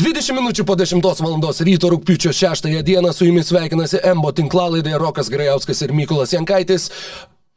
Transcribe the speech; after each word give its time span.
20 0.00 0.32
minučių 0.32 0.64
po 0.64 0.78
10 0.80 1.02
val. 1.04 1.42
ryto 1.66 1.88
rūpiučio 1.92 2.32
6 2.32 2.68
dieną 2.82 3.12
su 3.12 3.26
jumis 3.26 3.50
sveikinasi 3.50 3.98
Embo 4.02 4.30
tinklalaidė 4.32 4.96
Rokas 4.96 5.28
Grajauskas 5.28 5.82
ir 5.84 5.92
Mykolas 5.92 6.32
Jankaitis. 6.32 6.88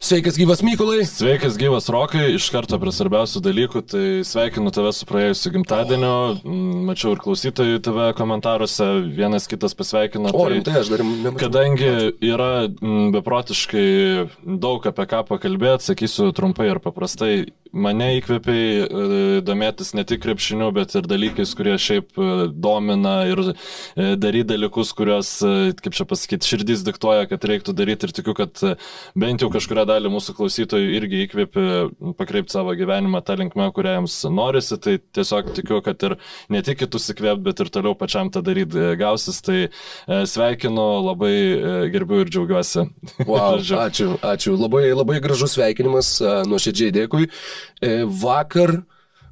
Sveikas 0.04 0.36
gyvas 0.36 0.60
Mykolai. 0.60 1.06
Sveikas 1.08 1.56
gyvas 1.56 1.88
Rokai, 1.88 2.34
iš 2.36 2.50
karto 2.52 2.76
prie 2.82 2.92
svarbiausių 2.92 3.40
dalykų, 3.46 3.82
tai 3.88 4.08
sveikinu 4.28 4.74
tave 4.76 4.92
su 4.92 5.08
praėjusiu 5.08 5.54
gimtadieniu, 5.54 6.12
mm, 6.44 6.82
mačiau 6.90 7.14
ir 7.16 7.22
klausytojų 7.24 7.80
tave 7.80 8.10
komentaruose, 8.18 8.90
vienas 9.16 9.48
kitas 9.48 9.72
pasveikino. 9.80 10.34
O, 10.36 10.44
tai, 10.50 10.60
tai 10.68 10.82
aš 10.82 10.92
dar 10.92 11.06
nemačiau. 11.08 11.40
Kadangi 11.46 11.94
yra 12.20 12.52
mm, 12.68 13.14
beprotiškai 13.16 13.88
daug 14.44 14.84
apie 14.92 15.08
ką 15.16 15.24
pakalbėti, 15.32 15.94
sakysiu 15.94 16.34
trumpai 16.36 16.74
ir 16.74 16.84
paprastai, 16.84 17.38
mane 17.74 18.10
įkvėpiai 18.20 18.66
e, 18.84 19.42
domėtis 19.46 19.94
ne 19.98 20.04
tik 20.08 20.22
krepšiniu, 20.24 20.70
bet 20.76 20.94
ir 20.98 21.08
dalykais, 21.10 21.54
kurie 21.58 21.74
šiaip 21.82 22.20
e, 22.22 22.28
domina 22.54 23.16
ir 23.30 23.42
e, 23.50 24.14
daryti 24.20 24.52
dalykus, 24.54 24.94
kuriuos, 24.96 25.32
kaip 25.82 25.98
čia 25.98 26.06
pasakyti, 26.10 26.48
širdis 26.48 26.84
diktuoja, 26.86 27.26
kad 27.32 27.46
reiktų 27.50 27.74
daryti 27.78 28.08
ir 28.08 28.14
tikiu, 28.16 28.36
kad 28.38 28.62
bent 29.20 29.44
jau 29.44 29.50
kažkuria 29.54 29.88
dalį 29.90 30.12
mūsų 30.14 30.36
klausytojų 30.38 30.92
irgi 31.00 31.24
įkvėpė 31.26 31.66
pakreipti 32.20 32.54
savo 32.54 32.76
gyvenimą 32.78 33.24
tą 33.26 33.38
linkmę, 33.42 33.70
kurią 33.76 33.98
jiems 33.98 34.20
norisi. 34.30 34.78
Tai 34.84 34.98
tiesiog 35.18 35.54
tikiu, 35.58 35.82
kad 35.86 36.04
ir 36.06 36.18
ne 36.54 36.62
tik 36.66 36.84
kitus 36.84 37.10
įkvėpti, 37.14 37.46
bet 37.48 37.64
ir 37.64 37.74
toliau 37.74 37.98
pačiam 37.98 38.30
tą 38.34 38.44
daryti 38.46 38.94
gausis. 39.00 39.42
Tai 39.44 39.58
sveikinu, 40.30 40.86
labai 41.10 41.34
gerbiu 41.94 42.22
ir 42.24 42.32
džiaugiuosi. 42.34 42.86
Wow, 43.26 43.60
ačiū, 43.88 44.14
ačiū. 44.22 44.56
Labai, 44.60 44.86
labai 44.94 45.20
gražus 45.24 45.58
sveikinimas, 45.58 46.16
nuoširdžiai 46.50 46.94
dėkui. 47.02 47.30
Е, 47.84 48.04
вакер 48.04 48.82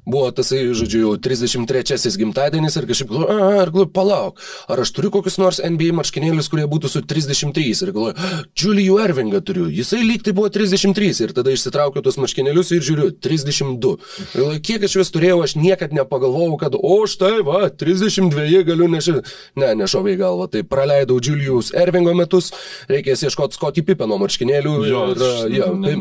buvo 0.04 0.30
tasai, 0.34 0.64
žodžiu, 0.74 1.00
jau 1.04 1.12
33-asis 1.22 2.16
gimtadienis 2.18 2.76
ir 2.78 2.86
kažkaip 2.90 3.10
galvoju, 3.12 3.36
ar 3.60 3.70
galvoju, 3.70 3.90
palauk, 3.94 4.40
ar 4.66 4.82
aš 4.82 4.90
turiu 4.96 5.12
kokius 5.14 5.38
nors 5.38 5.60
NBA 5.62 5.92
marškinėlius, 5.94 6.48
kurie 6.50 6.66
būtų 6.70 6.90
su 6.90 7.02
33 7.06 7.84
ir 7.86 7.92
galvoju, 7.94 8.30
Julijų 8.58 8.98
Ervingą 9.04 9.42
turiu, 9.46 9.68
jisai 9.70 10.02
lyg 10.02 10.24
tai 10.26 10.34
buvo 10.34 10.50
33 10.50 11.22
ir 11.22 11.34
tada 11.36 11.54
išsitraukiu 11.54 12.02
tuos 12.02 12.18
marškinėlius 12.18 12.72
ir 12.74 12.82
žiūriu, 12.82 13.10
32. 13.22 13.92
Ir 14.34 14.40
galvoju, 14.40 14.62
kiek 14.66 14.88
aš 14.88 14.98
juos 14.98 15.12
turėjau, 15.14 15.38
aš 15.46 15.56
niekad 15.60 15.94
nepagalvojau, 15.94 16.58
kad, 16.64 16.74
o 16.74 16.98
štai, 17.06 17.38
va, 17.46 17.68
32 17.70 18.64
galiu 18.66 18.90
nešti. 18.90 19.22
Ne, 19.58 19.72
nešovai 19.78 20.14
galvą, 20.18 20.48
tai 20.50 20.62
praleidau 20.66 21.18
Julijus 21.22 21.70
Ervingo 21.76 22.14
metus, 22.16 22.50
reikės 22.90 23.24
ieškoti 23.26 23.58
Scotty 23.58 23.84
Pippeno 23.86 24.18
marškinėlių. 24.22 24.74
Jo, 24.88 25.02
ir, 25.12 25.24
ja, 25.52 25.68
tai 25.84 25.94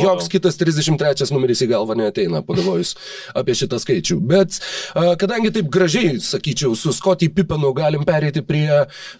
joks 0.00 0.30
kitas 0.32 0.58
33 0.60 1.30
numeris 1.34 1.64
į 1.64 1.70
galvą 1.72 1.96
neteina, 1.98 2.42
pagalvojus 2.46 2.94
apie 3.40 3.56
šitą 3.58 3.80
skaičių. 3.82 4.18
Bet 4.30 4.60
kadangi 5.20 5.52
taip 5.54 5.70
gražiai, 5.72 6.18
sakyčiau, 6.22 6.76
su 6.78 6.94
Scotty 6.96 7.30
Pippenu 7.32 7.72
galim 7.76 8.04
perėti 8.08 8.44
prie 8.46 8.68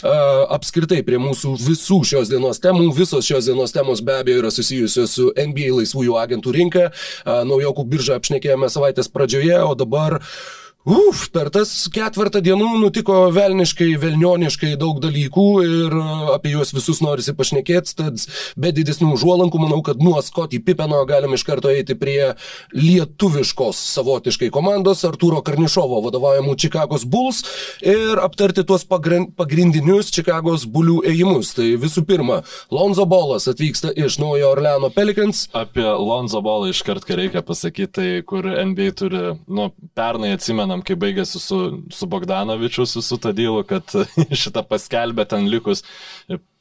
apskritai 0.03 1.03
prie 1.07 1.21
mūsų 1.23 1.57
visų 1.61 2.01
šios 2.13 2.33
dienos 2.33 2.63
temų. 2.63 2.91
Visos 2.97 3.27
šios 3.27 3.51
dienos 3.51 3.75
temos 3.77 4.05
be 4.05 4.19
abejo 4.21 4.45
yra 4.45 4.55
susijusios 4.55 5.17
su 5.19 5.31
NBA 5.35 5.75
laisvųjų 5.81 6.17
agentų 6.21 6.57
rinka. 6.57 6.89
Naujokų 7.27 7.87
biržą 7.91 8.21
apšnekėjome 8.21 8.71
savaitės 8.73 9.11
pradžioje, 9.13 9.59
o 9.65 9.77
dabar 9.79 10.21
uh, 10.21 10.61
Uf, 10.89 11.27
per 11.29 11.51
tas 11.53 11.69
ketvirtą 11.93 12.41
dienų 12.41 12.79
nutiko 12.81 13.27
velniškai, 13.37 13.91
velnioniškai 14.01 14.71
daug 14.81 14.97
dalykų 15.05 15.43
ir 15.61 15.93
e, 15.93 16.05
apie 16.33 16.55
juos 16.55 16.71
visus 16.73 17.03
norisi 17.05 17.35
pašnekėti, 17.37 17.93
tad 17.99 18.23
be 18.57 18.71
didesnių 18.73 19.11
užuolankų 19.13 19.61
manau, 19.61 19.83
kad 19.85 20.01
nuo 20.01 20.17
Scotty 20.25 20.57
Pippeno 20.65 21.03
galim 21.05 21.37
iš 21.37 21.45
karto 21.45 21.69
eiti 21.69 21.93
prie 22.01 22.31
lietuviškos 22.73 23.83
savotiškai 23.91 24.49
komandos 24.55 25.05
Arturo 25.05 25.43
Karnišovo 25.45 25.99
vadovaujamų 26.07 26.57
Čikagos 26.65 27.05
Bulls 27.05 27.43
ir 27.85 28.17
aptarti 28.25 28.65
tuos 28.65 28.89
pagrindinius 28.89 30.09
Čikagos 30.17 30.65
bulių 30.65 31.03
ėjimus. 31.13 31.53
Tai 31.61 31.69
visų 31.85 32.07
pirma, 32.09 32.41
Lonzo 32.73 33.05
Bolas 33.05 33.51
atvyksta 33.53 33.93
iš 33.93 34.17
Naujo 34.25 34.49
Orleano 34.55 34.89
Pelicans. 34.97 35.45
Apie 35.53 35.85
Lonzo 35.85 36.41
Bolą 36.41 36.73
iš 36.73 36.81
karto 36.89 37.21
reikia 37.21 37.45
pasakyti, 37.45 37.93
tai 38.01 38.11
kur 38.25 38.49
NBA 38.49 38.91
turi, 38.97 39.25
nu, 39.45 39.71
pernai 39.93 40.33
atsimenu, 40.39 40.70
atsimenam, 40.71 40.85
kai 40.85 40.97
baigėsi 40.97 41.41
su, 41.41 41.59
su 41.91 42.07
Bogdanovičiu, 42.07 42.87
su, 42.87 43.03
su 43.03 43.19
tą 43.19 43.33
dylu, 43.35 43.65
kad 43.65 43.85
šitą 44.43 44.63
paskelbė 44.69 45.27
ten 45.29 45.49
likus 45.49 45.83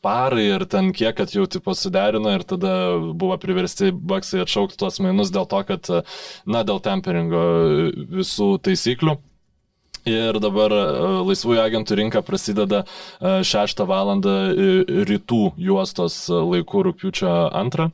parai 0.01 0.55
ir 0.55 0.65
ten 0.65 0.91
kiek, 0.93 1.15
kad 1.15 1.29
jau 1.29 1.45
tipo 1.45 1.73
suderino 1.75 2.31
ir 2.33 2.43
tada 2.43 2.97
buvo 3.13 3.37
priversti 3.37 3.91
baksai 3.91 4.43
atšaukti 4.45 4.77
tuos 4.79 4.99
mainus 4.99 5.31
dėl 5.31 5.47
to, 5.49 5.63
kad, 5.67 5.89
na, 6.45 6.63
dėl 6.63 6.79
temperingo 6.79 7.41
visų 8.09 8.59
taisyklių. 8.63 9.19
Ir 10.07 10.37
dabar 10.39 10.71
e, 10.71 10.83
laisvųjų 11.27 11.59
agentų 11.59 11.97
rinka 11.99 12.21
prasideda 12.23 12.85
6 13.19 13.83
val. 13.85 14.13
rytų 14.23 15.41
juostos 15.59 16.29
laikų 16.31 16.85
rūpiučio 16.87 17.33
2. 17.51 17.89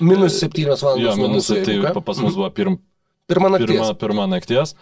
Minus 0.00 0.40
7 0.40 0.72
val. 0.72 0.98
Jo, 0.98 1.12
minus 1.20 1.52
7, 1.52 1.84
tai 1.84 2.02
pas 2.02 2.24
mus 2.24 2.34
buvo 2.34 2.48
pirm, 2.48 2.80
pirma 3.28 3.52
nakties. 3.52 3.76
Pirma, 3.76 3.94
pirma 4.00 4.26
nakties. 4.32 4.74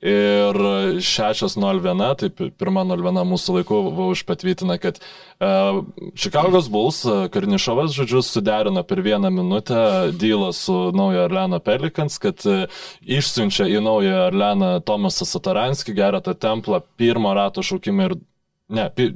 Ir 0.00 0.56
6.01, 1.04 2.14
tai 2.16 2.30
pirma 2.56 2.86
01 2.88 3.20
mūsų 3.28 3.56
laiku 3.58 3.80
užpatvytina, 4.06 4.78
kad 4.80 4.96
uh, 4.96 5.82
Chicago's 6.16 6.70
Bulls 6.72 7.02
uh, 7.04 7.26
Karnišovas, 7.28 7.92
žodžiu, 7.98 8.22
suderino 8.24 8.80
per 8.88 9.02
vieną 9.04 9.28
minutę 9.34 9.82
dylą 10.16 10.54
su 10.56 10.78
Naujo 10.96 11.26
Orleano 11.26 11.60
Pelikans, 11.60 12.16
kad 12.22 12.40
uh, 12.48 12.64
išsiunčia 13.04 13.68
į 13.68 13.84
Naują 13.84 14.24
Orleaną 14.30 14.72
Tomasą 14.88 15.28
Sataranskį, 15.28 15.98
gerą 16.00 16.24
tą 16.24 16.32
templą, 16.48 16.80
pirmo 16.96 17.36
rato 17.36 17.60
šaukimą 17.60 18.08
ir 18.08 18.20
Ne, 18.70 18.86
pi, 18.94 19.08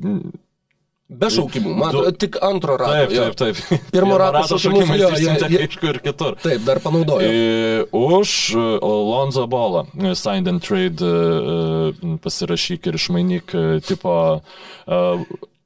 Be 1.04 1.28
šaukimų, 1.28 1.72
man 1.76 1.92
du... 1.92 2.02
tik 2.16 2.38
antro 2.40 2.78
rato. 2.80 3.10
Taip, 3.12 3.36
taip, 3.36 3.58
taip. 3.60 3.82
Pirmo 3.92 4.16
rato, 4.16 4.56
šaukimai 4.56 4.96
jo, 4.96 5.10
jie, 5.12 5.34
jie, 5.52 5.58
aišku, 5.66 5.90
ir 5.90 5.98
kitur. 6.00 6.38
Taip, 6.40 6.62
dar 6.64 6.80
panaudojo. 6.80 7.28
E, 7.28 7.82
už 7.92 8.54
Lonzo 8.80 9.44
Bolą, 9.50 9.84
signed 10.16 10.48
and 10.48 10.64
trade, 10.64 11.04
e, 11.04 12.16
pasirašyk 12.24 12.88
ir 12.88 12.96
išmainyk 12.96 13.52
e, 13.52 13.66
tipo 13.84 14.14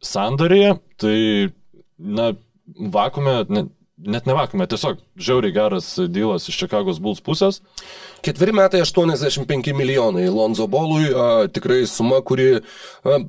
sandorėje, 0.02 0.74
tai, 0.98 1.18
na, 2.02 2.32
vakume, 2.98 3.36
ne, 3.46 3.64
net 4.10 4.26
ne 4.26 4.34
vakume, 4.34 4.66
tiesiog 4.70 4.98
žiauriai 5.22 5.54
geras 5.54 5.92
dylas 6.10 6.50
iš 6.50 6.58
Čikagos 6.64 6.98
Bulls 7.02 7.22
pusės. 7.22 7.62
Ketveri 8.26 8.56
metai 8.58 8.82
85 8.82 9.70
milijonai 9.78 10.26
Lonzo 10.34 10.66
Bolui, 10.66 11.12
a, 11.14 11.46
tikrai 11.46 11.84
suma, 11.86 12.18
kuri 12.26 12.56
a, 12.58 13.22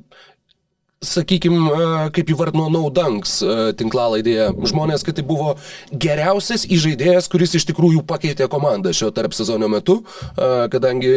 sakykime, 1.00 2.10
kaip 2.12 2.28
įvardino 2.28 2.66
Naudanks 2.68 3.38
tinklalaidėje, 3.80 4.50
žmonės, 4.68 5.00
kad 5.00 5.16
tai 5.16 5.22
buvo 5.24 5.54
geriausias 5.96 6.66
įžaidėjas, 6.68 7.24
kuris 7.32 7.54
iš 7.56 7.64
tikrųjų 7.70 8.02
pakeitė 8.04 8.50
komandą 8.52 8.92
šio 8.92 9.08
tarp 9.16 9.32
sezono 9.32 9.70
metu, 9.72 10.02
kadangi, 10.36 11.12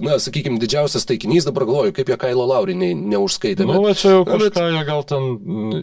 na, 0.00 0.16
sakykime, 0.24 0.56
didžiausias 0.62 1.04
taikinys, 1.04 1.44
dabar 1.44 1.66
galvoju, 1.68 1.92
kaip 1.98 2.08
jie 2.08 2.16
Kailo 2.22 2.46
Lauriniai 2.48 2.94
neužskaitė. 2.96 3.66
Na, 3.68 3.76
nu, 3.76 3.82
bet 3.90 4.00
čia 4.00 4.14
jau 4.14 4.22
kažką, 4.24 4.40
bet, 4.46 4.56
jie 4.78 4.86
gal 4.88 5.04
ten, 5.12 5.28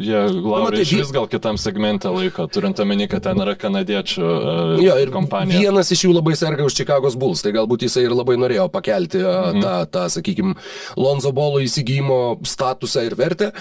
jie 0.02 0.24
Laurinai 0.40 0.82
iš 0.82 0.96
vis 1.04 1.14
gal 1.14 1.30
kitam 1.30 1.62
segmente 1.62 2.10
laiko, 2.10 2.48
turint 2.50 2.82
omeny, 2.82 3.06
kad 3.12 3.28
ten 3.30 3.46
yra 3.46 3.54
kanadiečių 3.54 4.26
uh, 4.26 4.82
jo, 4.82 4.98
kompanija. 5.14 5.62
Vienas 5.68 5.94
iš 5.94 6.08
jų 6.08 6.16
labai 6.18 6.34
serga 6.42 6.66
už 6.66 6.80
Čikagos 6.82 7.20
Bulls, 7.22 7.46
tai 7.46 7.54
galbūt 7.54 7.86
jisai 7.86 8.08
ir 8.10 8.18
labai 8.18 8.40
norėjo 8.42 8.66
pakelti 8.74 9.22
uh, 9.22 9.54
mhm. 9.54 9.62
tą, 9.62 9.78
tą, 9.94 10.10
sakykime, 10.18 10.58
Lonzo 10.98 11.30
Bolo 11.38 11.62
įsigijimo 11.62 12.42
statusą 12.50 12.95
statusą 12.96 13.06
ir 13.06 13.16
vertę, 13.20 13.52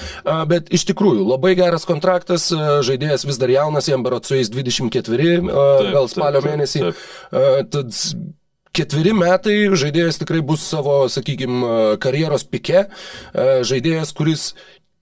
bet 0.48 0.70
iš 0.74 0.86
tikrųjų 0.90 1.26
labai 1.26 1.54
geras 1.58 1.84
kontraktas, 1.88 2.50
žaidėjas 2.86 3.26
vis 3.26 3.38
dar 3.38 3.50
jaunas, 3.50 3.88
jam 3.88 4.02
barot 4.02 4.24
su 4.26 4.38
jais 4.38 4.50
24, 4.50 5.40
taip, 5.42 5.92
gal 5.92 6.08
spalio 6.08 6.40
taip, 6.40 6.50
mėnesį. 6.50 6.80
Taip. 6.84 7.70
Tad 7.74 7.98
ketveri 8.74 9.14
metai 9.14 9.58
žaidėjas 9.74 10.18
tikrai 10.22 10.42
bus 10.42 10.64
savo, 10.66 11.04
sakykime, 11.08 11.98
karjeros 12.02 12.44
pike, 12.44 12.88
žaidėjas, 13.34 14.14
kuris 14.16 14.52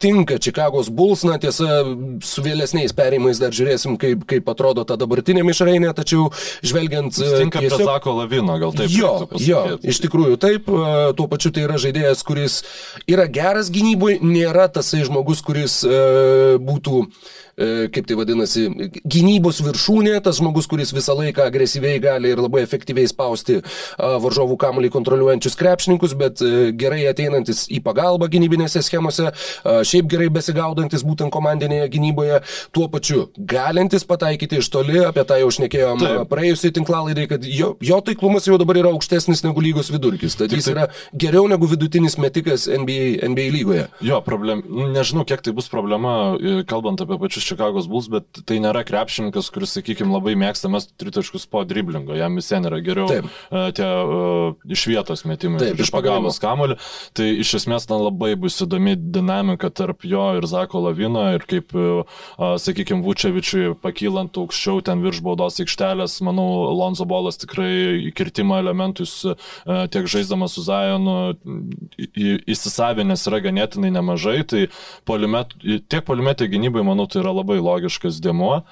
tinka 0.03 0.39
Čikagos 0.43 0.91
Bulls, 0.93 1.23
na 1.29 1.39
tiesa, 1.43 1.83
su 2.27 2.45
vėlesniais 2.45 2.95
perimais 2.97 3.41
dar 3.43 3.55
žiūrėsim, 3.55 3.97
kaip, 4.01 4.25
kaip 4.29 4.49
atrodo 4.53 4.85
ta 4.89 4.99
dabartinė 5.01 5.45
mišrainė, 5.47 5.93
tačiau 5.97 6.29
žvelgiant... 6.67 7.15
Jis 7.15 7.37
tinka 7.39 7.63
tiesiog... 7.63 7.79
prie 7.79 7.91
Zako 7.91 8.17
Lavino, 8.19 8.59
gal 8.63 8.75
taip? 8.77 8.91
Jo, 8.93 9.13
jo, 9.39 9.63
iš 9.83 10.03
tikrųjų 10.07 10.41
taip, 10.43 10.73
tuo 11.19 11.29
pačiu 11.31 11.55
tai 11.55 11.67
yra 11.69 11.79
žaidėjas, 11.83 12.25
kuris 12.27 12.63
yra 13.11 13.29
geras 13.31 13.71
gynybui, 13.75 14.19
nėra 14.27 14.67
tasai 14.73 15.05
žmogus, 15.07 15.45
kuris 15.47 15.81
e, 15.87 16.03
būtų 16.63 17.07
E, 17.52 17.52
kaip 17.57 18.07
tai 18.09 18.17
vadinasi, 18.17 18.67
gynybos 19.05 19.61
viršūnė, 19.65 20.15
tas 20.25 20.39
žmogus, 20.41 20.69
kuris 20.71 20.93
visą 20.95 21.17
laiką 21.19 21.45
agresyviai 21.47 22.01
gali 22.03 22.33
ir 22.33 22.41
labai 22.41 22.63
efektyviai 22.65 23.09
spausti 23.11 23.61
varžovų 23.99 24.57
kamuolį 24.61 24.91
kontroliuojančius 24.95 25.59
krepšininkus, 25.61 26.15
bet 26.19 26.43
e, 26.45 26.71
gerai 26.79 27.05
ateinantis 27.11 27.67
į 27.73 27.83
pagalbą 27.85 28.29
gynybinėse 28.33 28.83
schemose. 28.85 29.31
šiaip 29.63 30.09
gerai 30.11 30.29
besigaudantis 30.33 31.05
būtent 31.07 31.33
komandinėje 31.33 31.89
gynyboje, 31.93 32.41
tuo 32.73 32.89
pačiu 32.93 33.27
galintis 33.37 34.05
pataikyti 34.09 34.61
iš 34.63 34.71
toli, 34.73 34.99
apie 35.05 35.25
tą 35.29 35.39
jau 35.41 35.51
šnekėjom 35.59 36.05
praėjusiai 36.31 36.75
tinklalaidai, 36.79 37.27
kad 37.31 37.47
jo, 37.47 37.75
jo 37.81 38.01
taiklumas 38.05 38.47
jau 38.49 38.59
dabar 38.61 38.81
yra 38.81 38.93
aukštesnis 38.95 39.45
negu 39.47 39.63
lygos 39.65 39.93
vidurkis. 39.93 40.37
Tad 40.39 40.53
jis 40.55 40.71
yra 40.73 40.89
geriau 41.13 41.47
negu 41.51 41.69
vidutinis 41.71 42.19
metikas 42.21 42.69
NBA, 42.71 43.23
NBA 43.33 43.49
lygoje. 43.57 43.87
Jo, 44.05 44.23
problem, 44.25 44.65
nežinau, 44.95 45.27
kiek 45.29 45.45
tai 45.45 45.55
bus 45.57 45.71
problema, 45.73 46.35
e, 46.39 46.63
kalbant 46.69 47.01
apie 47.05 47.19
pačius 47.21 47.42
Čikagos 47.47 47.89
Bulls, 47.91 48.09
bet 48.13 48.43
tai 48.49 48.59
nėra 48.63 48.83
krepšininkas, 48.87 49.51
kuris, 49.55 49.75
sakykime, 49.77 50.13
labai 50.13 50.35
mėgsta 50.39 50.71
mes 50.73 50.87
tritaškus 51.01 51.47
po 51.51 51.63
driblingo. 51.69 52.17
Jam 52.19 52.39
vis 52.39 52.51
vien 52.53 52.69
yra 52.69 52.81
geriau 52.85 53.09
Taip. 53.11 53.29
E, 53.51 53.65
tie 53.77 53.87
uh, 53.89 54.57
iš 54.71 54.85
vietos 54.91 55.25
metimai, 55.29 55.61
Taip, 55.63 55.83
iš 55.83 55.93
pagavos 55.95 56.41
kamolį. 56.43 56.79
Tai 57.17 57.29
iš 57.45 57.55
esmės 57.61 57.89
ten 57.91 58.03
labai 58.03 58.33
bus 58.41 58.61
įdomi 58.65 58.97
dinamika 58.97 59.71
tarp 59.73 60.07
jo 60.09 60.25
ir 60.39 60.47
Zako 60.51 60.85
Lavino 60.87 61.25
ir 61.35 61.47
kaip, 61.49 61.75
uh, 61.77 62.23
sakykime, 62.63 63.03
Vučevičiui 63.07 63.75
pakylant 63.83 64.39
aukščiau 64.39 64.83
ten 64.87 65.03
virš 65.05 65.23
baudos 65.25 65.61
aikštelės, 65.63 66.21
manau, 66.27 66.49
Lonzo 66.79 67.07
Bolas 67.09 67.41
tikrai 67.43 68.09
įkirtimo 68.11 68.59
elementus 68.61 69.19
uh, 69.27 69.37
tiek 69.93 70.09
žaisdamas 70.11 70.57
su 70.57 70.65
Zajonu 70.67 71.17
įsisavinęs 72.51 73.27
yra 73.31 73.41
ganėtinai 73.45 73.93
nemažai. 73.95 74.41
Tai 74.49 74.63
polimet, 75.09 75.55
tiek 75.63 76.05
polimetė 76.07 76.49
gynybai, 76.53 76.85
manau, 76.87 77.09
tai 77.11 77.23
yra 77.23 77.32
labai 77.35 77.61
logiškas 77.63 78.21
dėmuo. 78.25 78.63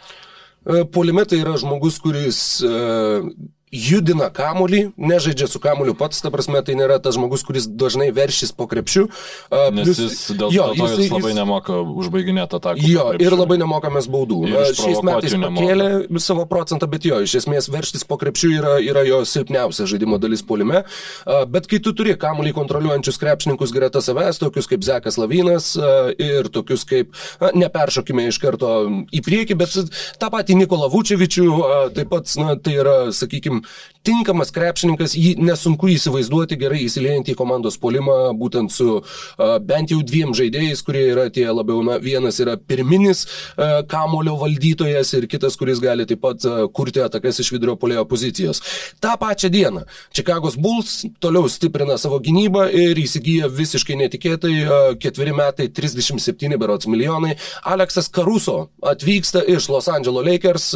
Polimetai 0.93 1.39
yra 1.41 1.55
žmogus, 1.57 1.97
kuris 2.05 2.39
uh, 2.67 3.25
judina 3.71 4.27
kamulį, 4.35 4.91
nežaidžia 4.99 5.47
su 5.51 5.61
kamuliu 5.63 5.95
pats, 5.99 6.19
ta 6.23 6.31
prasme, 6.35 6.59
tai 6.67 6.75
nėra 6.79 6.99
tas 7.03 7.15
žmogus, 7.15 7.45
kuris 7.47 7.69
dažnai 7.71 8.09
veršys 8.15 8.51
po 8.57 8.67
krepšiu. 8.71 9.07
Uh, 9.07 9.71
Nes 9.75 9.87
plus, 9.87 10.01
jis 10.03 10.17
dėl 10.35 10.51
jo, 10.55 10.67
to 10.75 10.89
jis, 10.89 11.05
jis 11.05 11.15
labai 11.15 11.33
nemoka 11.39 11.77
užbaiginėti 12.03 12.59
ataką. 12.59 12.83
Jo, 12.83 13.07
ir 13.23 13.37
labai 13.39 13.61
nemokamės 13.63 14.11
baudų. 14.11 14.41
Šiais 14.75 15.03
metais 15.07 15.37
pakėlė 15.39 15.91
savo 16.23 16.47
procentą, 16.51 16.89
bet 16.91 17.07
jo, 17.07 17.21
iš 17.23 17.37
esmės 17.45 17.71
verštis 17.71 18.03
po 18.09 18.19
krepšiu 18.21 18.51
yra, 18.57 18.75
yra 18.83 19.05
jo 19.07 19.23
silpniausia 19.29 19.87
žaidimo 19.91 20.19
dalis 20.23 20.43
polime. 20.47 20.83
Uh, 21.23 21.45
bet 21.47 21.71
kai 21.71 21.79
tu 21.85 21.95
turi 21.95 22.17
kamulį 22.19 22.55
kontroliuojančius 22.59 23.23
krepšininkus 23.23 23.75
greta 23.77 24.03
savęs, 24.03 24.43
tokius 24.43 24.67
kaip 24.71 24.83
Zekas 24.87 25.21
Lavinas 25.21 25.73
uh, 25.79 26.11
ir 26.19 26.51
tokius 26.51 26.83
kaip, 26.91 27.15
na, 27.39 27.55
neperšokime 27.67 28.27
iš 28.33 28.43
karto 28.43 28.75
į 29.15 29.23
priekį, 29.27 29.61
bet 29.63 29.79
tą 30.19 30.35
patį 30.35 30.59
Nikolą 30.65 30.91
Vučevičių, 30.91 31.49
taip 31.95 32.11
pat, 32.11 32.35
na, 32.41 32.59
tai 32.59 32.75
yra, 32.83 32.97
sakykime, 33.15 33.60
tinkamas 34.07 34.53
krepšininkas, 34.55 35.15
jį 35.19 35.35
nesunku 35.45 35.91
įsivaizduoti 35.93 36.57
gerai 36.61 36.85
įsiliejant 36.87 37.29
į 37.33 37.37
komandos 37.39 37.77
polimą, 37.81 38.33
būtent 38.39 38.73
su 38.73 38.89
uh, 39.01 39.57
bent 39.61 39.93
jau 39.93 40.01
dviem 40.07 40.33
žaidėjais, 40.37 40.83
kurie 40.87 41.05
yra 41.13 41.27
tie 41.33 41.45
labiau, 41.51 41.83
na, 41.87 41.99
vienas 42.01 42.41
yra 42.41 42.57
pirminis 42.57 43.27
uh, 43.27 43.81
kamulio 43.91 44.39
valdytojas 44.41 45.13
ir 45.19 45.29
kitas, 45.31 45.59
kuris 45.61 45.83
gali 45.85 46.07
taip 46.09 46.23
pat 46.25 46.47
uh, 46.49 46.63
kurti 46.73 47.05
atakas 47.05 47.43
iš 47.45 47.53
vidurio 47.55 47.77
polėjo 47.81 48.07
pozicijos. 48.09 48.63
Ta 49.05 49.17
pačią 49.21 49.53
dieną 49.53 49.85
Čikagos 50.17 50.57
Bulls 50.61 51.05
toliau 51.21 51.49
stiprina 51.53 51.99
savo 52.01 52.21
gynybą 52.25 52.67
ir 52.73 52.99
įsigyja 53.01 53.51
visiškai 53.53 53.99
netikėtai 54.01 54.55
ketveri 55.01 55.37
metai 55.37 55.69
37 55.69 56.57
berots 56.61 56.89
milijonai. 56.91 57.37
Aleksas 57.69 58.09
Karuso 58.13 58.71
atvyksta 58.83 59.45
iš 59.45 59.69
Los 59.73 59.89
Angeles 59.93 60.27
Lakers 60.27 60.73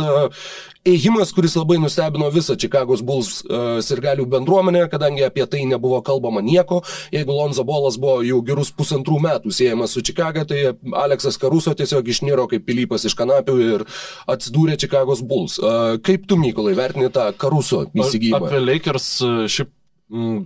ėjimas, 0.85 1.33
kuris 1.33 1.57
labai 1.57 1.79
nustebino 1.81 2.29
visą 2.33 2.57
Čikagos 2.75 3.05
Bulls 3.06 3.29
uh, 3.47 3.79
sirgalių 3.85 4.25
bendruomenę, 4.26 4.88
kadangi 4.91 5.23
apie 5.23 5.44
tai 5.47 5.62
nebuvo 5.71 6.00
kalbama 6.03 6.43
nieko. 6.43 6.81
Jeigu 7.15 7.31
Lonzo 7.31 7.62
Bolas 7.65 7.94
buvo 8.00 8.25
jau 8.26 8.41
gerus 8.43 8.73
pusantrų 8.75 9.21
metų 9.23 9.53
siejamas 9.55 9.94
su 9.94 10.03
Čikaga, 10.03 10.43
tai 10.49 10.75
Aleksas 11.05 11.38
Karuso 11.38 11.75
tiesiog 11.79 12.11
išniro 12.11 12.49
kaip 12.50 12.67
pilypas 12.67 13.06
iš 13.06 13.15
kanapių 13.15 13.56
ir 13.62 13.87
atsidūrė 14.26 14.75
Čikagos 14.81 15.23
Bulls. 15.23 15.61
Uh, 15.62 16.00
kaip 16.03 16.26
tu, 16.26 16.38
Mykolai, 16.41 16.75
vertini 16.75 17.12
tą 17.15 17.29
Karuso 17.38 17.85
įsigijimą? 17.94 18.43
Apie 18.43 18.62
Lakers 18.65 19.09
šiaip 19.55 19.71
m, 20.11 20.43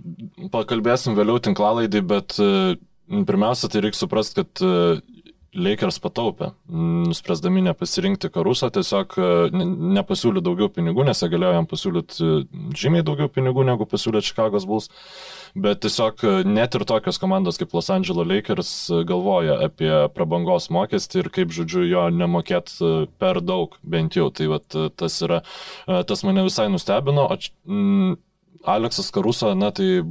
pakalbėsim 0.53 1.17
vėliau 1.17 1.41
tinklalaidį, 1.49 2.05
bet 2.13 2.37
pirmiausia, 3.09 3.71
tai 3.73 3.81
reikia 3.87 4.03
suprasti, 4.03 4.43
kad 4.43 4.61
Lakers 5.57 5.97
pataupė, 6.03 6.51
nuspręsdami 6.69 7.63
nepasirinkti 7.65 8.29
Karuso, 8.29 8.67
tiesiog 8.73 9.15
e, 9.17 9.29
nepasiūlė 9.97 10.43
daugiau 10.45 10.69
pinigų, 10.69 11.07
nes 11.07 11.23
jie 11.23 11.29
galėjo 11.31 11.55
jam 11.55 11.67
pasiūlyti 11.69 12.19
e, 12.21 12.35
žymiai 12.77 13.05
daugiau 13.05 13.31
pinigų 13.33 13.65
negu 13.65 13.87
pasiūlė 13.89 14.21
Chicago's 14.25 14.67
Bulls. 14.69 14.91
Bet 15.57 15.81
tiesiog 15.81 16.21
e, 16.21 16.35
net 16.45 16.77
ir 16.77 16.85
tokios 16.85 17.17
komandos 17.21 17.57
kaip 17.57 17.73
Los 17.73 17.89
Angeles 17.89 18.29
Lakers 18.29 18.71
galvoja 19.09 19.57
apie 19.65 19.91
prabangos 20.13 20.69
mokestį 20.75 21.23
ir 21.23 21.31
kaip, 21.39 21.57
žodžiu, 21.57 21.87
jo 21.89 22.05
nemokėt 22.13 22.75
per 23.17 23.41
daug, 23.41 23.79
bent 23.81 24.19
jau. 24.19 24.29
Tai 24.29 24.51
vat, 24.53 24.81
tas, 25.01 25.17
yra, 25.25 25.41
tas 25.87 26.25
mane 26.27 26.45
visai 26.45 26.69
nustebino. 26.69 27.25
O, 27.25 27.41
m, 27.65 28.19
Aleksas 28.63 29.11
Karuso, 29.11 29.53
na 29.55 29.71
tai 29.71 30.01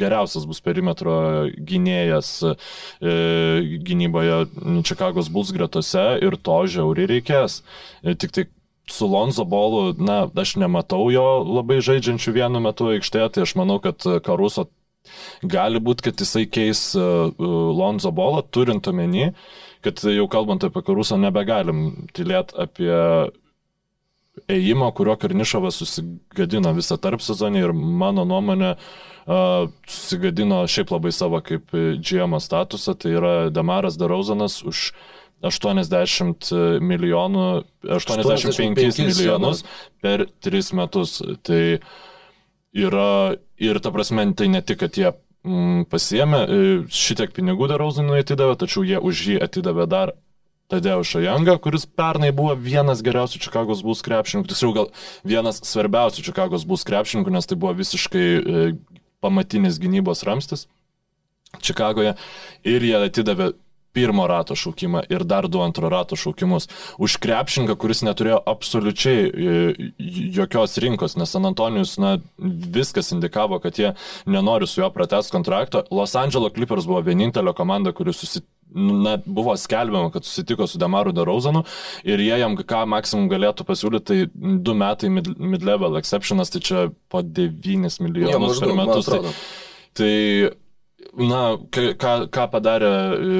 geriausias 0.00 0.44
bus 0.48 0.60
perimetro 0.64 1.14
gynėjas 1.56 2.30
e, 2.44 2.52
gynyboje 3.86 4.42
Čikagos 4.84 5.30
Bulls 5.32 5.52
gretose 5.56 6.04
ir 6.22 6.36
to 6.36 6.58
žiauriai 6.68 7.08
reikės. 7.16 7.62
E, 8.02 8.14
tik 8.14 8.34
tai 8.36 8.46
su 8.90 9.08
Lonzo 9.10 9.44
Bolu, 9.48 9.94
na, 9.98 10.24
aš 10.28 10.56
nematau 10.62 11.08
jo 11.10 11.26
labai 11.42 11.80
žaidžiančių 11.82 12.36
vienu 12.36 12.62
metu 12.62 12.92
aikštėje, 12.92 13.30
tai 13.34 13.46
aš 13.46 13.56
manau, 13.58 13.80
kad 13.82 14.04
Karuso 14.22 14.68
gali 15.42 15.80
būti, 15.82 16.08
kad 16.08 16.20
jisai 16.20 16.44
keis 16.50 16.90
e, 16.98 17.06
Lonzo 17.40 18.12
Bolą, 18.14 18.44
turint 18.50 18.86
omeny, 18.90 19.32
kad 19.86 20.02
jau 20.02 20.26
kalbant 20.30 20.64
apie 20.66 20.82
Karusą 20.84 21.18
nebegalim 21.20 22.08
tylėti 22.16 22.56
apie 22.66 22.92
ėjimo, 24.52 24.88
kurio 24.94 25.16
Karnišovas 25.20 25.80
susigadino 25.82 26.72
visą 26.76 26.98
tarp 27.02 27.24
sezonį 27.24 27.64
ir 27.64 27.74
mano 27.74 28.24
nuomonė 28.28 28.74
uh, 28.76 29.66
susigadino 29.88 30.62
šiaip 30.70 30.92
labai 30.94 31.12
savo 31.12 31.40
kaip 31.44 31.74
GM 31.74 32.38
statusą, 32.42 32.94
tai 32.94 33.14
yra 33.18 33.34
Demaras 33.50 33.98
Darauzanas 33.98 34.62
už 34.66 34.92
80 35.44 36.80
milijonų, 36.80 37.46
85, 37.84 38.48
85 38.48 39.00
milijonus 39.04 39.64
per 40.00 40.26
3 40.44 40.72
metus. 40.78 41.18
Tai 41.44 41.62
yra 42.76 43.36
ir 43.60 43.80
ta 43.80 43.92
prasme, 43.92 44.24
tai 44.36 44.48
ne 44.52 44.62
tik, 44.64 44.80
kad 44.80 44.96
jie 44.96 45.10
mm, 45.10 45.88
pasiemė 45.92 46.40
šitiek 46.92 47.34
pinigų 47.36 47.68
Darauzanui 47.72 48.22
atidavė, 48.22 48.56
tačiau 48.62 48.86
jie 48.86 49.00
už 49.00 49.26
jį 49.32 49.42
atidavė 49.44 49.88
dar 49.90 50.14
Tadeušą 50.72 51.20
Jangą, 51.22 51.58
kuris 51.62 51.86
pernai 51.86 52.32
buvo 52.34 52.56
vienas 52.58 53.02
geriausių 53.06 53.38
Čikagos 53.44 53.84
bus 53.86 54.00
krepšininkų, 54.02 54.50
tiksliau 54.50 54.72
gal 54.74 54.88
vienas 55.22 55.60
svarbiausių 55.62 56.24
Čikagos 56.26 56.66
bus 56.66 56.82
krepšininkų, 56.88 57.34
nes 57.36 57.46
tai 57.46 57.58
buvo 57.60 57.76
visiškai 57.78 58.24
e, 58.26 58.64
pamatinis 59.22 59.78
gynybos 59.82 60.24
ramstis 60.26 60.66
Čikagoje. 61.62 62.16
Ir 62.66 62.82
jie 62.82 62.96
atidavė 62.98 63.52
pirmo 63.96 64.26
rato 64.28 64.56
šaukimą 64.58 65.06
ir 65.12 65.24
dar 65.24 65.48
du 65.48 65.62
antro 65.64 65.90
rato 65.92 66.18
šaukimus. 66.20 66.68
Už 67.02 67.16
krepšinką, 67.22 67.78
kuris 67.80 68.04
neturėjo 68.06 68.42
absoliučiai 68.52 69.22
e, 69.26 69.92
jokios 70.36 70.76
rinkos, 70.82 71.16
nes 71.20 71.32
San 71.32 71.48
Antonijus, 71.48 71.96
na, 72.02 72.16
viskas 72.76 73.12
indikavo, 73.16 73.60
kad 73.64 73.80
jie 73.80 73.94
nenori 74.28 74.68
su 74.68 74.82
juo 74.82 74.90
pratęs 74.92 75.32
kontrakto. 75.32 75.86
Los 75.90 76.16
Angeles 76.18 76.54
Clippers 76.56 76.88
buvo 76.88 77.00
vienintelė 77.06 77.56
komanda, 77.56 77.94
kuri 77.96 78.14
susitikė 78.16 78.52
na, 78.76 79.18
buvo 79.26 79.56
skelbiama, 79.56 80.10
kad 80.10 80.24
susitiko 80.24 80.66
su 80.66 80.78
Demaru 80.78 81.12
Darauzanu 81.12 81.62
ir 82.04 82.20
jie 82.20 82.38
jam 82.40 82.56
ką 82.56 82.82
maksimum 82.90 83.28
galėtų 83.30 83.66
pasiūlyti, 83.68 84.04
tai 84.06 84.58
du 84.66 84.74
metai 84.76 85.10
mid-level 85.12 85.94
mid 85.94 86.00
exceptionas, 86.00 86.50
tai 86.50 86.60
čia 86.60 86.86
po 87.12 87.22
9 87.22 88.00
milijonus 88.02 88.34
ja, 88.34 88.40
maždaug, 88.42 88.66
per 88.66 88.78
metus. 88.80 89.10
Tai, 89.10 89.34
tai 89.96 90.12
na, 91.16 91.40
ką, 91.72 92.14
ką 92.32 92.46
padarė 92.52 92.90
e, 92.92 93.38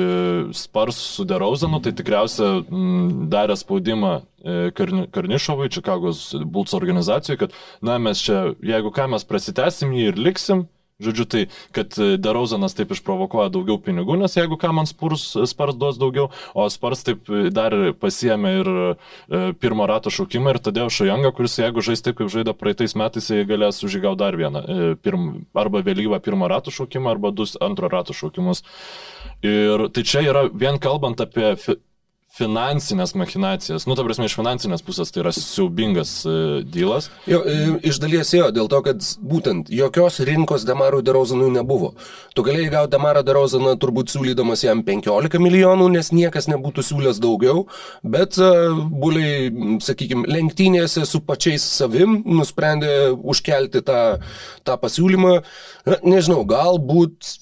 Spars 0.56 0.98
su 1.16 1.26
Derauzanu, 1.28 1.80
tai 1.84 1.92
tikriausia 1.96 2.48
m, 2.64 3.26
darė 3.32 3.56
spaudimą 3.58 4.12
e, 4.16 4.70
Karnišovui, 5.14 5.68
Čikagos 5.74 6.22
Bulls 6.44 6.76
organizacijai, 6.76 7.38
kad, 7.44 7.56
na, 7.84 7.98
mes 8.02 8.22
čia, 8.24 8.42
jeigu 8.64 8.92
ką, 8.94 9.10
mes 9.12 9.26
prasitęsim 9.28 9.92
jį 9.96 10.08
ir 10.12 10.22
liksim, 10.28 10.66
Žodžiu, 10.96 11.24
tai, 11.28 11.40
kad 11.76 11.92
e, 12.00 12.14
Derauzanas 12.16 12.72
taip 12.72 12.94
išprovokuoja 12.94 13.50
daugiau 13.52 13.76
pinigų, 13.84 14.14
nes 14.16 14.32
jeigu 14.38 14.56
ką 14.56 14.70
man 14.72 14.86
spurs, 14.88 15.26
spars 15.44 15.76
duos 15.76 15.98
daugiau, 16.00 16.30
o 16.56 16.64
spars 16.72 17.04
taip 17.04 17.28
e, 17.28 17.50
dar 17.52 17.74
pasiemė 18.00 18.52
ir 18.62 18.70
e, 18.72 18.86
pirmo 19.60 19.84
rato 19.90 20.08
šaukimą 20.08 20.54
ir 20.54 20.60
todėl 20.64 20.88
Šajanga, 20.88 21.34
kuris 21.36 21.58
jeigu 21.60 21.84
žais 21.84 22.00
taip, 22.00 22.16
kaip 22.16 22.32
žaidė 22.32 22.56
praeitais 22.56 22.96
metais, 22.96 23.28
jie 23.28 23.44
galės 23.44 23.82
užigauti 23.84 24.22
dar 24.24 24.40
vieną, 24.40 24.62
e, 24.64 24.88
pirm, 25.04 25.26
arba 25.52 25.84
vėlyvą 25.84 26.22
pirmo 26.24 26.48
rato 26.48 26.72
šaukimą, 26.72 27.12
arba 27.12 27.34
du 27.36 27.44
antro 27.60 27.92
rato 27.92 28.16
šaukimus. 28.16 28.64
Ir 29.44 29.90
tai 29.92 30.06
čia 30.08 30.24
yra 30.24 30.46
vien 30.48 30.80
kalbant 30.80 31.20
apie 31.20 31.52
finansinės 32.36 33.14
machinacijas. 33.16 33.86
Nu, 33.88 33.96
ta 33.96 34.04
prasme, 34.04 34.28
iš 34.28 34.36
finansinės 34.36 34.84
pusės 34.84 35.12
tai 35.12 35.22
yra 35.22 35.32
siaubingas 35.34 36.12
uh, 36.28 36.58
dealas. 36.62 37.08
Jo, 37.28 37.40
iš 37.86 38.00
dalies 38.02 38.32
jo, 38.36 38.50
dėl 38.54 38.68
to, 38.72 38.82
kad 38.84 39.04
būtent 39.24 39.70
jokios 39.72 40.20
rinkos 40.26 40.66
Demarui 40.68 41.04
Derozanui 41.06 41.48
nebuvo. 41.54 41.94
Tu 42.36 42.44
galėjai 42.46 42.72
gauti 42.74 42.94
Demarą 42.96 43.22
Derozaną 43.26 43.76
turbūt 43.80 44.12
siūlydamas 44.12 44.66
jam 44.66 44.82
15 44.86 45.40
milijonų, 45.42 45.88
nes 45.96 46.12
niekas 46.12 46.50
nebūtų 46.52 46.84
siūlęs 46.90 47.20
daugiau, 47.24 47.66
bet 48.04 48.36
uh, 48.42 48.76
buliai, 48.76 49.78
sakykime, 49.84 50.28
lenktynėse 50.28 51.06
su 51.08 51.22
pačiais 51.24 51.64
savim 51.64 52.20
nusprendė 52.26 53.14
užkelti 53.16 53.84
tą, 53.86 54.00
tą 54.66 54.76
pasiūlymą. 54.82 55.38
Na, 55.86 56.00
nežinau, 56.04 56.42
galbūt 56.48 57.36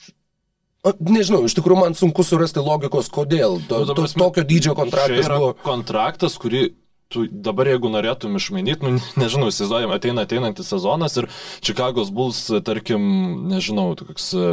Nežinau, 0.85 1.45
iš 1.49 1.57
tikrųjų 1.57 1.81
man 1.81 1.95
sunku 1.97 2.25
surasti 2.27 2.61
logikos, 2.61 3.09
kodėl. 3.13 3.61
To, 3.71 3.85
nu, 3.89 3.97
to, 3.97 4.09
tokio 4.21 4.45
dydžio 4.45 4.75
kontraktas 4.77 5.31
buvo. 5.33 5.55
Kontraktas, 5.65 6.37
kurį 6.41 6.67
tu 7.15 7.25
dabar 7.31 7.69
jeigu 7.69 7.91
norėtum 7.93 8.35
išmainyti, 8.39 8.83
nu, 8.85 9.01
nežinau, 9.21 9.51
įsivaizduojam, 9.53 9.93
ateina 9.95 10.25
ateinantis 10.27 10.71
sezonas 10.73 11.15
ir 11.21 11.29
Čikagos 11.65 12.11
Bulls, 12.15 12.41
tarkim, 12.67 13.05
nežinau, 13.51 13.93
koks 13.99 14.27
e, 14.35 14.49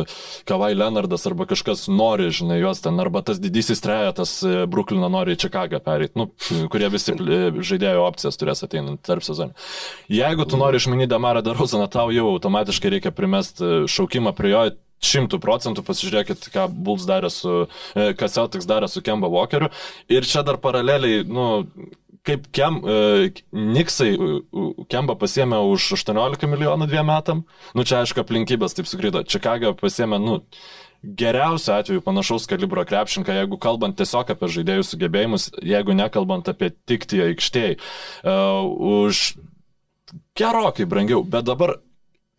Kavai 0.50 0.72
Leonardas 0.78 1.26
arba 1.30 1.48
kažkas 1.50 1.88
nori, 1.92 2.30
žinai, 2.36 2.60
juos 2.62 2.84
ten, 2.84 3.00
arba 3.02 3.24
tas 3.26 3.42
didysis 3.42 3.82
trejetas 3.84 4.36
e, 4.46 4.54
Bruklino 4.72 5.10
nori 5.12 5.36
į 5.38 5.42
Čikagą 5.46 5.82
pereiti, 5.84 6.20
nu, 6.22 6.30
kurie 6.72 6.92
visi 6.94 7.16
e, 7.16 7.42
žaidėjo 7.58 8.06
opcijas 8.06 8.40
turės 8.42 8.64
ateinant 8.68 9.02
tarp 9.08 9.26
sezonų. 9.26 9.58
Jeigu 10.12 10.46
tu 10.46 10.62
nori 10.62 10.82
išmainyti 10.82 11.12
Damarą 11.16 11.44
Daruzaną, 11.46 11.90
tau 11.92 12.14
jau 12.14 12.30
automatiškai 12.36 12.98
reikia 12.98 13.16
primesti 13.16 13.88
šaukimą 13.90 14.36
prie 14.38 14.54
jo 14.54 14.66
šimtų 15.02 15.40
procentų 15.42 15.84
pasižiūrėkit, 15.86 16.50
ką 16.54 16.68
Bulls 16.72 17.08
darė 17.10 17.32
su, 17.34 17.66
e, 17.96 18.12
ką 18.18 18.30
Celtics 18.32 18.70
darė 18.70 18.90
su 18.92 19.02
Kemba 19.06 19.30
Walkeriu. 19.32 19.72
Ir 20.12 20.28
čia 20.30 20.46
dar 20.46 20.60
paraleliai, 20.62 21.26
nu, 21.26 21.48
kaip 22.28 22.46
Kem, 22.54 22.78
uh, 22.86 23.42
Niksai 23.52 24.12
Kemba 24.92 25.16
pasiemė 25.18 25.62
už 25.72 25.96
18 25.98 26.46
milijonų 26.50 26.88
dviem 26.90 27.10
metam. 27.10 27.44
Nu, 27.78 27.86
čia 27.88 28.02
aišku 28.02 28.22
aplinkybės 28.22 28.78
taip 28.78 28.90
sukrydo. 28.90 29.24
Čikaga 29.26 29.74
pasiemė, 29.78 30.22
nu, 30.22 30.38
geriausiu 31.02 31.74
atveju 31.80 32.04
panašaus 32.06 32.46
kalibro 32.50 32.84
krepšinką, 32.86 33.34
jeigu 33.40 33.58
kalbant 33.62 33.98
tiesiog 33.98 34.36
apie 34.36 34.52
žaidėjų 34.54 34.86
sugebėjimus, 34.86 35.48
jeigu 35.66 35.98
nekalbant 35.98 36.52
apie 36.52 36.70
tiktį 36.90 37.24
aikštėje, 37.32 37.80
uh, 38.22 38.70
už 39.02 39.32
gerokai 40.38 40.86
brangiau. 40.86 41.26
Bet 41.26 41.50
dabar 41.50 41.80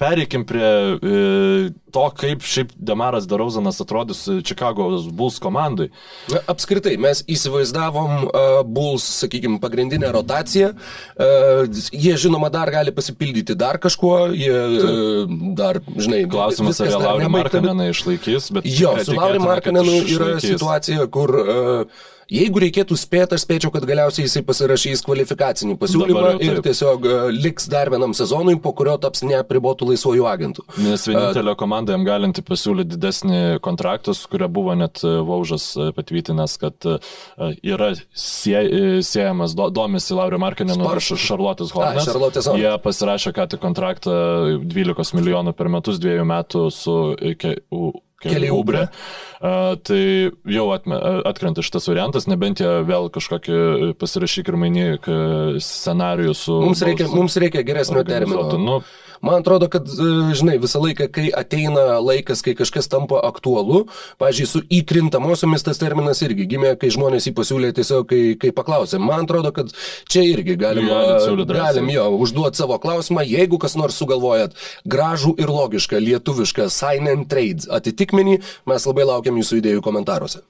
Pereikim 0.02 0.42
prie 0.49 0.66
e, 0.66 1.71
to, 1.94 2.04
kaip 2.18 2.42
šiaip 2.47 2.73
Demaras 2.75 3.28
Darauzanas 3.30 3.78
atrodys 3.85 4.25
Čikagos 4.42 5.06
Bulls 5.14 5.38
komandai. 5.42 5.90
Na, 6.32 6.40
apskritai, 6.50 6.97
mes 7.00 7.23
įsivaizdavom 7.30 8.25
uh, 8.26 8.49
Bulls, 8.66 9.06
sakykime, 9.23 9.61
pagrindinę 9.62 10.11
rotaciją. 10.14 10.73
Uh, 10.75 11.68
jie, 11.92 12.16
žinoma, 12.25 12.50
dar 12.52 12.73
gali 12.75 12.94
pasipildyti 12.94 13.56
dar 13.59 13.78
kažkuo. 13.82 14.16
Jie 14.35 14.56
uh, 14.56 15.37
dar, 15.59 15.78
žinai, 15.94 16.25
klausimas, 16.32 16.80
ar 16.82 16.97
Laurį 16.97 17.30
Markaneną 17.37 17.90
išlaikys, 17.92 18.50
bet... 18.56 18.66
Jo, 18.66 18.97
su 19.04 19.14
Laurį 19.18 19.44
Markanenu 19.44 20.00
yra 20.16 20.35
situacija, 20.42 21.06
kur... 21.12 21.37
Uh, 21.42 22.11
Jeigu 22.32 22.62
reikėtų 22.62 22.96
spėti, 22.96 23.36
aš 23.36 23.44
spėčiau, 23.44 23.70
kad 23.74 23.84
galiausiai 23.88 24.24
jisai 24.24 24.42
pasirašys 24.46 25.02
kvalifikacinį 25.04 25.76
pasiūlymą 25.80 26.30
ir 26.44 26.60
tiesiog 26.64 27.04
uh, 27.08 27.24
liks 27.34 27.68
dar 27.72 27.90
vienam 27.92 28.14
sezonui, 28.16 28.56
po 28.62 28.72
kurio 28.76 28.94
taps 29.02 29.24
neapribotų 29.26 29.90
laisvojų 29.90 30.28
agentų. 30.30 30.64
Nes 30.80 31.04
vienintelė 31.08 31.54
komanda 31.60 31.96
jam 31.96 32.06
galinti 32.08 32.44
pasiūlyti 32.46 32.94
didesnį 32.94 33.42
kontraktą, 33.64 34.14
su 34.16 34.30
kuria 34.32 34.48
buvo 34.52 34.76
net 34.78 35.02
Vaužas 35.02 35.66
patvirtinęs, 35.96 36.56
kad 36.62 36.86
yra 37.60 37.90
sie, 38.16 38.56
siejamas, 39.04 39.56
do, 39.58 39.68
domisi 39.74 40.16
Laurio 40.16 40.40
Markinenu 40.42 40.88
ir 40.88 41.02
Šarlotės 41.02 41.74
Hornets. 41.76 42.48
Jie 42.56 42.72
pasirašė 42.84 43.34
ką 43.36 43.48
tik 43.52 43.62
kontraktą 43.62 44.14
12 44.62 45.18
milijonų 45.18 45.54
per 45.58 45.70
metus 45.72 46.00
dviejų 46.02 46.24
metų 46.32 46.64
su 46.72 46.96
keli 48.24 48.50
ubre. 48.54 48.86
Uh, 49.42 49.74
tai 49.82 50.02
jau 50.54 50.68
atme, 50.70 50.98
atkrenta 51.26 51.64
šitas 51.66 51.88
variantas, 51.90 52.28
nebent 52.30 52.62
jie 52.62 52.70
vėl 52.86 53.08
kažkokį 53.12 53.92
pasirašyk 53.98 54.52
ir 54.52 54.58
mainyk 54.64 55.08
scenarijų 55.58 56.34
su... 56.38 56.58
Mums 56.62 56.84
reikia, 56.86 57.08
mums 57.10 57.38
reikia 57.42 57.64
geresnio 57.66 58.04
termino. 58.06 58.46
Nu, 58.62 58.76
Man 59.22 59.40
atrodo, 59.40 59.68
kad, 59.70 59.86
e, 59.86 60.34
žinai, 60.34 60.56
visą 60.62 60.80
laiką, 60.82 61.06
kai 61.14 61.28
ateina 61.30 62.00
laikas, 62.02 62.40
kai 62.42 62.56
kažkas 62.58 62.88
tampa 62.90 63.20
aktualu, 63.22 63.84
pažiūrėjau, 64.18 64.50
su 64.50 64.62
įkrintamosiomis 64.78 65.62
tas 65.62 65.78
terminas 65.78 66.24
irgi 66.26 66.48
gimė, 66.50 66.72
kai 66.80 66.90
žmonės 66.90 67.28
jį 67.28 67.34
pasiūlė 67.38 67.70
tiesiog, 67.76 68.08
kai, 68.10 68.22
kai 68.42 68.50
paklausė. 68.56 68.98
Man 68.98 69.28
atrodo, 69.28 69.52
kad 69.54 69.70
čia 70.10 70.24
irgi 70.26 70.56
galima, 70.58 71.20
galim 71.52 71.92
jo 71.94 72.08
užduoti 72.26 72.58
savo 72.58 72.80
klausimą, 72.82 73.22
jeigu 73.22 73.60
kas 73.62 73.78
nors 73.78 74.00
sugalvojat 74.02 74.58
gražų 74.90 75.36
ir 75.38 75.54
logišką 75.54 76.02
lietuvišką 76.02 76.66
sign 76.72 77.06
and 77.12 77.30
trade 77.30 77.70
atitikmenį, 77.70 78.40
mes 78.66 78.90
labai 78.90 79.06
laukiam 79.06 79.38
jūsų 79.38 79.62
idėjų 79.62 79.86
komentaruose. 79.86 80.42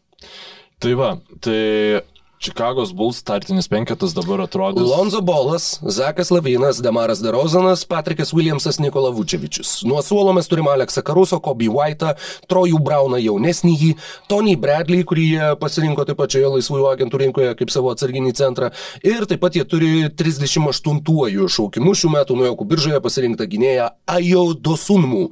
Tai 0.83 0.97
va, 0.99 1.13
tai 1.45 2.01
Čikagos 2.43 2.91
Bulls 2.91 3.23
startinis 3.23 3.69
penketas 3.71 4.15
dabar 4.15 4.41
atrodo. 4.43 4.83
Lonzo 4.83 5.21
Bolas, 5.21 5.79
Zakas 5.87 6.31
Lavinas, 6.35 6.83
Demaras 6.83 7.23
Derozanas, 7.23 7.85
Patrikas 7.85 8.33
Williamsas, 8.35 8.81
Nikola 8.83 9.13
Vučevičius. 9.15 9.85
Nuo 9.87 10.03
suolo 10.03 10.33
mes 10.33 10.51
turime 10.51 10.73
Aleksą 10.75 11.05
Karuso, 11.07 11.39
Kobe 11.39 11.71
White'ą, 11.71 12.17
Trojų 12.51 12.83
Brauną 12.83 13.23
jaunesnįjį, 13.23 13.93
Tony 14.27 14.57
Bradley, 14.59 15.07
kurį 15.07 15.29
jie 15.29 15.53
pasirinko 15.63 16.03
taip 16.09 16.27
čia 16.27 16.49
laisvųjų 16.51 16.91
agentų 16.91 17.23
rinkoje 17.23 17.55
kaip 17.63 17.71
savo 17.71 17.95
atsarginį 17.95 18.35
centrą. 18.35 18.73
Ir 19.07 19.23
taip 19.31 19.39
pat 19.47 19.55
jie 19.55 19.63
turi 19.63 19.93
38-ųjų 20.11 21.47
šaukimų 21.47 21.95
šių 21.95 22.17
metų 22.19 22.43
nuojokų 22.43 22.71
biržoje 22.75 23.05
pasirinktą 23.07 23.47
gynėją 23.55 23.93
Ajo 24.19 24.49
Dosunmų 24.59 25.29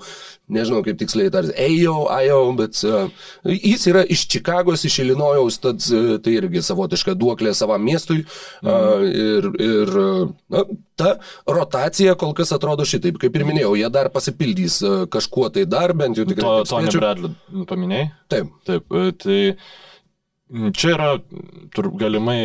nežinau 0.53 0.83
kaip 0.87 0.99
tiksliai 1.01 1.33
tarsi, 1.33 1.55
Ejo, 1.61 2.05
Ajo, 2.13 2.41
bet 2.59 2.81
uh, 2.89 3.09
jis 3.47 3.87
yra 3.91 4.05
iš 4.05 4.27
Čikagos, 4.31 4.85
iš 4.89 5.01
Ilinojaus, 5.05 5.61
tad 5.63 5.85
uh, 5.95 6.15
tai 6.23 6.37
irgi 6.39 6.63
savotiška 6.67 7.17
duoklė 7.19 7.55
savam 7.57 7.85
miestui. 7.87 8.25
Mhm. 8.61 8.71
Uh, 8.71 9.07
ir 9.11 9.51
ir 9.61 9.95
na, 10.53 10.65
ta 11.01 11.13
rotacija 11.49 12.17
kol 12.21 12.35
kas 12.37 12.53
atrodo 12.57 12.87
šitaip, 12.89 13.19
kaip 13.21 13.37
ir 13.37 13.47
minėjau, 13.49 13.75
jie 13.81 13.91
dar 13.93 14.11
pasipildys 14.13 14.81
kažkuo 15.13 15.49
tai 15.55 15.67
dar, 15.69 15.95
bent 15.97 16.19
jau 16.19 16.27
tikrai. 16.29 16.47
To, 16.47 16.69
Tony 16.75 16.93
Bradley 16.97 17.67
paminėjai? 17.71 18.11
Taip. 18.31 18.53
Taip, 18.69 18.99
tai 19.23 19.41
čia 20.77 20.95
yra 20.97 21.11
tur, 21.75 21.91
galimai 21.99 22.41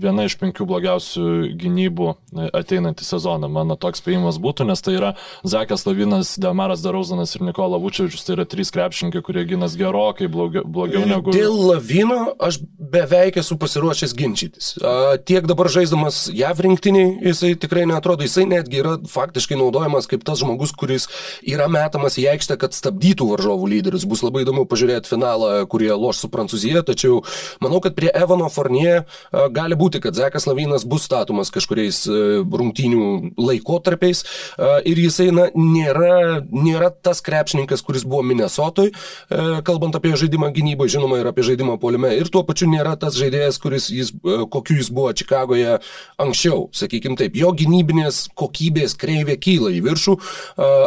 viena 0.00 0.26
iš 0.26 0.36
penkių 0.40 0.66
blogiausių 0.68 1.26
gynybų 1.60 2.08
e, 2.12 2.48
ateinantį 2.60 3.06
sezoną. 3.06 3.48
Mano 3.52 3.76
toks 3.80 4.02
spėjimas 4.02 4.38
būtų, 4.42 4.66
nes 4.68 4.82
tai 4.84 4.96
yra 4.98 5.12
Zakas 5.46 5.86
Lavinas, 5.88 6.34
Demaras 6.40 6.84
Darauzanas 6.84 7.34
ir 7.36 7.44
Nikola 7.46 7.80
Vučiavičius, 7.82 8.24
tai 8.26 8.36
yra 8.36 8.46
trys 8.48 8.72
krepšininkai, 8.74 9.22
kurie 9.26 9.44
ginas 9.48 9.76
gerokai 9.78 10.28
blogiau, 10.32 10.64
blogiau 10.64 11.04
negu... 11.08 11.34
Dėl 11.34 11.56
Lavino 11.70 12.20
aš 12.42 12.60
beveik 12.78 13.40
esu 13.42 13.58
pasiruošęs 13.60 14.14
ginčytis. 14.16 14.72
A, 14.80 15.16
tiek 15.18 15.48
dabar 15.48 15.70
žaisdamas 15.72 16.26
JAV 16.34 16.64
rinktiniai, 16.66 17.16
jisai 17.30 17.54
tikrai 17.60 17.86
netrodo, 17.88 18.26
jisai 18.26 18.46
netgi 18.50 18.82
yra 18.82 18.96
faktiškai 19.10 19.58
naudojamas 19.60 20.08
kaip 20.10 20.24
tas 20.26 20.40
žmogus, 20.42 20.74
kuris 20.76 21.08
yra 21.46 21.68
metamas 21.72 22.18
į 22.20 22.28
aikštę, 22.34 22.58
kad 22.60 22.76
stabdytų 22.76 23.30
varžovų 23.32 23.70
lyderius. 23.76 24.06
Bus 24.08 24.22
labai 24.24 24.44
įdomu 24.44 24.66
pažiūrėti 24.68 25.10
finalą, 25.10 25.52
kurie 25.70 25.90
loš 25.94 26.24
su 26.24 26.30
Prancūzija, 26.32 26.84
tačiau 26.86 27.22
manau, 27.64 27.80
kad 27.84 27.96
prie 27.98 28.10
Evano 28.14 28.48
Fornie 28.52 29.02
gali 29.32 29.78
būti 29.78 29.85
būti, 29.86 30.02
kad 30.02 30.18
Zekas 30.18 30.48
Lavinas 30.48 30.84
bus 30.88 31.06
statomas 31.06 31.52
kažkuriais 31.54 32.02
e, 32.10 32.18
rungtynių 32.42 33.36
laikotarpiais 33.38 34.22
e, 34.24 34.70
ir 34.90 35.00
jisai 35.06 35.28
na, 35.34 35.46
nėra, 35.54 36.42
nėra 36.50 36.90
tas 36.90 37.22
krepšininkas, 37.24 37.84
kuris 37.86 38.06
buvo 38.08 38.24
Minnesotoj, 38.26 38.90
e, 38.90 39.44
kalbant 39.66 39.94
apie 39.98 40.14
žaidimą 40.18 40.50
gynyboje, 40.56 40.96
žinoma, 40.96 41.20
ir 41.20 41.30
apie 41.30 41.44
žaidimą 41.46 41.78
polime. 41.82 42.10
Ir 42.18 42.30
tuo 42.32 42.42
pačiu 42.48 42.68
nėra 42.72 42.96
tas 42.98 43.16
žaidėjas, 43.18 43.60
kuris 43.62 43.88
jis, 43.94 44.12
kokiu 44.50 44.80
jis 44.80 44.90
buvo 44.90 45.12
Čikagoje 45.16 45.78
anksčiau, 46.22 46.66
sakykime 46.76 47.18
taip. 47.20 47.38
Jo 47.38 47.52
gynybinės 47.56 48.26
kokybės 48.36 48.96
kreivė 48.98 49.38
kyla 49.40 49.72
į 49.76 49.82
viršų. 49.86 50.16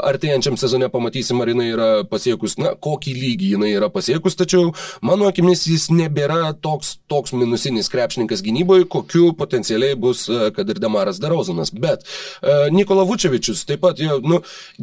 Artėjančiam 0.10 0.58
sezone 0.60 0.90
pamatysim, 0.92 1.40
ar 1.42 1.52
jinai 1.54 1.70
yra 1.72 1.90
pasiekus, 2.10 2.58
na, 2.62 2.74
kokį 2.76 3.16
lygį 3.16 3.54
jinai 3.56 3.72
yra 3.78 3.90
pasiekus, 3.94 4.38
tačiau 4.40 4.74
mano 5.06 5.30
akimis 5.30 5.66
jis 5.70 5.88
nebėra 5.94 6.54
toks, 6.64 6.98
toks 7.12 7.34
minusinis 7.38 7.90
krepšininkas 7.92 8.44
gynyboje, 8.46 8.89
kokiu 8.92 9.32
potencialiai 9.38 9.98
bus, 10.00 10.26
e, 10.30 10.50
kad 10.56 10.70
ir 10.70 10.80
Demaras 10.82 11.20
Darauzanas. 11.22 11.72
Bet 11.72 12.04
uh, 12.04 12.68
Nikola 12.74 13.06
Vučevičius 13.08 13.64
taip 13.68 13.82
pat, 13.84 14.00
jau, 14.02 14.20
nu, 14.26 14.40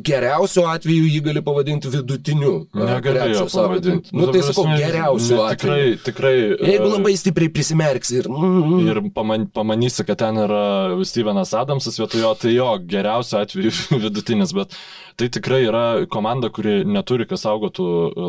geriausiu 0.09 0.67
atveju 0.71 1.07
jį 1.11 1.23
gali 1.29 1.43
pavadinti 1.45 1.91
vidutiniu. 1.93 2.55
Negalėjau 2.77 3.47
pavadinti. 3.53 4.15
Nu, 4.17 4.29
tai 4.33 4.43
sakau, 4.47 4.67
geriausiu 4.73 5.39
ne, 5.41 5.49
tikrai, 5.55 5.79
atveju. 5.79 6.03
Tikrai, 6.07 6.35
Jeigu 6.73 6.91
labai 6.93 7.17
stipriai 7.21 7.53
prisimerksi 7.53 8.21
ir... 8.23 8.31
Mm, 8.31 8.77
ir 8.87 9.03
paman, 9.17 9.49
pamanysi, 9.57 10.05
kad 10.07 10.21
ten 10.23 10.43
yra 10.45 10.63
Stevenas 11.09 11.55
Adamsas 11.57 11.99
vietojo, 12.01 12.35
tai 12.41 12.55
jo, 12.57 12.71
geriausiu 12.89 13.41
atveju 13.43 13.75
vidutinis, 14.07 14.55
bet 14.57 14.77
tai 15.17 15.29
tikrai 15.33 15.63
yra 15.65 15.85
komanda, 16.13 16.51
kuri 16.53 16.83
neturi 16.85 17.25
kas 17.29 17.47
saugotų 17.47 17.87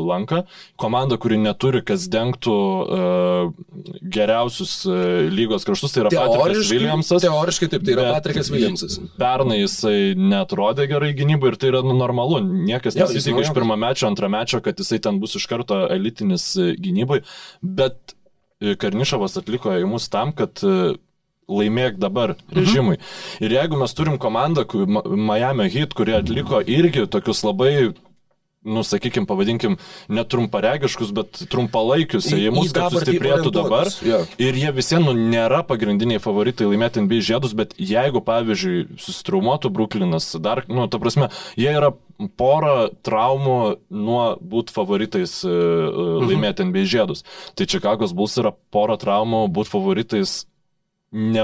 lanką, 0.08 0.44
komanda, 0.80 1.18
kuri 1.20 1.40
neturi 1.42 1.82
kas 1.86 2.08
dengtų 2.12 2.56
uh, 2.56 3.98
geriausius 4.16 4.80
uh, 4.88 5.28
lygos 5.34 5.67
kraštus, 5.68 5.94
tai 5.94 6.04
yra 6.06 6.12
Patrikas 6.16 6.72
Williamsas. 6.74 7.24
Teoriškai 7.26 7.70
taip, 7.74 7.86
tai 7.88 7.96
yra 7.96 8.08
Patrikas 8.16 8.52
Williamsas. 8.54 9.00
Pernai 9.20 9.62
jisai 9.62 9.98
netrodė 10.18 10.88
gerai 10.92 11.14
gynybai 11.18 11.54
ir 11.54 11.60
tai 11.62 11.72
yra 11.74 11.84
nu, 11.86 11.96
normalu. 12.00 12.42
Niekas 12.68 12.98
nesitikė 13.00 13.46
iš 13.46 13.56
pirmo 13.56 13.78
mečio, 13.80 14.08
antro 14.10 14.30
mečio, 14.32 14.62
kad 14.66 14.80
jisai 14.80 15.02
ten 15.04 15.20
bus 15.24 15.38
iš 15.40 15.48
karto 15.52 15.84
elitinis 15.94 16.50
e, 16.58 16.72
gynybai, 16.82 17.22
bet 17.62 18.18
Karnišavas 18.58 19.38
atliko 19.38 19.76
įmus 19.78 20.08
tam, 20.10 20.32
kad 20.34 20.64
laimėk 21.48 22.00
dabar 22.02 22.36
režimui. 22.52 22.98
Mhm. 22.98 23.46
Ir 23.46 23.56
jeigu 23.56 23.80
mes 23.80 23.94
turim 23.96 24.18
komandą, 24.20 24.66
Miami 25.06 25.70
Heat, 25.72 25.96
kurie 25.98 26.18
atliko 26.20 26.60
irgi 26.66 27.08
tokius 27.12 27.44
labai 27.48 27.94
nu, 28.68 28.84
sakykime, 28.86 29.28
pavadinkim, 29.30 29.78
netrumparegiškus, 30.12 31.14
bet 31.16 31.42
trumpalaikius 31.52 32.30
ėjimus, 32.36 32.74
kad 32.76 32.94
sustiprėtų 32.94 33.54
dabar. 33.56 33.92
Yeah. 34.06 34.28
Ir 34.42 34.58
jie 34.60 34.74
visi, 34.76 35.00
nu, 35.02 35.16
nėra 35.18 35.64
pagrindiniai 35.68 36.22
favoritai 36.24 36.68
laimėti 36.70 37.06
NBA 37.06 37.22
žiedus, 37.32 37.56
bet 37.58 37.74
jeigu, 37.80 38.22
pavyzdžiui, 38.28 39.00
susitraumuotų 39.02 39.72
Bruklinas, 39.74 40.34
dar, 40.44 40.66
nu, 40.72 40.90
ta 40.92 41.02
prasme, 41.02 41.32
jie 41.60 41.72
yra 41.72 41.94
porą 42.40 42.90
traumų 43.06 43.58
nuo 43.94 44.24
būti 44.42 44.74
favoritais 44.74 45.40
e, 45.46 45.54
e, 45.54 46.06
laimėti 46.26 46.66
NBA 46.68 46.86
žiedus. 46.90 47.24
Tai 47.58 47.70
Čikagos 47.70 48.16
Bulls 48.18 48.38
yra 48.42 48.54
porą 48.74 48.98
traumų 49.00 49.46
būti 49.54 49.74
favoritais 49.74 50.40
ne, 51.16 51.44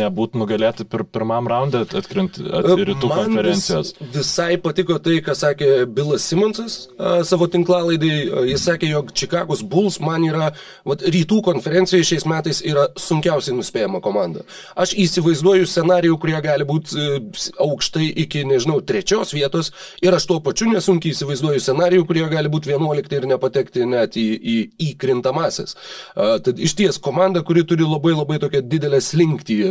nebūt 0.00 0.36
nugalėti 0.40 0.86
pir, 0.88 1.04
pirmam 1.04 1.48
raundė 1.50 1.82
atkrint 1.84 2.38
at, 2.40 2.64
rytų 2.64 3.10
Man 3.10 3.26
konferencijos. 3.26 3.92
Vis, 3.98 4.14
visai 4.16 4.56
patiko 4.62 4.96
tai, 5.04 5.18
ką 5.24 5.34
sakė 5.36 5.68
Bilas 5.84 6.24
Simonsas 6.24 6.78
a, 6.96 7.20
savo 7.28 7.48
tinklalaidai. 7.52 8.14
Jis 8.48 8.64
sakė, 8.70 8.88
jog 8.94 9.12
Čikagos 9.16 9.64
Bulls 9.68 9.98
man 10.02 10.24
yra, 10.24 10.52
vat, 10.88 11.04
rytų 11.04 11.42
konferencijoje 11.44 12.08
šiais 12.12 12.26
metais 12.30 12.62
yra 12.64 12.86
sunkiausiai 12.96 13.56
nuspėjama 13.58 14.00
komanda. 14.04 14.46
Aš 14.80 14.94
įsivaizduoju 15.04 15.68
scenarijų, 15.68 16.16
kurie 16.22 16.38
gali 16.44 16.66
būti 16.68 16.96
e, 16.96 17.20
aukštai 17.60 18.08
iki, 18.24 18.46
nežinau, 18.48 18.80
trečios 18.80 19.34
vietos 19.36 19.72
ir 20.02 20.16
aš 20.16 20.28
tuo 20.30 20.40
pačiu 20.44 20.70
nesunkiai 20.72 21.12
įsivaizduoju 21.12 21.60
scenarijų, 21.60 22.08
kurie 22.08 22.24
gali 22.32 22.52
būti 22.52 22.72
vienuolikti 22.72 23.20
ir 23.20 23.28
nepatekti 23.34 23.84
net 23.92 24.16
į, 24.16 24.26
į, 24.40 24.56
į 24.88 24.90
krintamasis. 25.04 25.76
A, 26.16 26.38
tad 26.40 26.56
iš 26.56 26.78
ties 26.80 27.00
komanda, 27.02 27.44
kuri 27.44 27.66
turi 27.68 27.84
labai 27.84 28.16
labai 28.16 28.40
tokią 28.40 28.64
didelę 28.72 29.01
slinktį, 29.04 29.56
e, 29.66 29.68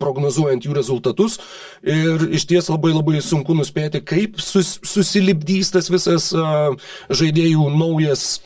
prognozuojant 0.00 0.66
jų 0.66 0.74
rezultatus. 0.76 1.38
Ir 1.86 2.28
iš 2.36 2.46
ties 2.50 2.68
labai 2.72 2.92
labai 2.94 3.20
sunku 3.24 3.54
nuspėti, 3.56 4.00
kaip 4.04 4.40
sus, 4.42 4.78
susilipdys 4.86 5.72
tas 5.74 5.90
visas 5.92 6.32
uh, 6.36 6.74
žaidėjų 7.08 7.64
naujas 7.76 8.40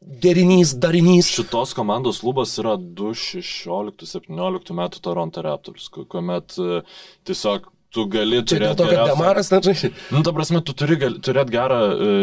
derinys, 0.00 0.74
darinys. 0.80 1.26
Šitos 1.34 1.74
komandos 1.76 2.20
klubas 2.24 2.58
yra 2.62 2.74
2016-2017 2.80 4.72
metų 4.80 4.96
Toronto 5.04 5.40
Raptors, 5.46 5.88
kuomet 5.94 6.58
uh, 6.62 6.82
tiesiog 7.28 7.60
tu 7.94 8.06
gali 8.12 8.42
Čia 8.42 8.48
turėti. 8.56 8.66
Dėl 8.66 8.76
to, 8.80 8.86
kad 8.92 9.08
Demaras 9.12 9.48
net 9.54 9.62
žaidžia. 9.70 9.88
Nu, 10.12 10.18
ta 10.26 10.30
prasme, 10.36 10.58
tu 10.64 10.72
turi 10.76 10.96
turėti 11.00 11.50
gerą, 11.54 11.80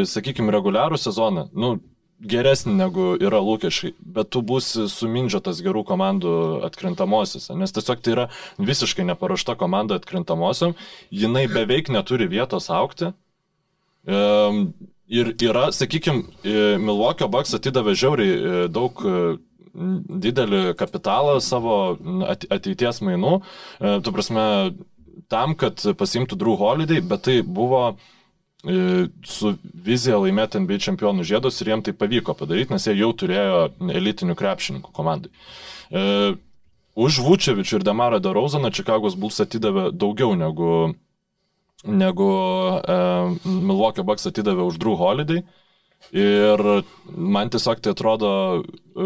sakykime, 0.09 0.53
reguliarų 0.53 0.97
sezoną. 1.01 1.43
Nu, 1.55 1.69
geresnį 2.29 2.73
negu 2.77 3.05
yra 3.21 3.41
lūkesčiai, 3.43 3.93
bet 4.15 4.31
tu 4.33 4.41
būsi 4.45 4.87
sumindžiotas 4.91 5.61
gerų 5.63 5.83
komandų 5.87 6.33
atkrintamosiose, 6.67 7.55
nes 7.59 7.75
tiesiog 7.75 8.03
tai 8.03 8.15
yra 8.15 8.25
visiškai 8.57 9.05
neparuošta 9.11 9.57
komanda 9.59 9.99
atkrintamosiom, 9.99 10.75
jinai 11.11 11.45
beveik 11.51 11.91
neturi 11.93 12.29
vietos 12.31 12.69
aukti. 12.73 13.11
Ir 15.13 15.33
yra, 15.43 15.67
sakykime, 15.75 16.23
Milwaukee 16.81 17.27
Bucks 17.29 17.53
atidavė 17.53 17.93
žiauriai 17.99 18.33
e, 18.33 18.61
daug 18.71 19.03
e, 19.03 19.35
didelį 20.23 20.61
kapitalą 20.79 21.35
savo 21.43 21.75
ateities 22.55 23.01
mainų, 23.03 23.35
e, 23.43 23.93
tu 24.03 24.13
prasme, 24.15 24.45
tam, 25.29 25.53
kad 25.59 25.83
pasimtų 25.99 26.39
Drew 26.39 26.55
Holiday, 26.57 27.03
bet 27.05 27.25
tai 27.27 27.35
buvo 27.45 27.83
uh, 27.91 28.09
su 28.63 29.53
vizija 29.85 30.17
laimėti 30.23 30.61
NBA 30.63 30.79
čempionų 30.85 31.25
žiedus 31.27 31.59
ir 31.59 31.73
jiems 31.73 31.87
tai 31.87 31.93
pavyko 31.99 32.35
padaryti, 32.39 32.71
nes 32.71 32.87
jie 32.87 32.95
jau 32.95 33.09
turėjo 33.11 33.57
elitinių 33.91 34.35
krepšininkų 34.39 34.93
komandai. 34.95 35.31
E, 35.91 36.35
už 36.95 37.19
Vučevičių 37.25 37.79
ir 37.79 37.83
Demarą 37.83 38.21
Darauzaną 38.23 38.71
Čikagos 38.71 39.17
Bulls 39.19 39.41
atidavė 39.43 39.89
daugiau 39.91 40.37
negu, 40.39 40.93
negu 41.83 42.29
e, 42.79 42.97
Milwaukee 43.43 44.07
Bucks 44.07 44.31
atidavė 44.31 44.69
už 44.69 44.79
Drew 44.79 44.95
Holiday. 44.95 45.43
E, 45.43 45.62
Ir 46.13 46.61
man 47.09 47.49
tiesiog 47.49 47.79
tai 47.81 47.91
atrodo, 47.95 48.29
e, 48.61 49.05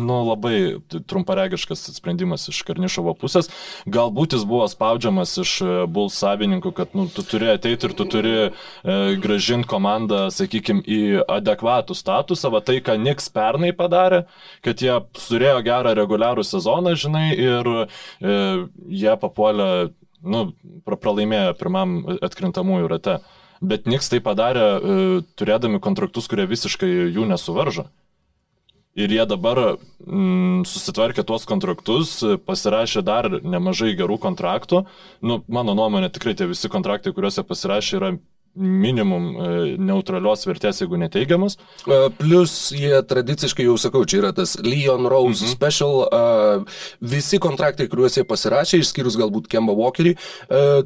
nu, 0.00 0.14
labai 0.24 0.78
trumparegiškas 0.88 1.82
sprendimas 1.98 2.46
iš 2.48 2.62
Karnišovo 2.64 3.12
pusės. 3.20 3.50
Galbūt 3.84 4.36
jis 4.38 4.46
buvo 4.48 4.64
spaudžiamas 4.72 5.34
iš 5.42 5.52
e, 5.60 5.74
Bulls 5.84 6.16
savininkų, 6.22 6.72
kad 6.76 6.94
nu, 6.96 7.04
tu 7.12 7.24
turi 7.28 7.50
ateiti 7.52 7.90
ir 7.90 7.96
tu 7.98 8.06
turi 8.08 8.32
e, 8.40 8.50
gražinti 9.20 9.68
komandą, 9.68 10.22
sakykime, 10.32 10.80
į 10.88 11.00
adekvatų 11.28 11.96
statusą, 11.98 12.52
va 12.54 12.62
tai, 12.64 12.78
ką 12.84 12.96
Niks 13.00 13.28
pernai 13.34 13.74
padarė, 13.76 14.22
kad 14.64 14.80
jie 14.80 14.96
turėjo 15.20 15.60
gerą 15.66 15.92
reguliarų 15.98 16.46
sezoną, 16.46 16.94
žinai, 17.04 17.26
ir 17.36 17.68
e, 17.74 17.84
jie 19.02 19.12
papuolė, 19.20 19.68
nu, 20.24 20.46
pralaimėjo 20.88 21.52
pirmam 21.60 22.00
atkrintamųjų 22.16 22.90
rate. 22.96 23.18
Bet 23.60 23.88
Niks 23.90 24.08
tai 24.08 24.22
padarė 24.24 24.64
e, 24.64 25.00
turėdami 25.36 25.80
kontraktus, 25.84 26.28
kurie 26.30 26.46
visiškai 26.48 26.88
jų 27.12 27.26
nesuvaržo. 27.28 27.90
Ir 28.98 29.12
jie 29.14 29.22
dabar 29.28 29.60
mm, 29.76 30.64
susitvarkė 30.66 31.22
tuos 31.28 31.44
kontraktus, 31.46 32.16
pasirašė 32.46 33.04
dar 33.06 33.28
nemažai 33.38 33.92
gerų 33.98 34.16
kontraktų. 34.24 34.82
Nu, 35.22 35.38
mano 35.46 35.76
nuomonė, 35.78 36.10
tikrai 36.10 36.34
tie 36.34 36.48
visi 36.50 36.72
kontraktai, 36.72 37.12
kuriuose 37.14 37.44
pasirašė, 37.46 37.92
yra 38.00 38.10
minimum 38.54 39.26
e, 39.30 39.50
neutralios 39.78 40.42
vertės, 40.48 40.80
jeigu 40.82 40.98
neteigiamas. 41.00 41.56
E, 41.86 41.98
plus 42.18 42.54
jie 42.74 42.92
tradiciškai, 43.06 43.66
jau 43.68 43.76
sakau, 43.80 44.02
čia 44.08 44.20
yra 44.22 44.32
tas 44.36 44.56
Leon 44.64 45.06
Rose 45.10 45.44
mhm. 45.44 45.52
special, 45.52 46.02
uh, 46.06 46.82
visi 47.00 47.38
kontraktai, 47.42 47.86
kuriuos 47.90 48.18
jie 48.18 48.24
pasirašė, 48.28 48.80
išskyrus 48.82 49.16
galbūt 49.20 49.48
Kemba 49.50 49.74
Walkerį, 49.76 50.14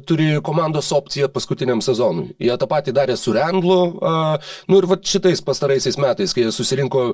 turi 0.07 0.27
komandos 0.45 0.91
opciją 0.95 1.27
paskutiniam 1.33 1.81
sezonui. 1.83 2.29
Jie 2.41 2.53
tą 2.59 2.67
patį 2.69 2.93
darė 2.95 3.17
su 3.19 3.33
Randlu, 3.35 3.79
uh, 3.97 4.53
nu 4.71 4.79
ir 4.79 4.87
va 4.89 4.97
šitais 5.01 5.41
pastaraisiais 5.45 5.97
metais, 6.01 6.33
kai 6.35 6.45
jie 6.45 6.53
susirinko 6.55 7.07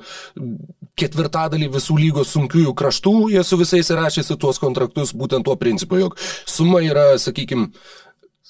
ketvirtadalį 1.00 1.72
visų 1.76 1.98
lygos 2.00 2.34
sunkiųjų 2.36 2.74
kraštų, 2.78 3.16
jie 3.34 3.44
su 3.48 3.60
visais 3.60 3.92
rašėsi 3.96 4.38
tuos 4.40 4.60
kontraktus 4.62 5.16
būtent 5.18 5.48
tuo 5.48 5.56
principu, 5.60 6.00
jog 6.02 6.18
suma 6.50 6.82
yra, 6.86 7.12
sakykime, 7.22 7.70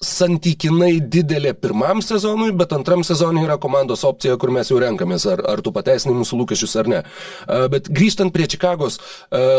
santykinai 0.01 0.95
didelė 1.13 1.53
pirmam 1.53 2.01
sezonui, 2.01 2.49
bet 2.57 2.73
antram 2.73 3.03
sezonui 3.05 3.43
yra 3.45 3.59
komandos 3.61 4.01
opcija, 4.07 4.33
kur 4.41 4.49
mes 4.53 4.71
jau 4.71 4.79
renkamės, 4.81 5.27
ar, 5.29 5.43
ar 5.45 5.61
tu 5.61 5.73
pateisinai 5.75 6.15
mūsų 6.17 6.39
lūkesčius 6.39 6.73
ar 6.81 6.89
ne. 6.89 7.01
Bet 7.69 7.89
grįžtant 7.93 8.33
prie 8.33 8.47
Čikagos, 8.49 8.97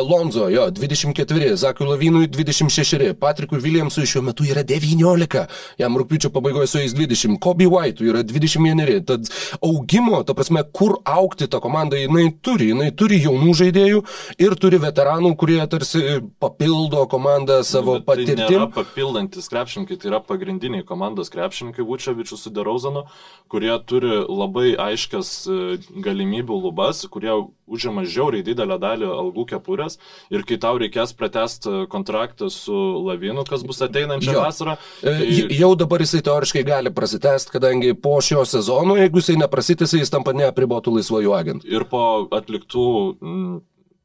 Lonzo, 0.09 0.49
jo, 0.51 0.67
24, 0.75 1.53
Zakui 1.63 1.87
Lavinui 1.87 2.27
26, 2.27 3.13
Patrikui 3.23 3.63
Williamsui 3.63 4.09
šiuo 4.11 4.25
metu 4.27 4.47
yra 4.49 4.65
19, 4.67 5.45
jam 5.79 6.01
rūpiučio 6.01 6.33
pabaigoje 6.35 6.73
su 6.73 6.83
jais 6.83 6.97
20, 6.99 7.39
Kobe 7.43 7.71
White'ui 7.71 8.11
yra 8.11 8.25
21, 8.27 8.99
tad 9.07 9.31
augimo, 9.63 10.25
ta 10.27 10.35
prasme, 10.35 10.65
kur 10.75 10.99
aukti 11.07 11.47
ta 11.47 11.63
komanda, 11.63 12.01
jinai 12.01 12.27
turi, 12.43 12.73
jinai 12.73 12.91
turi 12.99 13.21
jaunų 13.23 13.55
žaidėjų 13.63 14.03
ir 14.43 14.59
turi 14.59 14.83
veteranų, 14.83 15.37
kurie 15.39 15.61
tarsi 15.71 16.19
papildo 16.43 17.07
komandą 17.11 17.63
savo 17.67 18.01
bet 18.01 18.07
tai 18.09 18.27
patirtim. 18.27 18.67
Tai 18.67 18.83
papildantis 18.83 19.51
krepšininkai, 19.53 20.03
tai 20.03 20.11
yra 20.11 20.23
pagrindiniai 20.33 20.87
komandos 20.89 21.31
krepšininkai 21.33 21.85
Vučevičius 21.87 22.47
su 22.47 22.53
Derauzanu, 22.55 23.05
kurie 23.53 23.73
turi 23.87 24.23
labai 24.29 24.73
aiškias 24.81 25.33
e, 25.47 25.59
galimybių 26.05 26.59
lubas, 26.67 27.05
kurie 27.13 27.35
užima 27.73 28.05
žiauriai 28.09 28.45
didelę 28.47 28.79
dalį 28.81 29.09
algų 29.13 29.47
kepurės 29.55 29.99
ir 30.33 30.45
kai 30.49 30.59
tau 30.61 30.81
reikės 30.81 31.15
pratesti 31.17 31.85
kontraktą 31.93 32.51
su 32.53 32.77
Lavinu, 33.07 33.45
kas 33.49 33.65
bus 33.67 33.83
ateinančią 33.85 34.37
vasarą. 34.39 34.77
E, 35.03 35.17
tai... 35.19 35.59
Jau 35.59 35.73
dabar 35.79 36.05
jisai 36.05 36.23
teoriškai 36.25 36.65
gali 36.69 36.93
prasitęsti, 36.95 37.55
kadangi 37.57 37.93
po 37.95 38.17
šio 38.25 38.45
sezono, 38.49 38.97
jeigu 39.01 39.23
jisai 39.23 39.39
neprasitęsia, 39.43 40.03
jis 40.03 40.13
tampa 40.13 40.35
neapribotų 40.37 40.97
laisvojų 40.99 41.37
agentų. 41.39 41.71
Ir 41.73 41.87
po 41.91 42.03
atliktų 42.33 42.87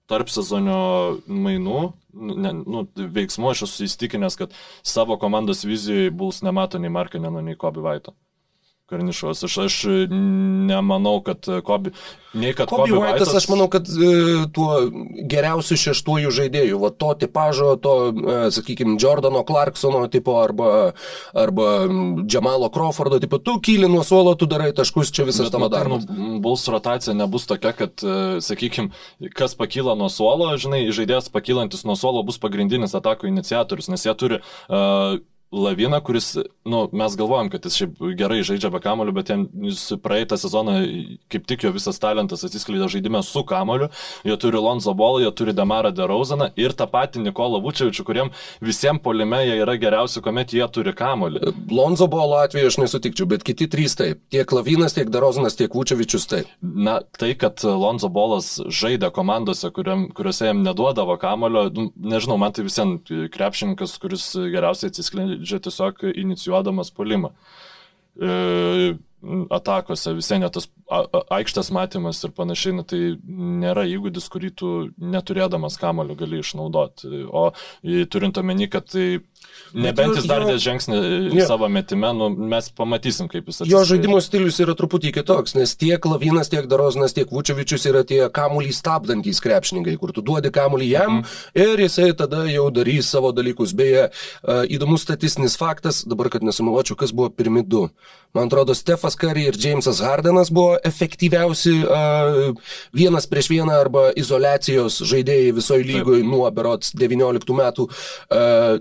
tarp 0.08 0.32
sezonio 0.32 0.80
mainų, 1.28 1.82
ne, 2.16 2.54
nu, 2.60 2.86
veiksmų 2.96 3.52
aš 3.54 3.66
esu 3.68 3.88
įstikinęs, 3.88 4.40
kad 4.40 4.56
savo 4.86 5.18
komandos 5.22 5.66
vizijoje 5.68 6.14
Bulls 6.16 6.44
nemato 6.46 6.80
nei 6.82 6.94
Markineno, 6.94 7.44
nei 7.44 7.60
Kobe 7.60 7.84
Vaito. 7.84 8.16
Karnišos. 8.88 9.44
Aš, 9.44 9.58
aš 9.66 9.76
nemanau, 10.68 11.18
kad 11.20 11.44
Kobi, 11.68 11.92
nei 12.32 12.54
kad 12.56 12.70
Kobi 12.72 12.94
White'as, 12.96 13.28
White'as, 13.28 13.34
aš 13.36 13.48
manau, 13.52 13.68
kad 13.72 13.90
e, 13.92 14.12
tuo 14.56 14.78
geriausiu 15.28 15.76
šeštuoju 15.82 16.32
žaidėju, 16.32 16.80
va 16.80 16.94
to 16.96 17.12
tipažo, 17.20 17.74
to, 17.84 17.98
e, 18.16 18.38
sakykime, 18.56 18.96
Jordano 19.04 19.44
Clarksono 19.48 20.06
tipo 20.14 20.38
arba, 20.40 20.94
arba 21.36 21.68
Džamalo 22.24 22.72
Crawfordo 22.72 23.20
tipo, 23.20 23.42
tu 23.44 23.58
kyli 23.60 23.92
nuo 23.92 24.08
suolo, 24.08 24.38
tu 24.40 24.48
darai 24.48 24.72
taškus, 24.78 25.12
čia 25.12 25.28
visas 25.28 25.52
tavo 25.52 25.68
darbas. 25.74 26.08
Nu, 26.08 26.38
Buls 26.44 26.64
rotacija 26.72 27.16
nebus 27.18 27.50
tokia, 27.52 27.76
kad, 27.76 28.00
e, 28.00 28.40
sakykime, 28.44 28.96
kas 29.36 29.60
pakyla 29.60 30.00
nuo 30.00 30.08
suolo, 30.14 30.54
žinai, 30.56 30.86
žaidėjas 30.96 31.28
pakylantis 31.36 31.84
nuo 31.84 32.00
suolo 32.00 32.24
bus 32.24 32.40
pagrindinis 32.40 32.96
atakų 32.96 33.28
iniciatorius, 33.36 33.92
nes 33.92 34.08
jie 34.08 34.16
turi 34.16 34.40
uh, 34.40 35.20
Lavina, 35.52 36.00
kuris, 36.04 36.38
nu, 36.66 36.90
mes 36.92 37.16
galvojam, 37.16 37.50
kad 37.50 37.66
jis 37.66 37.78
šiaip 37.80 38.02
gerai 38.20 38.42
žaidžia 38.44 38.68
be 38.72 38.82
kamoliu, 38.84 39.14
bet 39.16 39.30
jam 39.32 39.46
praeitą 40.04 40.36
sezoną 40.36 40.74
kaip 41.32 41.46
tik 41.48 41.64
jo 41.64 41.72
visas 41.72 42.02
talentas 42.04 42.44
atsiskleidė 42.44 42.90
žaidime 42.92 43.22
su 43.24 43.46
kamoliu. 43.48 43.88
Jie 44.28 44.36
turi 44.44 44.60
Lonzo 44.60 44.92
Bolą, 44.98 45.22
jie 45.24 45.32
turi 45.32 45.54
Damarą 45.56 45.94
Derauzaną 45.96 46.50
ir 46.60 46.76
tą 46.76 46.90
patį 46.92 47.24
Nikolą 47.30 47.62
Vučiavičių, 47.64 48.04
kuriem 48.04 48.32
visiems 48.60 49.00
polime 49.06 49.40
jie 49.46 49.56
yra 49.62 49.78
geriausi, 49.80 50.20
kuomet 50.26 50.52
jie 50.52 50.68
turi 50.68 50.92
kamoliu. 50.92 51.54
Lonzo 51.72 52.10
Bolo 52.12 52.42
atveju 52.44 52.68
aš 52.68 52.80
nesutikčiau, 52.84 53.30
bet 53.32 53.48
kiti 53.48 53.70
trys 53.72 53.96
taip. 53.96 54.20
Tiek 54.34 54.52
Lavinas, 54.52 54.98
tiek 55.00 55.08
Derauzanas, 55.14 55.56
tiek 55.56 55.72
Vučiavičius 55.72 56.28
taip. 56.28 56.52
Na, 56.60 56.98
tai, 57.16 57.32
kad 57.40 57.64
Lonzo 57.64 58.12
Bolas 58.12 58.58
žaidė 58.68 59.14
komandose, 59.16 59.72
kuriam, 59.72 60.10
kuriuose 60.12 60.52
jam 60.52 60.60
neduodavo 60.68 61.16
kamolio, 61.24 61.70
nu, 61.72 61.90
nežinau, 61.96 62.36
man 62.42 62.52
tai 62.52 62.68
visiems 62.68 63.08
krepšininkas, 63.32 63.96
kuris 64.04 64.30
geriausiai 64.36 64.92
atsiskleidė 64.92 65.37
žaidžia 65.38 65.64
tiesiog 65.68 66.06
inicijuodamas 66.14 66.92
polimą. 66.96 67.34
E, 68.18 68.98
atakose, 69.54 70.14
visai 70.18 70.38
net 70.42 70.54
tas 70.56 70.68
aikštės 71.34 71.72
matymas 71.74 72.22
ir 72.24 72.34
panašiai, 72.38 72.76
na, 72.78 72.86
tai 72.88 73.00
nėra 73.26 73.86
įgūdis, 73.90 74.28
kurį 74.34 74.52
tu 74.62 74.70
neturėdamas 75.02 75.80
kamulio 75.82 76.16
gali 76.20 76.42
išnaudoti. 76.44 77.26
O 77.28 77.50
turint 78.14 78.38
omeny, 78.38 78.70
kad 78.72 78.88
tai 78.94 79.08
Nebent 79.76 80.16
jis 80.16 80.28
dar 80.30 80.46
dės 80.48 80.62
žingsnį 80.64 80.98
į 81.36 81.46
savo 81.48 81.68
metimę, 81.72 82.12
nu, 82.16 82.30
mes 82.52 82.70
pamatysim, 82.76 83.28
kaip 83.32 83.50
jis 83.50 83.62
atsiskaitė. 83.62 83.74
Jo 83.74 83.84
žaidimo 83.90 84.20
stilius 84.24 84.60
yra 84.64 84.76
truputį 84.80 85.12
kitoks, 85.18 85.58
nes 85.58 85.74
tiek 85.80 86.04
Lavinas, 86.08 86.52
tiek 86.52 86.70
Daroznas, 86.72 87.16
tiek 87.16 87.32
Vučevičius 87.34 87.88
yra 87.92 88.04
tie 88.08 88.22
kamulį 88.34 88.72
stabdantys 88.76 89.42
krepšininkai, 89.44 89.98
kur 90.00 90.14
tu 90.16 90.24
duodi 90.26 90.52
kamulį 90.56 90.90
jam 90.92 91.18
mm. 91.20 91.36
ir 91.66 91.84
jisai 91.84 92.12
tada 92.18 92.46
jau 92.52 92.70
darys 92.74 93.12
savo 93.12 93.34
dalykus. 93.36 93.76
Beje, 93.78 94.08
įdomus 94.74 95.04
statistinis 95.06 95.58
faktas, 95.60 96.04
dabar 96.08 96.32
kad 96.34 96.46
nesumeluočiau, 96.48 96.98
kas 97.00 97.14
buvo 97.16 97.30
pirmi 97.34 97.66
du. 97.68 97.88
Man 98.36 98.52
atrodo, 98.52 98.76
Stefas 98.78 99.16
Curry 99.20 99.48
ir 99.50 99.58
Jamesas 99.60 100.02
Hardenas 100.04 100.52
buvo 100.54 100.76
efektyviausi 100.86 101.80
uh, 101.84 102.74
vienas 102.96 103.28
prieš 103.30 103.50
vieną 103.54 103.78
arba 103.80 104.10
izolacijos 104.20 105.00
žaidėjai 105.08 105.56
visoje 105.58 105.88
lygoje 105.88 106.26
nuo 106.28 106.46
berots 106.54 106.94
19 106.98 107.58
metų. 107.58 107.88
Uh, 108.28 108.78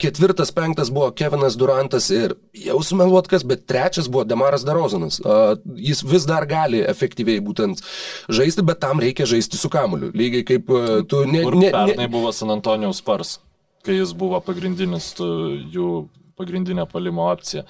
Ketvirtas, 0.00 0.50
penktas 0.50 0.90
buvo 0.90 1.10
Kevinas 1.14 1.54
Durantas 1.58 2.08
ir 2.10 2.34
jau 2.56 2.78
sumeluot 2.82 3.28
kas, 3.30 3.44
bet 3.46 3.66
trečias 3.70 4.08
buvo 4.10 4.24
Demaras 4.26 4.64
Darozanas. 4.66 5.20
Uh, 5.20 5.52
jis 5.78 6.02
vis 6.02 6.26
dar 6.26 6.46
gali 6.48 6.80
efektyviai 6.82 7.42
būtent 7.44 7.84
žaisti, 8.32 8.64
bet 8.66 8.80
tam 8.82 9.02
reikia 9.02 9.28
žaisti 9.28 9.60
su 9.60 9.70
kamuliu. 9.70 10.10
Lygiai 10.16 10.46
kaip 10.48 10.72
uh, 10.72 10.90
tu 11.06 11.22
ne... 11.28 11.44
ne, 11.44 11.68
ne 11.68 11.70
pernai 11.76 12.08
buvo 12.10 12.32
San 12.34 12.50
Antonijaus 12.54 13.02
Spars, 13.04 13.36
kai 13.86 14.00
jis 14.00 14.16
buvo 14.18 14.40
pagrindinis 14.42 15.12
tu, 15.18 15.28
jų 15.74 15.88
pagrindinė 16.40 16.88
palimo 16.90 17.28
opcija. 17.30 17.66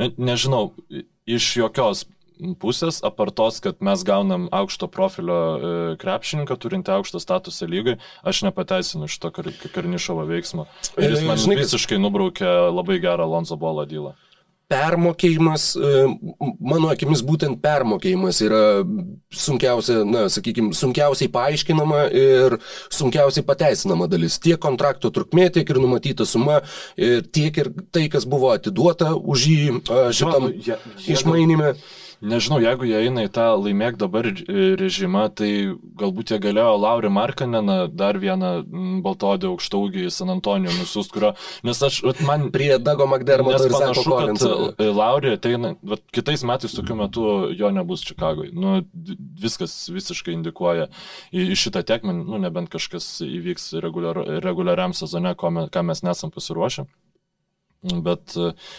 Ne, 0.00 0.10
nežinau, 0.30 0.72
iš 1.30 1.52
jokios 1.62 2.04
pusės, 2.60 3.00
apartos, 3.06 3.60
kad 3.64 3.80
mes 3.84 4.04
gaunam 4.06 4.48
aukšto 4.54 4.88
profilio 4.92 5.36
e, 5.40 5.74
krepšininką, 6.00 6.56
turinti 6.60 6.92
aukštą 6.94 7.20
statusą 7.22 7.68
lygai, 7.70 7.98
aš 8.26 8.44
nepateisinu 8.48 9.10
šito 9.10 9.32
kar 9.34 9.50
Karnišovo 9.74 10.26
veiksmo. 10.30 10.66
Ir 10.96 11.14
jis 11.14 11.22
e, 11.22 11.28
man 11.28 11.40
Žinai, 11.40 11.60
visiškai 11.62 12.00
nubraukė 12.00 12.50
labai 12.72 13.00
gerą 13.02 13.28
Lonzo 13.30 13.60
Bolo 13.60 13.86
dylą 13.88 14.16
permokėjimas, 14.70 15.64
e, 15.74 16.02
mano 16.62 16.90
akimis 16.92 17.24
būtent 17.26 17.58
permokėjimas 17.62 18.38
yra 18.46 18.60
sunkiausia, 19.34 20.04
na, 20.06 20.28
sakykime, 20.30 20.70
sunkiausiai 20.78 21.30
paaiškinama 21.34 22.04
ir 22.14 22.54
sunkiausiai 22.94 23.46
pateisinama 23.48 24.06
dalis. 24.10 24.38
Tiek 24.42 24.60
kontrakto 24.62 25.10
trukmė, 25.14 25.48
tiek 25.56 25.66
ir 25.66 25.80
numatyta 25.82 26.26
suma, 26.28 26.60
tiek 26.94 27.58
ir 27.64 27.72
tai, 27.90 28.06
kas 28.12 28.28
buvo 28.30 28.52
atiduota 28.54 29.10
už 29.18 29.48
jį 29.50 29.80
šitam 30.14 30.52
išmainime. 31.02 31.74
Ja, 31.74 31.99
Nežinau, 32.20 32.58
jeigu 32.60 32.84
jie 32.84 32.98
eina 33.06 33.22
į 33.24 33.30
tą 33.32 33.46
laimėk 33.56 33.96
dabar 34.00 34.26
režimą, 34.76 35.22
tai 35.32 35.48
galbūt 36.00 36.34
jie 36.34 36.38
galėjo 36.44 36.74
Laurį 36.82 37.10
Markaneną, 37.16 37.76
dar 37.96 38.18
vieną 38.20 38.50
baltodį 39.06 39.48
aukštaugį 39.48 40.04
į 40.04 40.12
San 40.12 40.34
Antonijo 40.34 40.74
nusiųsti, 40.76 41.14
kurio, 41.16 41.32
nes 41.64 41.80
aš, 41.88 42.02
man... 42.28 42.50
Prie 42.52 42.74
Dago 42.76 43.08
Magdermoto 43.08 43.64
ir 43.64 43.72
panašu, 43.72 44.04
kad 44.12 44.44
e, 44.76 44.90
Laurį 45.00 45.34
ateina, 45.38 45.72
bet 45.80 46.04
kitais 46.12 46.44
metais 46.44 46.76
tokiu 46.76 46.98
metu 47.00 47.26
jo 47.56 47.72
nebus 47.72 48.04
Čikagoje. 48.04 48.52
Nu, 48.52 48.82
viskas 49.40 49.80
visiškai 49.88 50.36
indikuoja 50.36 50.90
į, 51.32 51.54
į 51.54 51.60
šitą 51.64 51.86
tekmenį, 51.88 52.26
nu, 52.28 52.44
nebent 52.44 52.68
kažkas 52.72 53.14
įvyks 53.24 53.70
reguliar, 53.80 54.26
reguliariam 54.44 54.92
sezone, 54.96 55.32
ką 55.40 55.88
mes 55.88 56.04
nesam 56.04 56.36
pasiruošę. 56.36 56.84
Bet, 57.80 58.34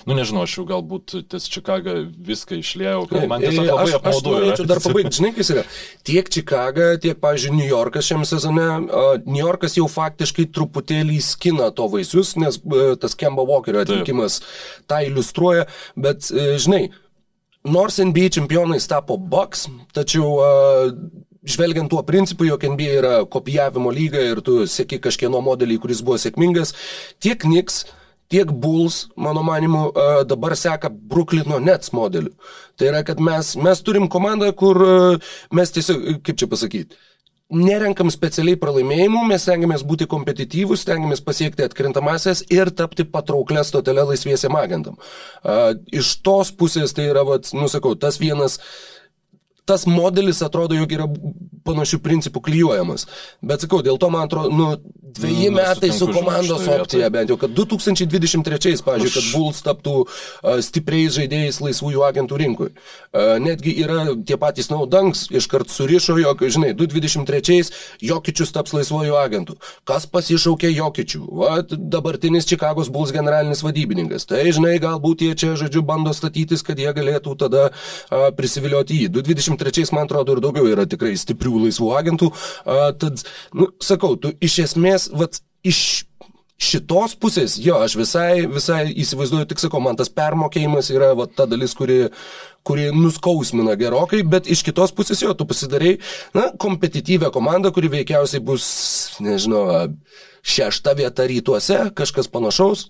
nu 0.05 0.13
nežinau, 0.13 0.43
aš 0.45 0.59
jau 0.59 0.63
galbūt 0.69 1.15
ties 1.31 1.47
Čikagą 1.49 1.95
viską 2.21 2.59
išlėjau, 2.59 3.07
kad 3.09 3.23
man 3.31 3.41
tiesiog 3.41 3.65
labai 3.65 3.85
aš, 3.87 3.93
apmaudu. 3.97 4.33
Aš 4.35 4.43
norėčiau 4.43 4.65
dar 4.69 4.81
pabaigti, 4.83 5.17
žinai, 5.17 5.31
kas 5.33 5.47
yra. 5.55 5.63
Tiek 6.05 6.27
Čikaga, 6.29 6.89
tiek, 7.01 7.17
pavyzdžiui, 7.23 7.55
New 7.57 7.65
Yorkas 7.65 8.05
šiam 8.11 8.21
sezone. 8.29 8.67
Uh, 8.85 9.15
New 9.25 9.41
Yorkas 9.41 9.79
jau 9.79 9.87
faktiškai 9.89 10.45
truputėlį 10.53 11.17
skina 11.25 11.71
to 11.73 11.87
vaisius, 11.89 12.35
nes 12.37 12.59
uh, 12.61 12.91
tas 13.01 13.17
Kemba 13.17 13.41
Walkerio 13.49 13.81
atvykimas 13.81 14.37
tą 14.85 14.99
iliustruoja. 15.07 15.65
Bet, 15.97 16.29
uh, 16.29 16.51
žinai, 16.61 16.91
nors 17.65 17.97
NBA 17.97 18.29
čempionais 18.37 18.85
tapo 18.91 19.17
Bucks, 19.17 19.65
tačiau 19.97 20.35
uh, 20.35 20.93
žvelgiant 21.41 21.89
tuo 21.89 22.03
principu, 22.05 22.45
jog 22.45 22.67
NBA 22.75 22.93
yra 22.99 23.15
kopijavimo 23.25 23.89
lyga 23.89 24.21
ir 24.29 24.43
tu 24.45 24.59
sėki 24.69 25.01
kažkieno 25.01 25.41
modelį, 25.41 25.79
kuris 25.81 26.03
buvo 26.05 26.21
sėkmingas, 26.21 26.75
tiek 27.17 27.41
Knicks, 27.41 27.81
tiek 28.31 28.49
Bulls, 28.63 29.03
mano 29.19 29.43
manimu, 29.45 29.85
dabar 30.29 30.55
seka 30.57 30.89
Brooklyno 30.89 31.59
Nets 31.59 31.91
modeliu. 31.95 32.33
Tai 32.79 32.89
yra, 32.89 33.03
kad 33.07 33.21
mes, 33.21 33.53
mes 33.59 33.83
turim 33.85 34.07
komandą, 34.11 34.49
kur 34.57 34.79
mes 35.53 35.73
tiesiog, 35.75 36.23
kaip 36.25 36.39
čia 36.39 36.47
pasakyti, 36.51 36.99
nerenkam 37.51 38.07
specialiai 38.13 38.59
pralaimėjimų, 38.59 39.25
mes 39.27 39.43
stengiamės 39.43 39.83
būti 39.87 40.07
kompetityvus, 40.11 40.85
stengiamės 40.85 41.23
pasiekti 41.25 41.65
atkrintamasias 41.65 42.45
ir 42.53 42.71
tapti 42.71 43.03
patrauklę 43.03 43.63
stotelę 43.67 44.07
laisviesiam 44.13 44.55
agentam. 44.59 44.95
Iš 45.91 46.15
tos 46.25 46.53
pusės 46.55 46.95
tai 46.95 47.09
yra, 47.11 47.25
vat, 47.27 47.51
nusakau, 47.57 47.93
tas 47.99 48.21
vienas 48.23 48.61
tas 49.65 49.85
modelis 49.85 50.41
atrodo, 50.45 50.75
jog 50.75 50.95
yra 50.95 51.07
panašių 51.65 51.99
principų 52.01 52.41
klyjuojamas. 52.47 53.05
Bet 53.45 53.65
sakau, 53.65 53.81
dėl 53.85 53.99
to 54.01 54.09
man 54.13 54.25
atrodo, 54.25 54.49
nu, 54.55 54.71
dviejį 55.11 55.49
mm, 55.49 55.57
metai 55.57 55.91
su 55.93 56.07
komandos 56.09 56.65
opcija, 56.71 57.09
bent 57.13 57.31
jau, 57.31 57.37
kad 57.41 57.53
2023, 57.55 58.81
pavyzdžiui, 58.85 59.13
kad 59.13 59.27
Bulls 59.35 59.61
taptų 59.65 59.95
uh, 60.01 60.59
stipriais 60.63 61.13
žaidėjais 61.17 61.59
laisvųjų 61.63 62.05
agentų 62.07 62.39
rinkui. 62.41 62.69
Uh, 62.71 63.35
netgi 63.43 63.75
yra 63.83 64.15
tie 64.27 64.37
patys 64.41 64.71
naudanks, 64.71 65.25
iškart 65.33 65.71
surišo, 65.73 66.17
jog, 66.21 66.43
žinai, 66.55 66.71
2023 66.77 67.71
Jokičius 68.07 68.53
taps 68.55 68.75
laisvųjų 68.77 69.17
agentų. 69.19 69.57
Kas 69.87 70.07
pasišaukė 70.11 70.71
Jokičių? 70.71 71.23
Vat 71.41 71.75
dabartinis 71.75 72.47
Čikagos 72.49 72.91
Bulls 72.93 73.13
generalinis 73.15 73.63
vadybininkas. 73.65 74.27
Tai, 74.29 74.43
žinai, 74.49 74.77
galbūt 74.81 75.25
jie 75.27 75.35
čia, 75.35 75.53
žodžiu, 75.59 75.83
bando 75.85 76.15
statytis, 76.15 76.63
kad 76.65 76.79
jie 76.79 76.91
galėtų 76.95 77.35
tada 77.45 77.67
uh, 77.69 78.29
prisivilioti 78.37 79.03
jį. 79.03 79.11
2023, 79.55 79.95
man 79.95 80.07
atrodo, 80.07 80.35
ir 80.37 80.43
daugiau 80.43 80.69
yra 80.71 80.87
tikrai 80.89 81.13
stiprių 81.19 81.65
laisvų 81.65 81.91
agentų. 81.97 82.31
Uh, 82.31 82.87
tad, 83.01 83.25
nu, 83.57 83.71
sakau, 83.83 84.15
tu 84.19 84.33
iš 84.43 84.61
esmės, 84.67 85.09
vat, 85.15 85.41
iš 85.67 85.81
šitos 86.61 87.15
pusės, 87.17 87.55
jo, 87.61 87.79
aš 87.81 87.95
visai, 87.97 88.45
visai 88.49 88.83
įsivaizduoju, 89.01 89.47
tik 89.49 89.61
sakau, 89.63 89.81
man 89.81 89.97
tas 89.97 90.11
permokėjimas 90.13 90.91
yra 90.93 91.11
va, 91.17 91.25
ta 91.25 91.47
dalis, 91.49 91.73
kuri, 91.77 92.03
kuri 92.67 92.91
nuskausmina 92.93 93.73
gerokai, 93.79 94.21
bet 94.27 94.49
iš 94.51 94.61
kitos 94.67 94.93
pusės 94.93 95.23
jo, 95.23 95.33
tu 95.37 95.47
pasidarai, 95.49 95.95
na, 96.37 96.51
kompetityvę 96.61 97.31
komandą, 97.33 97.73
kuri 97.73 97.89
veikiausiai 97.95 98.43
bus, 98.45 98.67
nežinau, 99.25 99.65
šešta 100.45 100.93
vieta 101.01 101.25
rytuose, 101.29 101.79
kažkas 101.97 102.29
panašaus, 102.31 102.87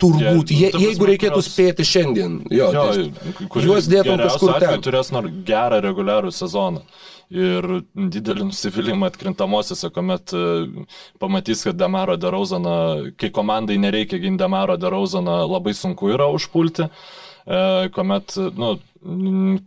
Turbūt, 0.00 0.50
je, 0.50 0.70
prasme, 0.72 0.86
jeigu 0.88 1.06
reikėtų 1.06 1.38
kurios- 1.38 1.48
spėti 1.54 1.84
šiandien, 1.86 2.38
jo, 2.50 2.70
Jo, 2.72 2.84
tai 2.90 3.62
juos 3.62 3.86
dėtum 3.86 4.18
kažkur 4.18 4.58
ten. 4.58 4.80
turės 4.82 5.12
nor 5.12 5.28
gerą 5.28 5.80
reguliarų 5.84 6.32
sezoną. 6.34 6.80
Ir 7.30 7.62
didelį 7.96 8.48
nusivylimą 8.50 9.06
atkrintamosiose, 9.10 9.88
kuomet 9.94 10.32
e, 10.34 10.42
pamatys, 11.20 11.62
kad 11.64 11.76
Demaro 11.76 12.16
Derauzaną, 12.16 13.12
kai 13.16 13.30
komandai 13.30 13.78
nereikia 13.80 14.18
ginti 14.20 14.38
Demaro 14.42 14.76
Derauzaną, 14.76 15.38
labai 15.48 15.72
sunku 15.74 16.10
yra 16.12 16.26
užpulti. 16.32 16.88
E, 17.46 17.88
Kuomet, 17.92 18.36
nu, 18.56 18.78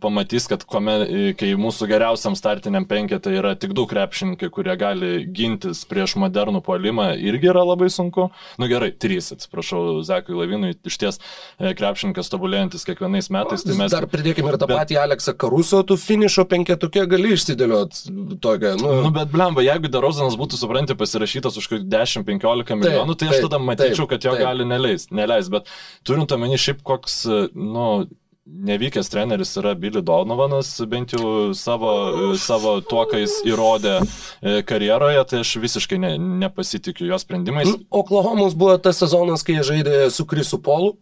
pamatys, 0.00 0.46
kad 0.50 0.64
kuomet, 0.68 1.04
e, 1.08 1.32
kai 1.38 1.52
mūsų 1.58 1.86
geriausiam 1.90 2.34
startiniam 2.38 2.84
penketė 2.88 3.32
yra 3.38 3.54
tik 3.58 3.72
du 3.76 3.84
krepšininkai, 3.88 4.50
kurie 4.54 4.74
gali 4.80 5.10
gintis 5.34 5.84
prieš 5.88 6.16
modernų 6.20 6.60
puolimą, 6.66 7.12
irgi 7.22 7.50
yra 7.52 7.62
labai 7.66 7.88
sunku. 7.92 8.28
Na 8.58 8.64
nu, 8.64 8.70
gerai, 8.70 8.90
trys, 8.92 9.30
atsiprašau, 9.36 10.00
Zekui 10.06 10.36
Lavinui, 10.38 10.74
iš 10.88 10.98
ties 11.00 11.20
e, 11.58 11.72
krepšininkas 11.78 12.30
tobulėjantis 12.32 12.86
kiekvienais 12.88 13.30
metais. 13.34 13.64
Tai 13.66 13.78
mes 13.78 13.94
Dar 13.94 14.08
pridėkime 14.10 14.52
ir 14.52 14.58
tą 14.60 14.68
bet- 14.70 14.82
patį 14.82 15.00
Aleksą 15.04 15.36
Karuso, 15.38 15.82
tu 15.86 15.96
finišo 16.00 16.44
penketukė 16.50 17.06
gali 17.10 17.34
išsidėlioti 17.36 18.38
tokią, 18.42 18.74
nu, 18.82 18.94
Nu, 19.08 19.10
bet 19.14 19.30
blemba, 19.32 19.62
jeigu 19.62 19.88
Derozanas 19.92 20.34
būtų, 20.38 20.58
supranti, 20.58 20.96
pasirašytas 20.98 21.56
už 21.60 21.68
kokį 21.70 21.86
10-15 21.92 22.78
milijonų, 22.80 23.14
tai 23.18 23.28
aš 23.30 23.38
taip, 23.38 23.44
tada 23.46 23.60
matyčiau, 23.62 24.04
taip, 24.04 24.10
kad 24.14 24.26
jo 24.26 24.34
taip. 24.34 24.42
gali 24.44 24.66
neleis, 24.68 25.06
neleis. 25.14 25.48
Bet 25.52 25.70
turint 26.08 26.32
omeny 26.34 26.58
šiaip 26.60 26.82
koks, 26.86 27.20
nu, 27.54 28.08
nevykęs 28.48 29.08
treneris 29.08 29.56
yra 29.56 29.74
Billy 29.74 30.02
Donovanas, 30.02 30.80
bent 30.86 31.12
jau 31.12 31.54
savo, 31.54 31.92
savo 32.38 32.78
tuo, 32.80 33.04
ką 33.08 33.20
jis 33.22 33.36
įrodė 33.48 33.94
e, 34.00 34.62
karjeroje, 34.66 35.20
tai 35.30 35.42
aš 35.44 35.54
visiškai 35.62 35.98
ne, 36.02 36.12
nepasitikiu 36.42 37.08
jo 37.10 37.18
sprendimais. 37.20 37.70
Oklahomos 37.90 38.56
buvo 38.58 38.76
tas 38.82 39.00
sezonas, 39.02 39.44
kai 39.46 39.60
žaidė 39.66 40.08
su 40.14 40.26
Krisu 40.28 40.60
Polu 40.64 40.96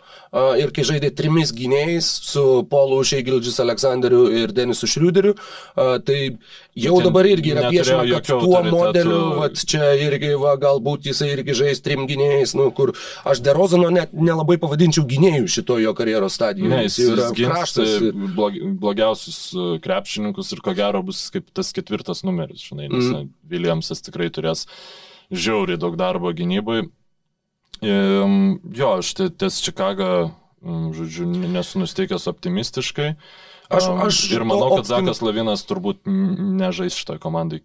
ir 0.61 0.73
kai 0.75 0.85
žaidė 0.89 1.13
trimis 1.17 1.53
gynėjais 1.57 2.09
su 2.29 2.45
Polu 2.71 3.01
Šeigildžis 3.07 3.61
Aleksandriu 3.65 4.27
ir 4.43 4.55
Denisu 4.57 4.89
Šriuderiu. 4.91 5.37
Tai 5.77 6.19
jau 6.77 6.99
ten 6.99 7.09
dabar 7.09 7.29
irgi 7.31 7.55
yra 7.55 7.71
piešiama, 7.73 8.21
kad 8.21 8.43
tuo 8.43 8.63
modeliu, 8.67 9.21
vat, 9.41 9.57
čia 9.71 9.93
irgi, 10.07 10.35
va, 10.41 10.57
galbūt 10.61 11.09
jisai 11.11 11.31
irgi 11.37 11.57
žais 11.63 11.83
trim 11.85 12.05
gynėjais, 12.11 12.57
nu, 12.59 12.69
kur 12.77 12.93
aš 13.25 13.41
Derozano 13.47 13.89
net 13.95 14.13
nelabai 14.13 14.59
pavadinčiau 14.61 15.07
gynėjų 15.09 15.49
šito 15.59 15.79
jo 15.83 15.95
karjeros 15.97 16.37
stadijoje. 16.37 16.73
Ne, 16.73 16.83
jis, 16.89 16.99
jis 17.05 17.36
gins 17.37 17.77
ir- 17.85 18.13
blog, 18.37 18.57
blogiausius 18.83 19.41
e, 19.55 19.67
krepšininkus 19.85 20.53
ir 20.57 20.63
ko 20.65 20.75
gero 20.79 21.03
bus 21.07 21.27
kaip 21.35 21.47
tas 21.57 21.73
ketvirtas 21.77 22.25
numeris, 22.27 22.65
žinai, 22.71 22.89
nes 22.93 23.11
mm. 23.13 23.29
Williamsas 23.53 24.03
tikrai 24.07 24.31
turės 24.35 24.67
žiauriai 25.33 25.79
daug 25.81 25.97
darbo 26.01 26.33
gynybai. 26.37 26.85
Jo, 27.83 28.89
aš 28.99 29.11
tai 29.19 29.29
ties 29.31 29.59
Čikagą, 29.61 30.11
žodžiu, 30.97 31.27
nesu 31.53 31.79
nusteikęs 31.83 32.25
optimistiškai. 32.31 33.11
Aš- 33.69 33.89
aš 34.07 34.21
ir 34.33 34.45
manau, 34.47 34.71
kad 34.77 34.85
optim- 34.87 34.93
Zakas 34.95 35.21
Lavinas 35.23 35.65
turbūt 35.67 36.05
nežais 36.07 36.95
šitą 36.97 37.19
komandai 37.21 37.61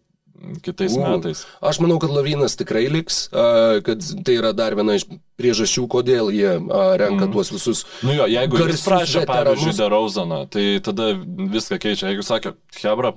kitais 0.65 0.95
U, 0.97 0.99
metais. 0.99 1.45
Aš 1.61 1.79
manau, 1.79 1.99
kad 2.01 2.09
Lavinas 2.09 2.55
tikrai 2.57 2.89
liks, 2.89 3.29
kad 3.31 4.01
tai 4.25 4.33
yra 4.41 4.51
dar 4.57 4.73
viena 4.75 4.95
iš 4.97 5.05
priežasčių, 5.41 5.85
kodėl 5.91 6.31
jie 6.33 6.53
a, 6.55 6.83
renka 7.01 7.25
mm. 7.25 7.33
tuos 7.33 7.51
visus. 7.51 7.83
Nu 8.05 8.15
jo, 8.15 8.27
jeigu 8.31 8.61
jis 8.61 8.85
prašė, 8.85 9.25
pavyzdžiui, 9.29 9.75
Derauzaną, 9.81 10.43
tai 10.53 10.65
tada 10.85 11.11
viską 11.17 11.81
keičia. 11.81 12.11
Jeigu 12.13 12.25
sakė, 12.25 12.53
Hebra, 12.79 13.11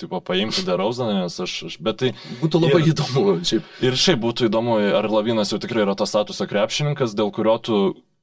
tipo, 0.00 0.20
paimti 0.24 0.66
Derauzaną, 0.68 1.24
nes 1.24 1.40
aš, 1.46 1.56
aš, 1.70 1.78
bet 1.82 2.02
tai... 2.04 2.12
Būtų 2.42 2.62
labai 2.66 2.84
ir, 2.84 2.92
įdomu. 2.92 3.24
Šiaip. 3.50 3.74
ir 3.88 3.98
šiaip 4.04 4.22
būtų 4.22 4.50
įdomu, 4.50 4.78
ar 5.00 5.10
Lavinas 5.10 5.50
jau 5.54 5.60
tikrai 5.62 5.86
yra 5.86 5.96
tas 5.98 6.12
statuso 6.12 6.46
krepšininkas, 6.50 7.16
dėl 7.18 7.32
kurio 7.34 7.56
tu 7.64 7.80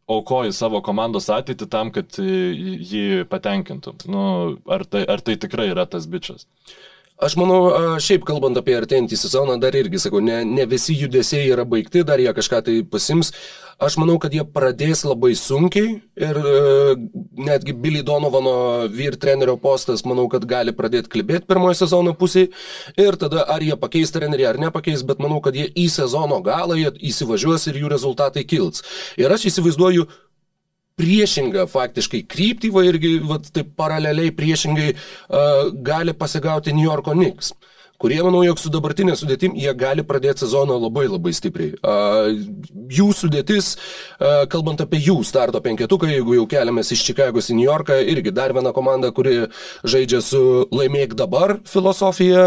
aukoji 0.07 0.55
savo 0.55 0.81
komandos 0.83 1.27
ateitį 1.33 1.67
tam, 1.71 1.91
kad 1.95 2.19
e, 2.21 2.27
jį 2.91 3.25
patenkintum. 3.31 3.99
Nu, 4.11 4.21
ar, 4.71 4.85
tai, 4.87 5.03
ar 5.03 5.23
tai 5.23 5.35
tikrai 5.39 5.69
yra 5.73 5.87
tas 5.89 6.07
bičias? 6.09 6.47
Aš 7.17 7.34
manau, 7.34 7.71
šiaip 7.97 8.27
kalbant 8.30 8.60
apie 8.60 8.75
artėjantį 8.77 9.17
sezoną, 9.17 9.56
dar 9.58 9.73
irgi 9.73 9.97
sakau, 10.03 10.19
ne, 10.21 10.43
ne 10.45 10.67
visi 10.69 10.93
judesiai 10.93 11.47
yra 11.49 11.63
baigti, 11.65 12.03
dar 12.06 12.21
jie 12.21 12.30
kažką 12.30 12.60
tai 12.67 12.75
pasims. 12.86 13.32
Aš 13.82 13.95
manau, 14.01 14.19
kad 14.21 14.34
jie 14.34 14.41
pradės 14.41 15.03
labai 15.06 15.32
sunkiai 15.38 15.95
ir 15.97 16.38
e, 16.41 16.93
netgi 17.45 17.73
Billy 17.77 18.03
Donovano 18.06 18.53
vyr 18.93 19.17
trenerio 19.21 19.53
postas, 19.62 20.01
manau, 20.06 20.27
kad 20.30 20.45
gali 20.49 20.73
pradėti 20.77 21.10
klibėti 21.13 21.45
pirmojo 21.49 21.77
sezono 21.77 22.13
pusėje 22.17 22.51
ir 23.01 23.17
tada 23.21 23.45
ar 23.53 23.65
jie 23.65 23.77
pakeis 23.77 24.13
trenerį 24.13 24.47
ar 24.49 24.62
nepakeis, 24.67 25.06
bet 25.06 25.21
manau, 25.21 25.41
kad 25.45 25.58
jie 25.58 25.67
į 25.73 25.89
sezono 25.93 26.38
galą 26.45 26.77
įsivažiuos 26.97 27.69
ir 27.69 27.82
jų 27.84 27.93
rezultatai 27.93 28.45
kils. 28.49 28.82
Ir 29.17 29.34
aš 29.34 29.49
įsivaizduoju 29.51 30.10
priešingą 30.97 31.67
faktiškai 31.69 32.23
kryptį, 32.29 32.71
va 32.73 32.83
irgi 32.88 33.17
va, 33.29 33.38
taip 33.39 33.75
paraleliai 33.77 34.33
priešingai 34.36 34.91
uh, 34.93 35.69
gali 35.86 36.15
pasigauti 36.17 36.73
New 36.73 36.88
Yorko 36.88 37.13
Knicks 37.17 37.53
kurie, 38.01 38.19
manau, 38.21 38.43
jog 38.45 38.60
su 38.62 38.69
dabartinė 38.73 39.15
sudėtim 39.17 39.55
jie 39.57 39.71
gali 39.77 40.03
pradėti 40.05 40.43
sezoną 40.43 40.77
labai 40.83 41.07
labai 41.10 41.33
stipriai. 41.33 41.73
Jų 42.93 43.07
sudėtis, 43.17 43.71
kalbant 44.53 44.83
apie 44.83 44.99
jų 45.01 45.17
starto 45.25 45.62
penketuką, 45.65 46.10
jeigu 46.12 46.38
jau 46.38 46.45
keliamės 46.49 46.93
iš 46.93 47.03
Čikagos 47.07 47.49
į 47.49 47.57
New 47.57 47.65
Yorką, 47.65 47.97
irgi 48.13 48.33
dar 48.36 48.53
viena 48.53 48.73
komanda, 48.75 49.10
kuri 49.15 49.47
žaidžia 49.88 50.21
su 50.21 50.41
laimėk 50.69 51.17
dabar 51.17 51.57
filosofija, 51.67 52.45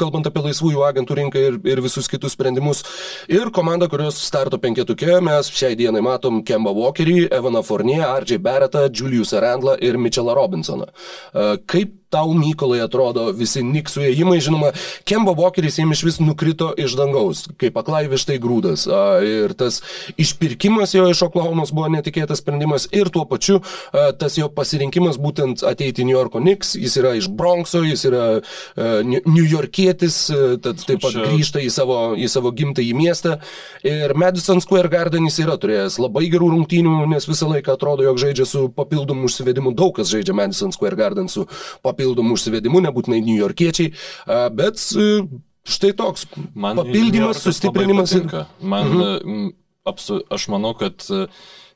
kalbant 0.00 0.26
apie 0.28 0.44
laisvųjų 0.48 0.84
agentų 0.88 1.18
rinką 1.20 1.46
ir, 1.46 1.60
ir 1.62 1.84
visus 1.84 2.10
kitus 2.10 2.34
sprendimus. 2.34 2.82
Ir 3.30 3.54
komanda, 3.54 3.86
kurios 3.92 4.18
starto 4.18 4.58
penketuke 4.62 5.20
mes 5.22 5.52
šiai 5.54 5.78
dienai 5.78 6.02
matom 6.04 6.42
Kemba 6.46 6.74
Walkerį, 6.74 7.28
Evaną 7.30 7.62
Fournier, 7.66 8.08
RJ 8.24 8.42
Barrettą, 8.42 8.88
Juliusą 8.90 9.40
Randlą 9.42 9.78
ir 9.78 9.98
Mitchellą 10.00 10.34
Robinsoną. 10.42 10.90
Kaip 11.70 12.01
tau, 12.12 12.34
Mykolai, 12.36 12.82
atrodo 12.84 13.30
visi 13.36 13.62
Niksų 13.64 14.04
ėjimai, 14.10 14.38
žinoma, 14.44 14.72
Kemba 15.08 15.32
Walkeris 15.38 15.78
jiems 15.80 15.96
iš 15.96 16.04
vis 16.06 16.18
nukrito 16.20 16.72
iš 16.76 16.96
dangaus, 16.98 17.46
kaip 17.60 17.76
aklai 17.80 18.04
vištai 18.10 18.38
grūdas. 18.42 18.84
A, 18.90 19.20
ir 19.24 19.54
tas 19.58 19.80
išpirkimas 20.20 20.92
jo 20.96 21.06
iš 21.10 21.22
Oklahomos 21.26 21.72
buvo 21.72 21.88
netikėtas 21.92 22.42
sprendimas 22.42 22.88
ir 22.92 23.10
tuo 23.12 23.24
pačiu 23.28 23.60
tas 24.18 24.36
jo 24.38 24.48
pasirinkimas 24.52 25.18
būtent 25.22 25.62
ateiti 25.66 26.02
į 26.02 26.08
New 26.08 26.16
Yorko 26.16 26.42
Knicks, 26.42 26.74
jis 26.78 26.96
yra 27.00 27.14
iš 27.18 27.28
Bronxo, 27.32 27.82
jis 27.86 28.04
yra 28.08 28.24
New 29.06 29.46
Yorkietis, 29.48 30.18
tad 30.64 30.82
taip 30.84 31.02
pat 31.04 31.16
grįžta 31.16 31.62
į 31.62 31.70
savo, 31.72 31.98
į 32.18 32.28
savo 32.32 32.52
gimtąjį 32.56 32.92
miestą. 32.98 33.38
Ir 33.86 34.14
Madison 34.18 34.60
Square 34.64 34.90
Garden 34.92 35.28
jis 35.28 35.40
yra 35.44 35.56
turėjęs 35.60 35.98
labai 36.02 36.26
gerų 36.32 36.52
rungtynių, 36.56 37.06
nes 37.12 37.28
visą 37.28 37.48
laiką 37.52 37.76
atrodo, 37.76 38.04
jog 38.06 38.20
žaidžia 38.20 38.48
su 38.48 38.66
papildomu 38.76 39.28
užsivedimu. 39.30 39.74
Daug 39.78 39.94
kas 39.96 40.12
žaidžia 40.12 40.36
Madison 40.36 40.74
Square 40.74 40.98
Garden 40.98 41.30
su 41.32 41.46
papildomu 41.82 42.01
užsivedimu, 42.36 42.82
nebūtinai 42.88 43.22
New 43.24 43.38
Yorkiečiai, 43.38 43.92
a, 44.26 44.44
bet 44.54 44.82
e, 44.96 45.08
štai 45.68 45.92
toks 45.98 46.26
Man 46.54 46.80
papildymas, 46.80 47.42
sustiprinimas 47.44 48.14
ir... 48.18 48.28
Man, 48.60 48.92
mhm. 48.92 49.50
apsu, 49.88 50.22
aš 50.32 50.48
manau, 50.52 50.74
kad, 50.78 51.06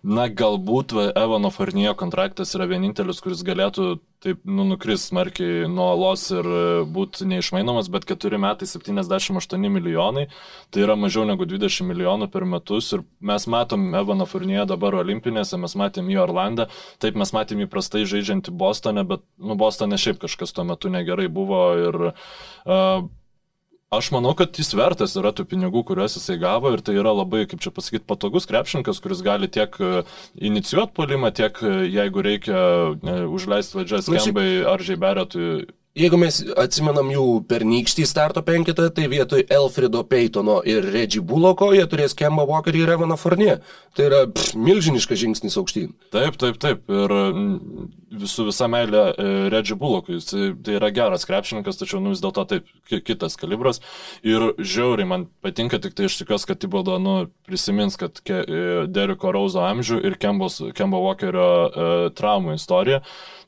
na, 0.06 0.26
galbūt 0.30 0.92
va, 0.94 1.06
Evano 1.18 1.50
Farnijo 1.50 1.92
kontraktas 1.98 2.54
yra 2.54 2.68
vienintelis, 2.70 3.18
kuris 3.24 3.42
galėtų 3.46 3.96
taip 4.22 4.44
nu, 4.48 4.64
nukris 4.70 5.08
smarkiai 5.10 5.66
nuo 5.70 5.88
los 5.98 6.28
ir 6.34 6.46
būti 6.94 7.26
neišmainomas, 7.28 7.90
bet 7.92 8.06
4 8.08 8.38
metai 8.40 8.68
78 8.70 9.66
milijonai, 9.72 10.28
tai 10.70 10.86
yra 10.86 10.96
mažiau 10.98 11.26
negu 11.28 11.48
20 11.48 11.88
milijonų 11.90 12.30
per 12.32 12.46
metus 12.48 12.92
ir 12.94 13.04
mes 13.20 13.48
matom 13.50 13.90
Evaną 13.98 14.28
Farnijo 14.30 14.64
dabar 14.70 14.96
olimpinėse, 15.02 15.58
mes 15.60 15.76
matėm 15.78 16.08
jį 16.12 16.22
Orlandą, 16.22 16.70
taip 17.02 17.18
mes 17.18 17.34
matėm 17.36 17.64
jį 17.64 17.70
prastai 17.74 18.06
žaidžiantį 18.08 18.54
Bostone, 18.56 19.04
bet, 19.08 19.26
nu, 19.42 19.58
Bostone 19.58 19.98
šiaip 20.00 20.22
kažkas 20.22 20.54
tuo 20.54 20.66
metu 20.70 20.92
negerai 20.92 21.28
buvo 21.32 21.62
ir 21.82 22.02
uh, 22.10 23.06
Aš 23.94 24.08
manau, 24.10 24.32
kad 24.34 24.50
jis 24.58 24.72
vertas 24.74 25.12
yra 25.14 25.30
tų 25.30 25.44
pinigų, 25.46 25.84
kuriuos 25.86 26.16
jisai 26.18 26.34
gavo 26.42 26.72
ir 26.74 26.80
tai 26.82 26.96
yra 26.98 27.12
labai, 27.14 27.44
kaip 27.46 27.60
čia 27.62 27.70
pasakyti, 27.70 28.02
patogus 28.10 28.48
krepšininkas, 28.50 28.98
kuris 29.04 29.20
gali 29.22 29.46
tiek 29.46 29.76
e, 29.78 29.90
inicijuoti 30.42 30.90
polimą, 30.96 31.30
tiek 31.38 31.60
e, 31.62 31.70
jeigu 31.94 32.24
reikia 32.26 32.58
užleisti 33.30 33.78
vadžias 33.78 34.08
Na, 34.10 34.18
šiaip- 34.18 34.32
Kembai 34.34 34.48
ar 34.72 34.82
Žaiberetui. 34.82 35.50
Jeigu 35.96 36.18
mes 36.20 36.42
atsimenam 36.60 37.08
jų 37.08 37.22
pernykštį 37.48 38.04
starto 38.04 38.42
penketą, 38.44 38.90
tai 38.92 39.06
vietoj 39.08 39.46
Elfrido 39.56 40.02
Peytono 40.04 40.58
ir 40.68 40.84
Reggie 40.92 41.22
Bulloko 41.24 41.70
jie 41.72 41.86
turės 41.88 42.12
Kemba 42.18 42.44
Walkerį 42.44 42.82
ir 42.84 42.92
Evaną 42.98 43.16
Fournier. 43.16 43.62
Tai 43.96 44.08
yra 44.10 44.18
pff, 44.28 44.52
milžiniškas 44.60 45.22
žingsnis 45.22 45.56
aukštyn. 45.56 45.94
Taip, 46.12 46.36
taip, 46.42 46.58
taip. 46.60 46.82
Ir 46.92 47.14
mm, 47.16 47.86
visų 48.20 48.44
visą 48.50 48.68
meilę 48.68 49.06
e, 49.14 49.28
Reggie 49.54 49.78
Bullockui. 49.80 50.18
Jis 50.18 50.28
tai 50.66 50.76
yra 50.76 50.90
geras 50.92 51.24
krepšininkas, 51.28 51.80
tačiau 51.80 52.02
nu, 52.04 52.12
vis 52.12 52.20
dėlto 52.20 52.44
taip, 52.52 52.68
ki- 52.90 53.00
kitas 53.08 53.38
kalibras. 53.40 53.80
Ir 54.20 54.50
žiauriai 54.60 55.08
man 55.08 55.24
patinka, 55.44 55.80
tik 55.80 55.96
tai 55.96 56.10
aš 56.10 56.18
tikiuosi, 56.20 56.50
kad 56.52 56.60
Tibaldo 56.60 56.98
nu, 57.00 57.16
prisimins, 57.48 57.96
kad 57.96 58.20
e, 58.28 58.84
Deriko 58.92 59.32
Rauzo 59.32 59.64
amžių 59.64 60.02
ir 60.10 60.20
Kembo 60.20 61.00
Walkerio 61.08 61.48
e, 61.48 61.90
traumų 62.20 62.60
istoriją. 62.60 63.00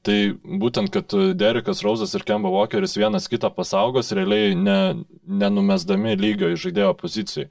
Tai 0.07 0.17
būtent, 0.63 0.93
kad 0.95 1.13
Derikas 1.39 1.83
Rauzas 1.85 2.15
ir 2.15 2.25
Kemba 2.27 2.53
Walkeris 2.55 2.97
vienas 2.97 3.27
kitą 3.31 3.51
pasaugos, 3.55 4.13
realiai 4.15 4.55
ne, 4.57 4.79
nenumesdami 5.27 6.15
lygio 6.19 6.53
į 6.55 6.59
žaidėjo 6.63 6.95
pozicijai. 7.01 7.49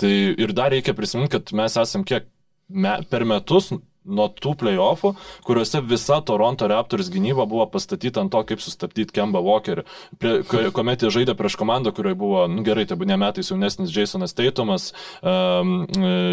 Tai 0.00 0.12
ir 0.12 0.54
dar 0.56 0.74
reikia 0.74 0.96
prisiminti, 0.96 1.36
kad 1.36 1.54
mes 1.56 1.78
esam 1.80 2.04
kiek 2.06 2.26
me, 2.68 2.98
per 3.10 3.26
metus 3.28 3.70
nuo 4.04 4.26
tų 4.28 4.52
playoffų, 4.60 5.14
kuriuose 5.46 5.80
visa 5.88 6.18
Toronto 6.26 6.68
Raptors 6.68 7.08
gynyba 7.12 7.46
buvo 7.48 7.66
pastatyta 7.72 8.20
ant 8.20 8.32
to, 8.34 8.42
kaip 8.50 8.60
sustabdyti 8.60 9.14
Kemba 9.16 9.40
Walkerį. 9.44 9.86
Prie, 10.20 10.34
kuomet 10.76 11.04
jie 11.04 11.12
žaidė 11.14 11.36
prieš 11.38 11.56
komandą, 11.60 11.94
kurioje 11.96 12.18
buvo, 12.20 12.44
nu 12.50 12.64
gerai, 12.66 12.84
tai 12.88 12.98
buvo 13.00 13.08
ne 13.08 13.18
metais 13.20 13.48
jaunesnis 13.48 13.94
Jasonas 13.94 14.36
Taitumas, 14.36 14.90
um, 15.22 15.86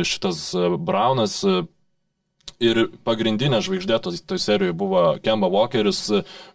šitas 0.07 0.49
Braunas. 0.83 1.39
Ir 2.61 2.83
pagrindinė 3.07 3.61
žvaigždė 3.65 3.97
toj 4.05 4.19
to 4.29 4.37
serijoje 4.41 4.75
buvo 4.77 5.01
Kemba 5.25 5.49
Walkeris 5.49 6.03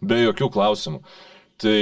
be 0.00 0.20
jokių 0.22 0.50
klausimų. 0.54 1.00
Tai 1.62 1.78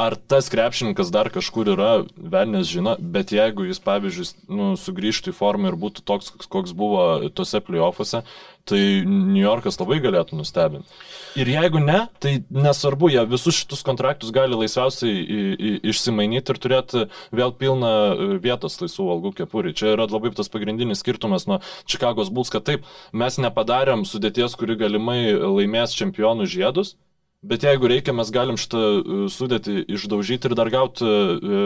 Ar 0.00 0.14
tas 0.16 0.48
krepšininkas 0.48 1.10
dar 1.12 1.28
kažkur 1.28 1.68
yra, 1.74 1.90
velnės 2.16 2.70
žino, 2.72 2.94
bet 2.96 3.28
jeigu 3.34 3.66
jis, 3.68 3.76
pavyzdžiui, 3.84 4.28
nu, 4.48 4.70
sugrįžtų 4.80 5.34
į 5.34 5.36
formą 5.36 5.68
ir 5.68 5.76
būtų 5.76 6.00
toks, 6.08 6.30
koks 6.48 6.72
buvo 6.72 7.28
tose 7.36 7.60
playoffuose, 7.60 8.22
tai 8.64 8.80
New 9.04 9.42
Yorkas 9.42 9.76
labai 9.76 9.98
galėtų 10.00 10.38
nustebinti. 10.38 10.88
Ir 11.36 11.50
jeigu 11.52 11.82
ne, 11.84 12.06
tai 12.24 12.38
nesvarbu, 12.48 13.10
jie 13.12 13.26
visus 13.28 13.58
šitus 13.60 13.84
kontraktus 13.84 14.32
gali 14.32 14.56
laisviausiai 14.56 15.78
išsimainyti 15.92 16.54
ir 16.54 16.62
turėti 16.64 17.04
vėl 17.34 17.52
pilną 17.60 17.92
e, 17.92 18.32
vietos 18.42 18.80
laisvų 18.80 19.12
algų 19.18 19.36
kepurį. 19.42 19.76
Čia 19.76 19.92
yra 19.92 20.08
labai 20.08 20.32
tas 20.36 20.48
pagrindinis 20.52 21.04
skirtumas 21.04 21.44
nuo 21.50 21.60
Čikagos 21.84 22.32
Bulls, 22.32 22.52
kad 22.54 22.64
taip, 22.64 22.88
mes 23.12 23.36
nepadarėm 23.44 24.08
sudėties, 24.08 24.56
kuri 24.56 24.80
galimai 24.80 25.34
laimės 25.36 25.96
čempionų 26.00 26.48
žiedus, 26.48 26.96
Bet 27.42 27.64
jeigu 27.66 27.88
reikia, 27.90 28.12
mes 28.14 28.28
galim 28.30 28.54
šitą 28.60 28.80
e, 28.80 29.14
sudėti 29.34 29.80
išdaužyti 29.90 30.46
ir 30.46 30.52
dar 30.54 30.68
gauti 30.70 31.02
e, 31.02 31.62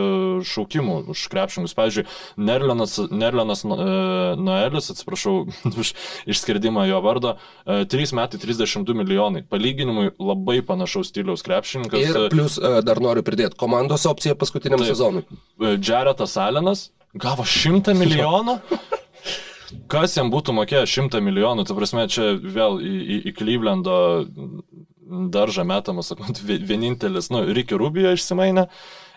šaukimų 0.48 0.94
už 1.12 1.24
krepšingus. 1.34 1.74
Pavyzdžiui, 1.76 2.06
Nerlenas, 2.40 2.94
Nerlenas 3.12 3.60
e, 3.68 3.76
Noelis, 4.40 4.88
atsiprašau 4.94 5.34
už 5.82 5.92
išskirdimą 6.32 6.86
jo 6.88 7.02
vardo, 7.04 7.34
3 7.68 8.16
metai 8.16 8.40
32 8.40 8.96
milijonai. 8.96 9.44
Palyginimui 9.52 10.14
labai 10.16 10.62
panašaus 10.64 11.12
stiliaus 11.12 11.44
krepšininkas. 11.44 12.08
Ir 12.08 12.32
plus 12.32 12.56
dar 12.56 13.02
noriu 13.04 13.26
pridėti 13.26 13.60
komandos 13.60 14.08
opciją 14.08 14.32
paskutiniam 14.40 14.80
Taip, 14.80 14.94
sezonui. 14.94 15.26
Jaretas 15.76 16.38
Alenas 16.40 16.88
gavo 17.12 17.44
100 17.44 17.92
milijonų. 18.00 18.56
Kas 19.92 20.16
jam 20.16 20.32
būtų 20.32 20.56
mokėjęs 20.56 20.98
100 21.02 21.20
milijonų, 21.26 21.68
tai 21.68 21.76
prasme, 21.76 22.08
čia 22.08 22.32
vėl 22.40 22.80
į, 22.80 22.96
į, 22.96 23.22
į 23.28 23.36
Clevelando 23.36 23.96
daržą 25.06 25.64
metamas, 25.68 26.12
sakant, 26.12 26.40
vienintelis, 26.70 27.30
nu, 27.34 27.44
Ricky 27.56 27.78
Rubio 27.78 28.14
išsimainė. 28.16 28.68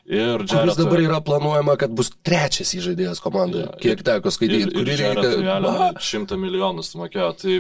Ir 0.09 0.41
Jared, 0.41 0.49
kuris 0.49 0.77
dabar 0.79 1.01
yra 1.03 1.17
planuojama, 1.21 1.75
kad 1.77 1.91
bus 1.93 2.09
trečias 2.25 2.71
įžaidėjas 2.73 3.19
komandoje, 3.21 3.67
ja, 3.67 3.75
kiek 3.83 3.99
teko 4.05 4.31
skaityti, 4.33 4.71
kurį 4.73 4.95
reikia. 5.03 5.89
Šimtą 6.09 6.39
milijonų 6.41 6.85
sumokėjo, 6.87 7.27
tai 7.37 7.57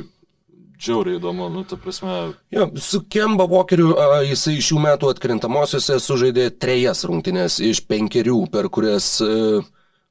džiauriai 0.79 1.19
įdomu, 1.19 1.49
nu, 1.53 1.61
ta 1.67 1.77
prasme. 1.77 2.15
Jo, 2.55 2.69
su 2.81 3.03
Kemba 3.11 3.45
Walkeriu 3.51 3.91
a, 3.99 4.23
jisai 4.25 4.57
šių 4.65 4.79
metų 4.87 5.11
atkrintamosiose 5.13 5.99
sužaidė 6.01 6.47
trejas 6.57 7.03
rungtynės 7.05 7.59
iš 7.69 7.83
penkerių, 7.89 8.39
per 8.53 8.71
kurias 8.73 9.17
a, 9.21 9.59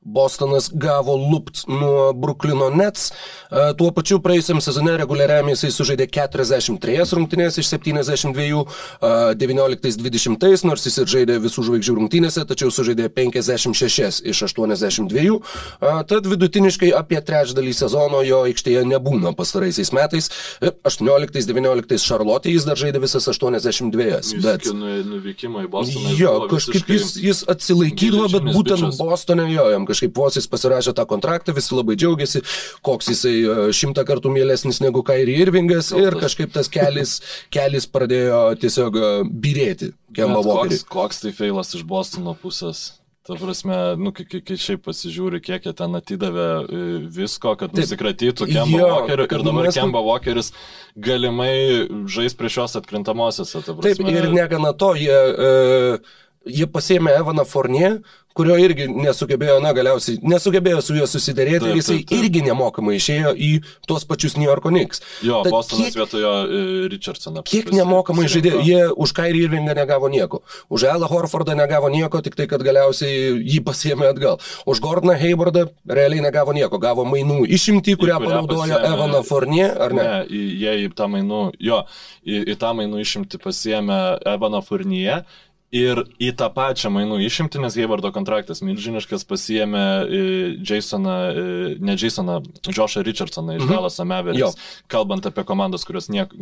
Bostonas 0.08 0.70
gavo 0.72 1.16
lupt 1.16 1.66
nuo 1.68 2.12
Bruklino 2.12 2.70
Nets. 2.70 3.10
E, 3.50 3.64
tuo 3.76 3.90
pačiu 3.92 4.18
praėjusiam 4.24 4.60
sezone 4.64 4.94
reguliariam 4.96 5.50
jisai 5.52 5.68
sužaidė 5.74 6.06
43 6.08 7.12
rungtynės 7.18 7.58
iš 7.60 7.68
72, 7.74 8.64
19-20, 9.42 10.46
e, 10.48 10.60
nors 10.68 10.86
jis 10.88 10.96
ir 11.02 11.12
žaidė 11.12 11.36
visų 11.44 11.66
žvaigždžių 11.68 11.96
rungtynėse, 11.98 12.44
tačiau 12.48 12.72
sužaidė 12.72 13.10
56 13.12 14.22
iš 14.32 14.42
82. 14.48 15.26
E, 15.28 15.92
tad 16.08 16.30
vidutiniškai 16.32 16.90
apie 16.96 17.20
trečdalį 17.20 17.76
sezono 17.76 18.22
jo 18.24 18.40
aikštėje 18.48 18.86
nebūna 18.88 19.34
pastaraisiais 19.36 19.92
metais. 19.92 20.30
18-19 20.64 22.00
Šarlotė 22.08 22.56
jis 22.56 22.64
dar 22.68 22.80
žaidė 22.80 23.04
visas 23.04 23.28
82. 23.28 24.40
Bet... 24.40 24.72
Nuvykimą 24.72 25.66
į 25.66 25.70
Bostoną. 25.72 26.16
Jo, 26.16 26.34
kažkaip 26.48 26.88
jis, 26.96 27.14
jis 27.20 27.44
atsilaikydavo, 27.50 28.32
bet 28.32 28.50
būtent 28.54 28.88
bičias. 28.88 29.00
Bostone 29.02 29.48
jo, 29.52 29.68
jam 29.72 29.84
kažkaip 29.88 29.97
vos 30.16 30.38
jis 30.38 30.46
pasirašė 30.50 30.94
tą 30.96 31.06
kontraktą, 31.10 31.54
visi 31.56 31.74
labai 31.74 31.96
džiaugiasi, 31.98 32.44
koks 32.86 33.10
jisai 33.12 33.34
e, 33.38 33.56
šimtą 33.74 34.04
kartų 34.08 34.32
mielesnis 34.34 34.82
negu 34.84 35.02
Kairi 35.06 35.38
Irvingas 35.42 35.90
ir 35.96 36.18
kažkaip 36.20 36.54
tas 36.54 36.70
kelias, 36.72 37.18
kelias 37.54 37.88
pradėjo 37.90 38.44
tiesiog 38.62 38.96
e, 39.00 39.10
birėti. 39.28 39.92
Koks, 40.14 40.86
koks 40.88 41.26
tai 41.26 41.34
feilas 41.36 41.74
iš 41.76 41.84
Bostono 41.88 42.36
pusės? 42.38 42.98
Ta 43.28 43.34
prasme, 43.36 43.76
nu, 44.00 44.08
kai, 44.16 44.24
kai, 44.24 44.54
šiaip 44.56 44.86
pasižiūri, 44.86 45.42
kiek 45.44 45.66
jie 45.68 45.72
ten 45.76 45.98
atidavė 45.98 46.46
e, 46.64 46.78
visko, 47.12 47.52
kad 47.60 47.74
Taip, 47.74 47.82
nusikratytų 47.82 48.46
Kemba 48.48 48.86
Walkeriu 48.88 49.26
ir 49.26 49.44
dabar 49.44 49.66
mes... 49.66 49.76
Kemba 49.76 50.00
Walkeris 50.06 50.48
galimai 50.96 51.50
žais 52.08 52.32
prieš 52.38 52.56
šios 52.56 52.78
atkrintamosios. 52.80 53.52
Taip, 53.68 54.00
ir 54.08 54.30
negana 54.32 54.72
to, 54.72 54.94
jie, 54.96 55.12
uh, 55.12 56.16
jie 56.46 56.68
pasėmė 56.70 57.16
Evaną 57.18 57.44
Fornie, 57.48 57.98
kurio 58.38 58.54
irgi 58.60 58.86
nesugebėjo, 58.92 59.58
na, 59.62 59.72
galiausiai 59.74 60.20
nesugebėjo 60.22 60.82
su 60.84 60.94
juo 60.94 61.06
susidarėti 61.10 61.64
taip, 61.64 61.72
ir 61.72 61.80
jisai 61.80 61.96
taip, 61.98 62.10
taip. 62.10 62.20
irgi 62.20 62.42
nemokamai 62.46 62.94
išėjo 62.98 63.32
į 63.34 63.48
tuos 63.88 64.04
pačius 64.08 64.36
New 64.38 64.46
Yorko 64.46 64.70
Knicks. 64.70 65.02
Jo, 65.26 65.40
Tad 65.46 65.54
Bostonas 65.54 65.88
kiek, 65.88 65.98
vietojo 65.98 66.34
uh, 66.44 66.84
Richardsoną. 66.92 67.42
Kiek 67.48 67.72
nemokamai 67.74 68.28
žaidėjo, 68.30 68.60
jie 68.66 68.84
už 68.94 69.14
Kairį 69.18 69.42
Irvingą 69.48 69.74
negavo 69.78 70.10
nieko, 70.12 70.42
už 70.70 70.86
Elą 70.92 71.08
Horfordą 71.10 71.56
negavo 71.58 71.90
nieko, 71.90 72.22
tik 72.22 72.38
tai, 72.38 72.46
kad 72.50 72.62
galiausiai 72.66 73.34
jį 73.42 73.58
pasiemė 73.66 74.12
atgal. 74.12 74.38
Už 74.70 74.82
Gordoną 74.84 75.18
Haywardą 75.18 75.66
realiai 75.90 76.22
negavo 76.22 76.54
nieko, 76.54 76.78
gavo 76.82 77.08
mainų 77.08 77.40
išimtį, 77.58 77.98
kurią, 77.98 78.20
kurią 78.22 78.30
panaudojo 78.30 78.62
pasiemė, 78.68 78.94
Evaną 78.94 79.24
Fournier, 79.26 79.74
ar 79.82 79.96
ne? 79.98 80.06
Ne, 80.06 80.40
jie 80.62 80.78
į 80.84 80.88
tą 80.94 81.10
mainų, 81.10 81.42
jo, 81.58 81.82
į, 82.22 82.44
į 82.54 82.58
tą 82.60 82.72
mainų 82.78 83.02
išimtį 83.02 83.42
pasiemė 83.42 84.00
Evaną 84.36 84.62
Fournier 84.62 85.26
Ir 85.68 85.98
į 86.16 86.30
tą 86.32 86.46
pačią 86.48 86.88
mainų 86.88 87.18
išimtį, 87.26 87.60
nes 87.60 87.74
Heivardo 87.76 88.08
kontraktas 88.14 88.62
milžiniškas 88.64 89.26
pasiemė 89.28 89.82
e, 90.00 90.20
Jasoną, 90.64 91.16
e, 91.28 91.42
ne 91.84 91.96
Jasoną, 92.00 92.38
Joshą 92.72 93.02
Richardsoną 93.04 93.58
iš 93.58 93.66
mhm. 93.66 93.74
Dalas 93.74 94.00
Ameveris, 94.00 94.56
kalbant 94.88 95.28
apie 95.28 95.44
komandas, 95.44 95.84
kurios 95.84 96.08
niek, 96.08 96.32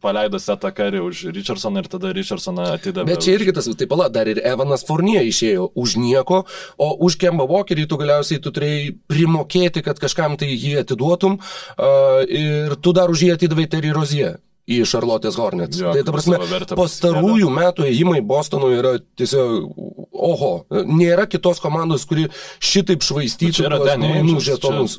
paleido 0.00 0.40
Setą 0.40 0.70
Karį 0.72 1.02
už 1.04 1.26
Richardsoną 1.36 1.82
ir 1.84 1.90
tada 1.92 2.14
Richardsoną 2.16 2.70
atidavė. 2.78 3.10
Bet 3.12 3.26
čia 3.26 3.34
irgi 3.36 3.52
tas, 3.52 3.68
taip 3.68 3.92
pala, 3.92 4.08
dar 4.08 4.32
ir 4.32 4.40
Evanas 4.40 4.86
Fournier 4.88 5.28
išėjo 5.28 5.68
už 5.76 5.98
nieko, 6.00 6.46
o 6.80 6.88
už 7.04 7.18
Kemba 7.20 7.44
Walkerį 7.50 7.84
tu 7.90 8.00
galiausiai 8.00 8.40
tu 8.40 8.54
turėjai 8.54 8.94
primokėti, 9.12 9.84
kad 9.84 10.00
kažkam 10.00 10.38
tai 10.40 10.48
jį 10.54 10.78
atiduotum 10.86 11.36
uh, 11.36 12.24
ir 12.24 12.78
tu 12.80 12.96
dar 12.96 13.12
už 13.12 13.28
jį 13.28 13.34
atidavai 13.36 13.68
Terry 13.68 13.92
Rozier 13.92 14.40
į 14.64 14.80
Charlotte's 14.88 15.36
Hornets. 15.36 15.78
Jo, 15.80 15.92
tai 15.92 16.04
ta 16.06 16.12
prasme, 16.14 16.38
pastarųjų 16.72 17.50
metų 17.52 17.84
ėjimai 17.90 18.22
Bostonui 18.24 18.78
yra 18.78 18.94
tiesiog, 19.18 19.66
oho, 20.14 20.52
nėra 20.88 21.26
kitos 21.28 21.60
komandos, 21.60 22.06
kuri 22.08 22.26
šitaip 22.64 23.04
švaistytų 23.04 23.68
mainų 24.00 24.38
žetonus. 24.44 24.96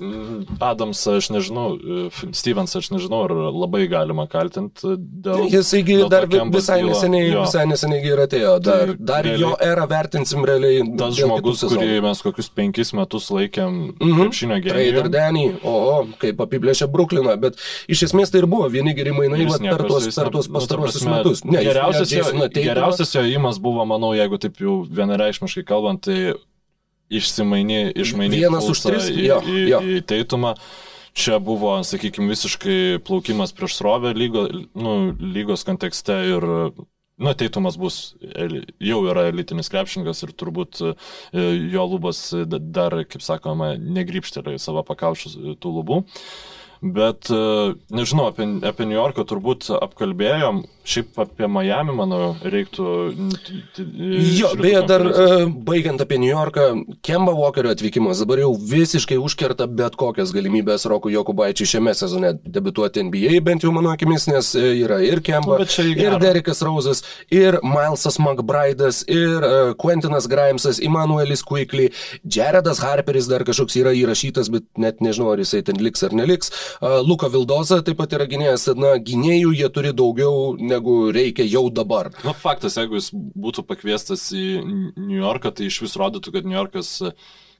Adams, 0.61 1.01
aš 1.09 1.31
nežinau, 1.33 1.67
Stevens, 2.35 2.75
aš 2.77 2.91
nežinau, 2.93 3.23
ar 3.25 3.33
labai 3.55 3.85
galima 3.89 4.27
kaltinti 4.29 4.95
dėl... 4.99 5.47
Jisaigi 5.49 5.97
dar 6.13 6.27
visai 6.29 6.81
neseniai, 6.85 7.31
jo. 7.31 7.47
visai 7.47 7.65
neseniai 7.69 8.05
ir 8.05 8.21
atėjo, 8.27 8.53
dar, 8.61 8.93
tai, 8.93 8.97
dar 8.99 9.25
realiai, 9.25 9.41
jo 9.41 9.53
erą 9.65 9.89
vertinsim 9.89 10.45
realiai. 10.45 10.85
Tas 10.99 11.17
žmogus, 11.17 11.65
kurį 11.65 11.99
mes 12.05 12.21
kokius 12.25 12.51
penkis 12.53 12.93
metus 12.97 13.31
laikėm 13.33 13.73
mm 13.73 13.97
-hmm. 13.97 14.21
krepšinio 14.21 14.61
gėrį. 14.61 14.75
Traider 14.75 15.09
Denny, 15.09 15.47
oho, 15.63 16.05
kaip 16.21 16.45
apiplėšė 16.45 16.89
Brukliną, 16.91 17.33
bet 17.41 17.57
iš 17.89 18.05
esmės 18.09 18.33
tai 18.33 18.43
ir 18.43 18.49
buvo 18.51 18.69
vieni 18.69 18.93
geri 18.97 19.15
mainai 19.15 19.54
vat, 19.57 19.77
per 19.77 19.83
tuos, 19.89 20.07
per 20.15 20.31
tuos 20.33 20.49
pastarosius 20.51 21.05
nu, 21.05 21.11
metus. 21.13 21.43
Ne, 21.47 21.61
geriausias, 21.65 22.11
jo, 22.13 22.47
geriausias 22.53 23.13
jo 23.15 23.23
įimas 23.25 23.59
buvo, 23.63 23.85
manau, 23.89 24.13
jeigu 24.17 24.39
taip 24.41 24.59
jau 24.61 24.79
vienareikšmiškai 24.87 25.65
kalbant, 25.67 26.03
tai 26.07 26.35
išsimaini, 27.13 27.93
išmaini 27.95 28.41
vienas 28.45 28.67
už 28.71 28.81
tris 28.87 29.11
į, 29.11 29.21
jo, 29.29 29.39
į, 29.45 29.61
jo. 29.71 29.83
į 29.95 30.01
teitumą. 30.09 30.55
Čia 31.15 31.37
buvo, 31.39 31.77
sakykime, 31.87 32.27
visiškai 32.27 32.79
plaukimas 33.07 33.55
prieš 33.55 33.77
srovę 33.77 34.11
lygo, 34.17 34.49
nu, 34.75 34.97
lygos 35.19 35.67
kontekste 35.67 36.19
ir 36.33 36.49
Nu, 37.15 37.31
Teitumas 37.31 37.77
bus, 37.79 37.97
jau 38.83 38.97
yra 39.07 39.29
elitinis 39.29 39.69
krepšininkas 39.71 40.25
ir 40.25 40.33
turbūt 40.35 40.81
e, 40.83 40.89
jo 41.71 41.85
lubas 41.87 42.19
dar, 42.59 42.91
kaip 43.07 43.23
sakoma, 43.23 43.69
negrypštelė 43.79 44.57
į 44.57 44.59
savo 44.59 44.83
pakaušius 44.83 45.37
tų 45.63 45.71
lubų. 45.77 46.01
Uh, 46.01 46.64
Bet 46.85 47.31
e, 47.33 47.73
nežinau, 47.89 48.27
apie, 48.29 48.45
apie 48.67 48.85
New 48.85 48.97
Yorką 48.99 49.25
turbūt 49.25 49.71
apkalbėjom. 49.73 50.61
Šiaip 50.85 51.17
apie 51.17 51.47
Miami, 51.49 51.93
manau, 51.97 52.35
reiktų. 52.45 52.85
Jo, 54.37 54.51
beje, 54.59 54.81
dar 54.85 55.01
uh, 55.07 55.47
baigiant 55.65 56.01
apie 56.03 56.19
New 56.21 56.29
Yorką, 56.29 56.65
Kemba 57.05 57.33
Walkerio 57.33 57.71
atvykimas 57.73 58.21
dabar 58.21 58.43
jau 58.43 58.51
visiškai 58.53 59.17
užkerta 59.17 59.65
bet 59.65 59.97
kokias 59.97 60.29
galimybės 60.35 60.85
Roku 60.91 61.09
Jokubaičiui 61.09 61.71
šiame 61.71 61.95
sezone 61.97 62.35
debituoti 62.45 63.01
NBA, 63.07 63.39
bent 63.47 63.65
jau 63.65 63.71
mano 63.73 63.89
akimis, 63.95 64.27
nes 64.29 64.51
e, 64.59 64.65
yra 64.83 64.99
ir 65.01 65.23
Kemba, 65.25 65.57
nu, 65.63 65.87
ir 65.95 66.19
Derekas 66.21 66.61
Rausas, 66.67 67.01
ir 67.33 67.57
Milesas 67.65 68.19
McBride'as, 68.21 69.01
ir 69.09 69.41
uh, 69.41 69.73
Quentinas 69.81 70.29
Grimesas, 70.29 70.83
Immanuelis 70.85 71.41
Quickly, 71.41 71.89
Jaredas 72.21 72.83
Harperis 72.85 73.31
dar 73.31 73.47
kažkoks 73.47 73.79
yra 73.81 73.95
įrašytas, 73.97 74.53
bet 74.53 74.69
net 74.77 75.01
nežinau, 75.01 75.31
ar 75.33 75.41
jisai 75.41 75.63
ten 75.65 75.81
liks 75.81 76.05
ar 76.05 76.13
neliks. 76.13 76.53
Luka 77.09 77.31
Vildoza 77.33 77.81
taip 77.81 77.97
pat 77.97 78.13
yra 78.13 78.29
gynėjas, 78.29 78.69
na, 78.77 78.95
gynėjų 79.01 79.57
jie 79.57 79.73
turi 79.73 79.95
daugiau 79.97 80.53
negu 80.75 80.99
reikia 81.15 81.47
jau 81.47 81.65
dabar. 81.73 82.11
Na, 82.25 82.35
faktas, 82.37 82.77
jeigu 82.77 82.99
jis 82.99 83.09
būtų 83.15 83.65
pakviestas 83.65 84.27
į 84.35 84.45
New 84.61 85.17
Yorką, 85.17 85.55
tai 85.55 85.71
iš 85.71 85.81
vis 85.87 85.97
rodytų, 85.99 86.35
kad 86.35 86.47
New 86.47 86.57
Yorkas 86.59 86.99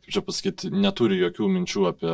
kaip 0.06 0.14
čia 0.14 0.22
pasakyti, 0.22 0.70
neturi 0.70 1.18
jokių 1.18 1.48
minčių 1.50 1.86
apie 1.90 2.12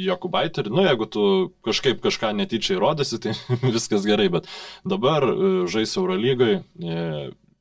Jokubaitį. 0.00 0.64
Nu, 0.72 0.84
jeigu 0.86 1.08
tu 1.12 1.24
kažkaip 1.66 2.00
kažką 2.04 2.32
netyčiai 2.38 2.80
rodysi, 2.80 3.20
tai 3.20 3.34
viskas 3.76 4.06
gerai, 4.08 4.30
bet 4.32 4.48
dabar 4.88 5.26
e, 5.28 5.34
žais 5.68 5.92
Eurolygai, 6.00 6.62
e, 6.80 7.04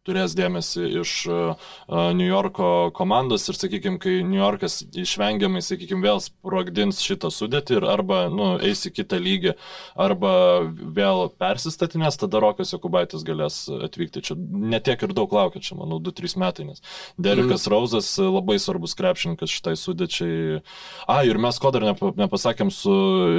turės 0.07 0.35
dėmesį 0.35 0.87
iš 1.01 1.11
uh, 1.31 1.69
New 2.15 2.27
Yorko 2.27 2.91
komandos 2.95 3.47
ir, 3.47 3.57
sakykime, 3.57 3.99
kai 4.03 4.17
New 4.27 4.39
Yorkas 4.41 4.81
išvengiamai, 4.83 5.63
sakykime, 5.63 6.03
vėl 6.03 6.19
sprogdins 6.23 6.99
šitą 7.03 7.31
sudėtį 7.31 7.77
ir 7.79 7.87
arba, 7.87 8.25
nu, 8.33 8.53
eis 8.63 8.83
į 8.87 8.93
kitą 8.99 9.19
lygį, 9.23 9.55
arba 9.95 10.33
vėl 10.67 11.29
persistatinės, 11.39 12.19
tada 12.19 12.41
Rokas 12.43 12.73
Jokubaitis 12.75 13.23
galės 13.27 13.63
atvykti. 13.71 14.23
Čia 14.27 14.37
netiek 14.37 15.05
ir 15.07 15.15
daug 15.15 15.31
laukia, 15.33 15.63
čia, 15.63 15.77
manau, 15.79 16.01
2-3 16.03 16.35
metai, 16.43 16.67
nes 16.67 16.83
Derikas 17.15 17.63
mm. 17.63 17.71
Rauzas 17.71 18.11
labai 18.19 18.59
svarbus 18.61 18.97
krepšininkas 18.99 19.55
šitai 19.55 19.75
sudėčiai. 19.79 20.59
A, 21.07 21.21
ir 21.27 21.39
mes 21.41 21.59
ko 21.61 21.71
dar 21.73 21.87
nepasakėm, 21.87 22.73
su 22.73 22.93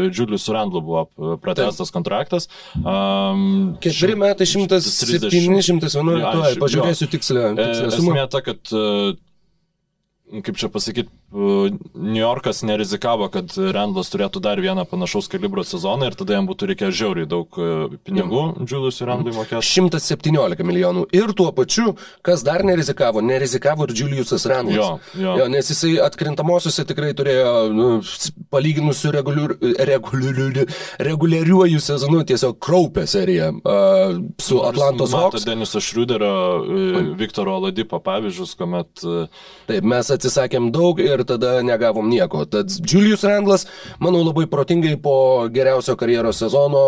Julius 0.09 0.49
Randlu 0.53 0.81
buvo 0.85 1.37
pratestas 1.45 1.93
kontraktas. 1.95 2.49
Um, 2.81 3.77
Keturi 3.85 4.17
metai 4.19 4.49
130, 4.49 5.85
111 5.85 6.54
pažiūrėsiu 6.63 7.09
tikslę. 7.13 7.45
e, 7.59 7.69
esmė 7.89 8.27
ta, 8.31 8.41
kad, 8.45 8.61
e, 8.73 9.15
kaip 10.43 10.57
čia 10.59 10.69
pasakyti, 10.73 11.11
New 11.35 12.21
Yorkas 12.21 12.63
nerizikavo, 12.67 13.27
kad 13.33 13.51
Randlas 13.75 14.11
turėtų 14.13 14.41
dar 14.43 14.61
vieną 14.63 14.85
panašaus 14.87 15.27
kalibro 15.31 15.65
sezoną 15.67 16.09
ir 16.11 16.17
tada 16.19 16.37
jam 16.37 16.47
būtų 16.47 16.69
reikėję 16.71 16.95
žiauriai 16.95 17.29
daug 17.31 17.59
e, 17.59 17.71
pinigų 18.07 18.43
mm. 18.45 18.69
Julius 18.71 19.01
Randlui 19.03 19.35
mokėti. 19.35 19.67
117 19.67 20.67
milijonų. 20.67 21.05
Ir 21.15 21.33
tuo 21.37 21.49
pačiu, 21.57 21.97
kas 22.25 22.45
dar 22.47 22.63
nerizikavo, 22.67 23.23
nerizikavo 23.25 23.89
ir 23.89 23.95
Juliusas 23.99 24.47
Randlas. 24.51 24.77
Jo, 24.79 24.89
jo. 25.19 25.35
jo, 25.41 25.49
nes 25.51 25.71
jisai 25.73 25.97
atkrintamosiose 26.05 26.87
tikrai 26.87 27.11
turėjo, 27.19 27.55
nu, 27.75 27.89
palyginus 28.55 29.03
su 29.03 29.13
reguliur, 29.15 29.57
reguliur, 29.91 30.63
reguliariuoju 31.03 31.83
sezonu, 31.83 32.23
tiesiog 32.31 32.61
kraupę 32.63 33.09
seriją 33.11 33.51
uh, 33.59 34.23
su 34.39 34.63
Atlantos 34.67 35.17
Hawks. 35.19 35.49
Deniso 35.49 35.83
Šriuderio, 35.83 36.33
uh, 36.63 37.13
Viktoro 37.19 37.59
Ladipo 37.67 37.99
pavyzdžius, 38.07 38.55
kuomet... 38.61 39.03
Uh, 39.03 39.27
Taip, 39.65 39.87
mes 39.89 40.11
atsisakėm 40.25 40.71
daug 40.73 41.01
ir 41.03 41.23
tada 41.29 41.59
negavom 41.65 42.09
nieko. 42.09 42.45
Tad 42.49 42.73
Julius 42.81 43.25
Randlas, 43.27 43.67
manau, 44.01 44.23
labai 44.25 44.47
protingai 44.51 44.97
po 45.01 45.47
geriausio 45.53 45.97
karjeros 46.01 46.41
sezono 46.41 46.83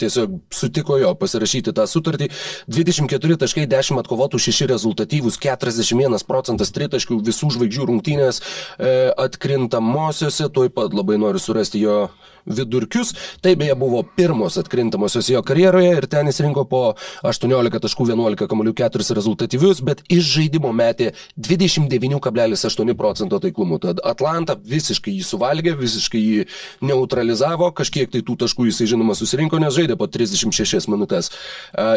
tiesiog 0.00 0.36
sutiko 0.52 0.98
jo 1.00 1.14
pasirašyti 1.18 1.74
tą 1.76 1.86
sutartį. 1.88 2.28
24 2.68 3.40
taškai, 3.40 3.66
10 3.70 4.02
atkovotų, 4.04 4.40
6 4.46 4.68
rezultatyvus, 4.74 5.40
41 5.40 6.26
procentas 6.28 6.72
tritaškių 6.76 7.20
visų 7.24 7.54
žvaigždžių 7.56 7.88
rungtynės 7.90 8.42
e, 8.42 8.94
atkrintamosiose, 9.26 10.50
tuoj 10.52 10.72
pat 10.74 10.96
labai 10.96 11.18
noriu 11.20 11.42
surasti 11.42 11.84
jo 11.84 12.04
vidurkius. 12.46 13.14
Tai 13.44 13.54
beje 13.56 13.74
buvo 13.78 14.02
pirmos 14.16 14.58
atkrintamosios 14.60 15.28
jo 15.32 15.42
karjeroje 15.42 15.92
ir 15.98 16.06
ten 16.10 16.26
jis 16.30 16.40
rinko 16.44 16.64
po 16.68 16.82
18 17.24 17.80
taškų 17.84 18.08
11 18.12 18.48
kamolių 18.50 18.74
4 18.80 19.16
rezultatyvius, 19.18 19.82
bet 19.84 20.02
iš 20.12 20.24
žaidimo 20.38 20.72
metė 20.76 21.12
29,8 21.38 22.94
procento 22.98 23.40
taiklumu. 23.42 23.78
Tad 23.82 24.02
Atlanta 24.04 24.56
visiškai 24.56 25.14
jį 25.18 25.24
suvalgė, 25.26 25.74
visiškai 25.78 26.20
jį 26.20 26.46
neutralizavo, 26.84 27.70
kažkiek 27.76 28.10
tai 28.12 28.22
tų 28.26 28.36
taškų 28.44 28.68
jisai 28.70 28.88
žinoma 28.94 29.16
susirinko, 29.18 29.60
nes 29.62 29.74
žaidė 29.76 29.96
po 30.00 30.08
36 30.10 30.88
minutės. 30.92 31.30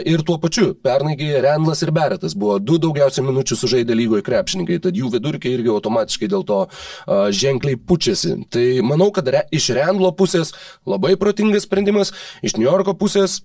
Ir 0.08 0.24
tuo 0.28 0.38
pačiu, 0.42 0.72
pernaigi 0.84 1.30
Rendlas 1.44 1.82
ir 1.86 1.92
Beretas 1.96 2.36
buvo 2.38 2.58
du 2.60 2.78
daugiausiai 2.82 3.26
minučių 3.26 3.58
sužaidę 3.60 3.96
lygoje 3.98 4.26
krepšininkai, 4.28 4.80
tad 4.84 4.98
jų 4.98 5.12
vidurkiai 5.18 5.56
irgi 5.58 5.74
automatiškai 5.74 6.30
dėl 6.32 6.46
to 6.48 6.60
ženkliai 7.34 7.78
pučiasi. 7.78 8.36
Tai 8.54 8.66
manau, 8.86 9.10
kad 9.16 9.28
re, 9.34 9.44
iš 9.52 9.72
Rendlo 9.78 10.12
pusės 10.18 10.37
pusės 10.38 10.54
labai 10.86 11.16
protingas 11.20 11.68
sprendimas, 11.68 12.14
iš 12.46 12.58
New 12.58 12.68
Yorko 12.68 12.98
pusės 12.98 13.42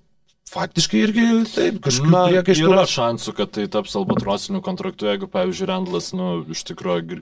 Faktiškai 0.53 0.99
irgi 1.01 1.22
taip, 1.49 1.76
kažkaip 1.80 2.11
priekaištų. 2.12 2.66
Yra 2.74 2.82
šansų, 2.90 3.32
kad 3.38 3.53
tai 3.55 3.62
taps 3.72 3.95
albatrosiniu 3.97 4.61
kontraktu, 4.61 5.07
jeigu, 5.09 5.28
pavyzdžiui, 5.30 5.68
Randlas, 5.70 6.11
nu, 6.12 6.43
iš 6.53 6.64
tikrųjų, 6.68 7.20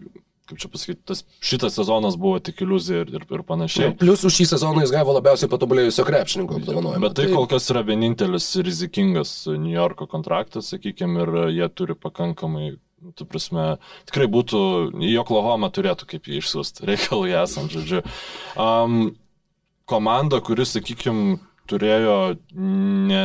kaip 0.51 0.59
čia 0.59 0.71
pasakyti, 0.73 0.99
tas, 1.07 1.21
šitas 1.39 1.77
sezonas 1.79 2.17
buvo 2.19 2.41
tik 2.43 2.65
iliuzija 2.65 3.05
ir, 3.05 3.13
ir, 3.21 3.29
ir 3.29 3.45
panašiai. 3.47 3.85
Ja, 3.93 3.95
plus 4.01 4.25
už 4.27 4.35
šį 4.41 4.49
sezoną 4.57 4.83
jis 4.83 4.97
gavo 4.97 5.15
labiausiai 5.15 5.53
patobulėjusio 5.53 6.09
krepšininko 6.09 6.59
apdovanojimą. 6.59 7.05
Bet 7.05 7.19
tai 7.21 7.29
tai 7.29 7.37
kol 7.37 7.47
kas 7.53 7.71
yra 7.71 7.85
vienintelis 7.87 8.51
rizikingas 8.67 9.37
New 9.53 9.77
Yorko 9.77 10.11
kontraktas, 10.11 10.73
sakykime, 10.73 11.23
ir 11.23 11.37
jie 11.61 11.71
turi 11.77 12.01
pakankamai 12.01 12.73
Nu, 13.01 13.15
tu 13.17 13.25
prasme, 13.25 13.79
tikrai 14.11 14.27
būtų, 14.29 14.59
į 15.09 15.15
Oklahoma 15.23 15.71
turėtų 15.73 16.05
kaip 16.11 16.27
jį 16.29 16.43
išsiųsti, 16.43 16.85
reikalui 16.91 17.33
esant, 17.33 17.73
žodžiu. 17.73 18.03
Um, 18.61 19.15
komanda, 19.91 20.41
kuris, 20.45 20.75
sakykime, 20.77 21.41
turėjo 21.71 22.17
ne, 22.55 23.25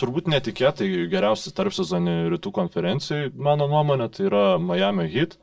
turbūt 0.00 0.28
netikėtai 0.30 0.88
geriausią 1.10 1.52
tarp 1.56 1.74
sezonį 1.74 2.16
rytų 2.34 2.52
konferencijai, 2.56 3.30
mano 3.34 3.68
nuomonė, 3.70 4.10
tai 4.14 4.26
yra 4.28 4.44
Miami 4.62 5.06
Heat, 5.12 5.38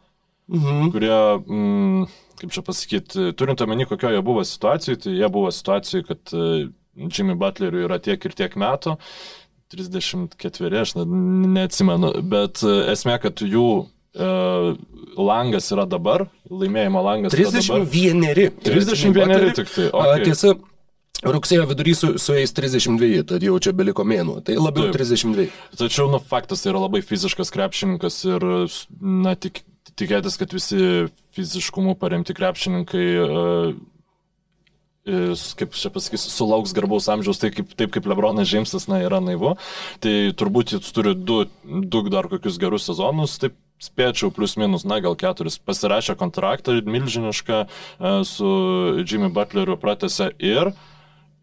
mhm. 0.52 0.92
kurie, 0.94 1.18
mm, 1.40 2.06
kaip 2.42 2.56
čia 2.56 2.64
pasakyti, 2.68 3.32
turint 3.40 3.64
omeny, 3.64 3.88
kokioje 3.90 4.22
buvo 4.26 4.44
situacijoje, 4.48 5.02
tai 5.06 5.18
jie 5.18 5.32
buvo 5.34 5.52
situacijoje, 5.54 6.08
kad 6.12 6.36
e, 6.36 6.48
Jimmy 7.08 7.38
Butleriui 7.40 7.86
yra 7.88 8.00
tiek 8.04 8.24
ir 8.26 8.36
tiek 8.38 8.58
metų, 8.60 8.98
34, 9.74 10.80
aš 10.80 10.96
neatsimenu, 11.04 12.14
bet 12.32 12.64
e, 12.64 12.76
esmė, 12.94 13.18
kad 13.24 13.44
jų 13.44 13.68
langas 14.18 15.70
yra 15.74 15.86
dabar, 15.90 16.28
laimėjimo 16.50 17.04
langas 17.06 17.36
31. 17.36 18.50
31 18.66 19.54
tik 19.58 19.70
tai. 19.74 19.88
Okay. 19.92 20.26
Tiesa, 20.30 20.56
Rugsėjo 21.26 21.66
vidury 21.66 21.96
su, 21.98 22.12
su 22.22 22.36
jais 22.38 22.52
32, 22.54 23.24
tad 23.26 23.42
jau 23.42 23.56
čia 23.64 23.74
beliko 23.74 24.06
mėnuo, 24.06 24.38
tai 24.46 24.54
labiau 24.60 24.92
Taip. 24.92 25.00
32. 25.00 25.48
Tačiau, 25.80 26.12
nu, 26.14 26.22
faktas, 26.22 26.62
tai 26.62 26.70
yra 26.76 26.84
labai 26.84 27.02
fiziškas 27.02 27.50
krepšininkas 27.56 28.20
ir, 28.30 28.46
na, 29.02 29.34
tik, 29.34 29.64
tikėtis, 29.98 30.38
kad 30.38 30.54
visi 30.54 31.08
fiziškumu 31.34 31.98
paremti 31.98 32.38
krepšininkai, 32.38 33.08
uh, 33.26 33.74
kaip 35.58 35.74
čia 35.80 35.90
pasakysiu, 35.96 36.30
sulauks 36.36 36.76
garbaus 36.78 37.10
amžiaus, 37.10 37.42
tai 37.42 37.50
kaip, 37.56 37.74
taip 37.80 37.96
kaip 37.96 38.10
Lebronas 38.12 38.50
Džeimsas, 38.52 38.86
na, 38.92 39.02
yra 39.02 39.18
naivu. 39.24 39.56
Tai 40.04 40.16
turbūt 40.38 40.76
jis 40.76 40.94
turi 40.94 41.16
du, 41.18 41.46
du 41.66 42.04
dar 42.14 42.30
kokius 42.30 42.62
gerus 42.62 42.86
sezonus, 42.92 43.40
taip 43.42 43.58
spėčiau, 43.82 44.32
plus 44.34 44.56
minus, 44.58 44.86
na 44.88 45.00
gal 45.04 45.16
keturis, 45.20 45.60
pasirašė 45.62 46.18
kontraktą 46.18 46.80
milžinišką 46.86 47.64
e, 47.64 47.68
su 48.26 48.52
Jimmy 49.04 49.30
Butleriu 49.34 49.78
pratęsė 49.80 50.32
ir 50.42 50.72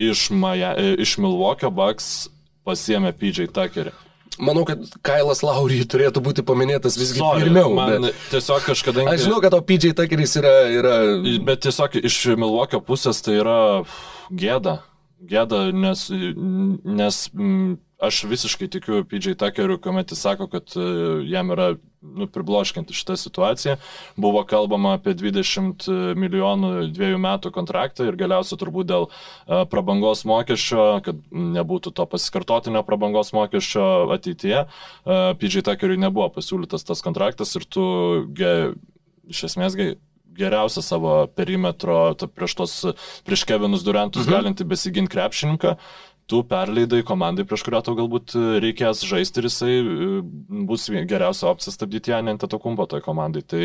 iš, 0.03 0.31
Maja, 0.35 0.75
e, 0.79 0.97
iš 1.05 1.17
Milwaukee 1.23 1.71
Bucks 1.71 2.29
pasiemė 2.67 3.15
PJ 3.19 3.53
Tuckerį. 3.55 3.95
Manau, 4.43 4.65
kad 4.67 4.81
Kailas 5.07 5.45
Laurijai 5.47 5.87
turėtų 5.87 6.19
būti 6.25 6.43
paminėtas 6.47 6.97
visgi 6.99 7.21
Sorry, 7.21 7.45
pirmiau. 7.45 7.71
Man 7.77 8.09
bet... 8.09 8.19
tiesiog 8.33 8.65
kažkada... 8.67 9.05
Aš 9.13 9.29
žinau, 9.29 9.39
kad 9.45 9.55
o 9.55 9.61
PJ 9.63 9.95
Tuckeris 9.95 10.35
yra, 10.41 10.55
yra... 10.75 10.95
Bet 11.47 11.63
tiesiog 11.69 12.01
iš 12.03 12.19
Milwaukee 12.35 12.83
pusės 12.83 13.23
tai 13.23 13.39
yra 13.45 13.59
gėda. 14.35 14.81
Gėda, 15.25 15.69
nes, 15.71 16.09
nes 16.11 17.21
aš 17.99 18.25
visiškai 18.29 18.69
tikiu 18.69 19.05
PJ 19.09 19.35
Tuckeriu, 19.39 19.79
kuomet 19.81 20.13
jis 20.13 20.23
sako, 20.25 20.47
kad 20.51 20.75
e, 20.77 20.87
jam 21.31 21.53
yra 21.55 21.75
nu, 22.05 22.27
pribloškinti 22.29 22.95
šitą 22.95 23.17
situaciją. 23.17 23.77
Buvo 24.21 24.43
kalbama 24.49 24.97
apie 24.99 25.15
20 25.17 25.87
milijonų 26.19 26.73
dviejų 26.95 27.21
metų 27.23 27.53
kontraktą 27.55 28.09
ir 28.09 28.19
galiausiai 28.21 28.59
turbūt 28.61 28.91
dėl 28.91 29.09
e, 29.09 29.63
prabangos 29.71 30.25
mokesčio, 30.29 30.87
kad 31.07 31.21
nebūtų 31.31 31.95
to 31.95 32.09
pasikartotinio 32.11 32.85
prabangos 32.87 33.33
mokesčio 33.37 33.87
ateityje, 34.17 34.65
e, 34.65 35.21
PJ 35.41 35.65
Tuckeriui 35.69 36.01
nebuvo 36.03 36.29
pasiūlytas 36.35 36.87
tas 36.89 37.05
kontraktas 37.05 37.55
ir 37.57 37.69
tu 37.69 37.85
ge, 38.37 38.75
iš 39.31 39.47
esmės 39.51 39.79
ge, 39.79 39.95
geriausią 40.35 40.83
savo 40.83 41.13
perimetro, 41.31 42.15
prieš 42.35 42.57
tos, 42.59 42.75
prieš 43.27 43.45
Kevinus 43.49 43.85
Durantus 43.87 44.27
mhm. 44.27 44.35
galinti 44.35 44.67
besiginti 44.67 45.15
krepšininką, 45.15 45.77
tu 46.31 46.43
perleidai 46.49 47.03
komandai, 47.07 47.47
prieš 47.49 47.65
kurią 47.67 47.83
tau 47.85 47.97
galbūt 47.99 48.37
reikės 48.65 49.05
žaisti 49.07 49.41
ir 49.43 49.49
jisai 49.51 49.75
bus 50.69 50.89
geriausia 50.91 51.51
opcija 51.51 51.75
stabdyti 51.75 52.15
ją 52.15 52.23
ant 52.25 52.47
atakumpo 52.47 52.87
toj 52.89 53.03
komandai. 53.05 53.45
Tai 53.45 53.63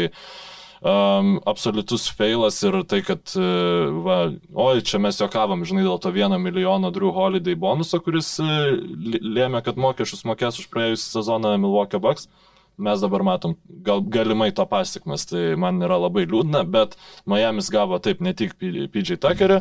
um, 0.81 1.31
absoliutus 1.49 2.09
feilas 2.15 2.59
ir 2.67 2.81
tai, 2.91 3.01
kad, 3.07 3.23
uh, 3.39 3.87
va, 4.05 4.19
oi, 4.67 4.83
čia 4.83 4.99
mes 5.03 5.21
jokavom, 5.21 5.63
žinai, 5.67 5.87
dėl 5.87 6.01
to 6.03 6.11
vieno 6.15 6.39
milijono 6.41 6.91
Drew 6.95 7.13
Holiday 7.15 7.55
bonuso, 7.59 8.01
kuris 8.03 8.35
lėmė, 8.39 9.63
kad 9.65 9.79
mokesčius 9.79 10.27
mokės 10.27 10.59
už 10.61 10.69
praėjusią 10.73 11.19
sezoną 11.19 11.57
Milwaukee 11.57 12.01
Bucks. 12.03 12.29
Mes 12.79 13.01
dabar 13.03 13.25
matom 13.27 13.57
gal, 13.83 13.99
galimai 14.07 14.53
to 14.55 14.63
pasiekmes, 14.63 15.25
tai 15.27 15.41
man 15.59 15.83
yra 15.83 15.97
labai 15.99 16.23
liūdna, 16.23 16.61
bet 16.63 16.95
Miami's 17.27 17.67
gavo 17.73 17.99
taip 17.99 18.23
ne 18.23 18.31
tik 18.31 18.55
PJ 18.55 19.17
Tuckerį, 19.19 19.57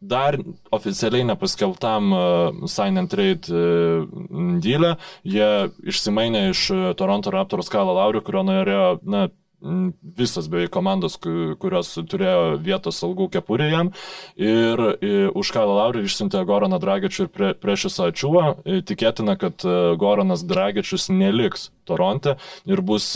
dar 0.00 0.38
oficialiai 0.74 1.24
nepaskelbtam 1.30 2.12
uh, 2.12 2.66
sign 2.68 3.00
and 3.00 3.10
trade 3.10 3.48
uh, 3.52 4.04
dylę, 4.62 4.96
jie 5.24 5.50
išsimainė 5.88 6.50
iš 6.52 6.68
uh, 6.74 6.84
Toronto 6.98 7.32
Raptors 7.34 7.72
Kalą 7.72 7.96
Laurių, 7.96 8.22
kurio 8.26 8.44
norėjo, 8.46 8.86
na, 9.08 9.26
visas 10.16 10.48
beveik 10.52 10.70
komandos, 10.74 11.16
kurios 11.18 11.92
turėjo 12.08 12.58
vietos 12.62 13.00
algų 13.06 13.28
kepurė 13.36 13.70
jam. 13.72 13.92
Ir 14.36 14.82
už 15.32 15.52
Kailą 15.54 15.78
Laurį 15.80 16.04
išsiuntė 16.06 16.44
Goraną 16.48 16.78
Dragičių 16.82 17.24
ir 17.24 17.32
prie, 17.32 17.50
prieš 17.58 17.88
visą 17.88 18.10
Ačiūvą. 18.10 18.44
Tikėtina, 18.86 19.36
kad 19.40 19.64
e, 19.64 19.96
Goranas 20.00 20.44
Dragičius 20.46 21.08
neliks 21.10 21.70
Toronte 21.88 22.36
ir 22.68 22.84
bus 22.84 23.08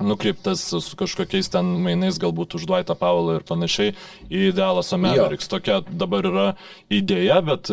nukreiptas 0.00 0.62
su 0.70 0.96
kažkokiais 0.98 1.50
ten 1.52 1.66
mainais, 1.84 2.18
galbūt 2.20 2.56
už 2.58 2.66
Dvaitą 2.68 2.96
Paulą 2.98 3.38
ir 3.38 3.46
panašiai 3.46 3.94
į 4.30 4.50
Dallas 4.56 4.92
Mavericks. 4.96 5.48
Tokia 5.50 5.80
dabar 5.88 6.26
yra 6.26 6.46
idėja, 6.92 7.40
bet... 7.46 7.70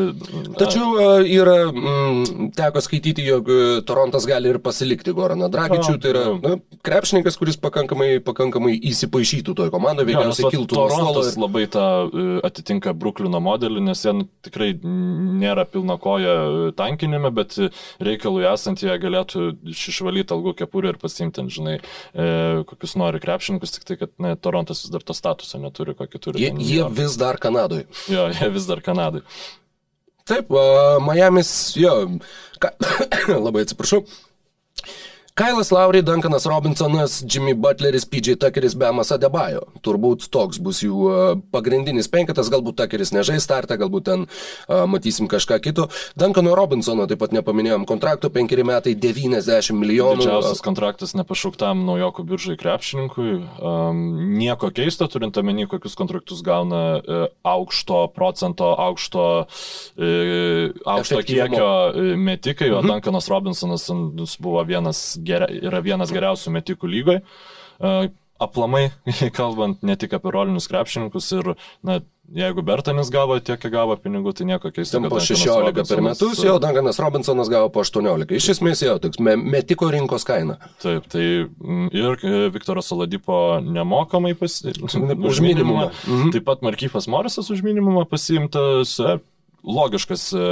Tačiau 0.57 0.93
a, 0.97 1.07
yra, 1.23 1.57
m, 1.71 1.81
mm, 1.81 2.49
teko 2.57 2.83
skaityti, 2.83 3.25
jog 3.27 3.51
e, 3.51 3.59
Torontas 3.87 4.27
gali 4.29 4.51
ir 4.51 4.59
pasilikti 4.63 5.13
Goraną 5.17 5.49
Dragičių, 5.53 5.95
tai 6.01 6.13
yra 6.13 6.23
na, 6.41 6.55
krepšininkas, 6.85 7.37
kuris 7.39 7.59
pakankamai, 7.61 8.17
pakankamai 8.25 8.75
įsipaišytų 8.91 9.55
toje 9.57 9.73
komandoje, 9.73 10.09
veikiausiai 10.11 10.51
kiltų 10.55 10.87
stalo. 10.91 11.25
Ir... 11.25 11.39
labai 11.41 11.65
tą 11.71 11.85
e, 12.07 12.27
atitinka 12.47 12.93
Bruklino 12.97 13.41
modelį, 13.43 13.83
nes 13.89 14.03
jie 14.05 14.15
nu, 14.17 14.27
tikrai 14.45 14.73
nėra 14.83 15.67
pilna 15.69 15.97
koja 16.01 16.35
e, 16.37 16.71
tankinime, 16.77 17.31
bet 17.35 17.57
reikalui 18.03 18.45
esant 18.49 18.81
jie 18.83 18.95
galėtų 19.01 19.51
išvalyti 19.73 20.35
algų 20.35 20.55
kepurę 20.61 20.93
ir 20.93 21.01
pasimti, 21.01 21.45
žinai, 21.53 21.77
e, 21.77 22.16
kokius 22.69 22.95
nori 22.97 23.21
krepšininkus, 23.21 23.75
tik 23.75 23.85
tai, 23.87 23.97
kad 24.01 24.13
ne, 24.23 24.33
Torontas 24.41 24.81
vis 24.85 24.93
dar 24.93 25.05
to 25.05 25.13
statuso 25.17 25.59
neturi, 25.61 25.93
kokį 25.97 26.21
turi. 26.23 26.41
Jie, 26.41 26.51
jie 26.65 26.89
vis 26.97 27.17
dar 27.19 27.37
Kanadoje. 27.41 27.85
Jo, 28.09 28.27
jie 28.33 28.49
vis 28.55 28.65
dar 28.69 28.81
Kanadoje. 28.85 29.25
Taip, 30.27 30.49
uh, 30.51 30.97
Miami's, 31.05 31.51
jo, 31.79 31.93
ka, 32.59 32.73
labai 33.45 33.63
atsiprašau, 33.63 34.01
Kailas 35.37 35.69
Lauri, 35.71 36.01
Duncanas 36.01 36.45
Robinsonas, 36.45 37.23
Jimmy 37.29 37.53
Butleris, 37.53 38.05
PJ 38.05 38.35
Tuckeris, 38.41 38.73
Bemas 38.73 39.11
Adebayo. 39.13 39.67
Turbūt 39.85 40.31
toks 40.33 40.57
bus 40.57 40.79
jų 40.81 40.95
e, 41.13 41.17
pagrindinis 41.53 42.09
penketas, 42.09 42.49
galbūt 42.49 42.79
Tuckeris 42.79 43.13
nežais 43.13 43.45
startą, 43.45 43.77
galbūt 43.77 44.07
ten 44.07 44.23
uh, 44.25 44.87
matysim 44.89 45.29
kažką 45.29 45.59
kito. 45.61 45.85
Duncano 46.17 46.55
Robinsono 46.57 47.05
taip 47.05 47.21
pat 47.21 47.35
nepaminėjom, 47.37 47.85
kontrakto 47.85 48.31
penkeri 48.33 48.65
metai 48.65 48.95
90 48.97 49.77
milijonų. 49.77 50.23
Didžiausias 50.23 50.63
kontraktas 50.65 51.13
nepašauktam 51.19 51.85
naujoko 51.85 52.25
biržai 52.25 52.57
krepšininkui. 52.57 53.37
Um, 53.61 54.01
nieko 54.39 54.71
keisto, 54.73 55.05
turint 55.05 55.37
omeny, 55.37 55.67
kokius 55.69 55.99
kontraktus 56.01 56.41
gauna 56.41 56.81
uh, 56.97 57.29
aukšto 57.45 58.07
procento, 58.17 58.71
aukšto, 58.87 59.27
uh, 59.45 60.83
aukšto 60.97 61.21
kiekio 61.29 61.69
metikai, 62.25 62.73
o 62.73 62.81
mhm. 62.81 62.95
Duncanas 62.95 63.29
Robinsonas 63.29 63.85
buvo 64.41 64.65
vienas 64.65 65.05
geria, 65.27 65.49
yra 65.69 65.83
vienas 65.85 66.13
geriausių 66.15 66.55
metikų 66.59 66.93
lygoje. 66.93 67.21
Aplamai, 68.37 68.91
kalbant 69.37 69.81
ne 69.85 69.95
tik 69.97 70.13
apie 70.13 70.31
rolinius 70.33 70.69
krepšininkus 70.69 71.31
ir, 71.39 71.55
na, 71.85 71.97
jeigu 72.37 72.61
Bertanis 72.65 73.09
gavo 73.13 73.37
tiek, 73.39 73.57
kiek 73.61 73.71
gavo 73.73 73.95
pinigų, 74.01 74.33
tai 74.37 74.45
nieko 74.49 74.69
keisto. 74.73 75.01
Po 75.09 75.21
16 75.23 75.89
per 75.89 76.03
metus, 76.05 76.41
jau 76.45 76.57
Danganas 76.61 76.99
Robinsonas 77.01 77.49
gavo 77.51 77.71
po 77.73 77.81
18. 77.85 78.29
Iš 78.37 78.49
esmės 78.57 78.83
jau 78.85 78.97
toks 79.01 79.21
me, 79.23 79.33
metiko 79.39 79.89
rinkos 79.93 80.27
kaina. 80.27 80.59
Taip, 80.83 81.07
tai 81.13 81.25
ir 81.47 82.21
e, 82.21 82.35
Viktoras 82.53 82.91
Saladipo 82.91 83.39
nemokamai 83.63 84.35
pasiimtas. 84.37 84.97
Už 84.97 85.41
minimumą. 85.41 85.89
Mhm. 86.05 86.35
Taip 86.35 86.45
pat 86.45 86.61
Markyfas 86.65 87.09
Morisas 87.09 87.49
už 87.53 87.65
minimumą 87.65 88.05
pasiimtas 88.09 88.99
e, 89.01 89.17
e, 90.31 90.43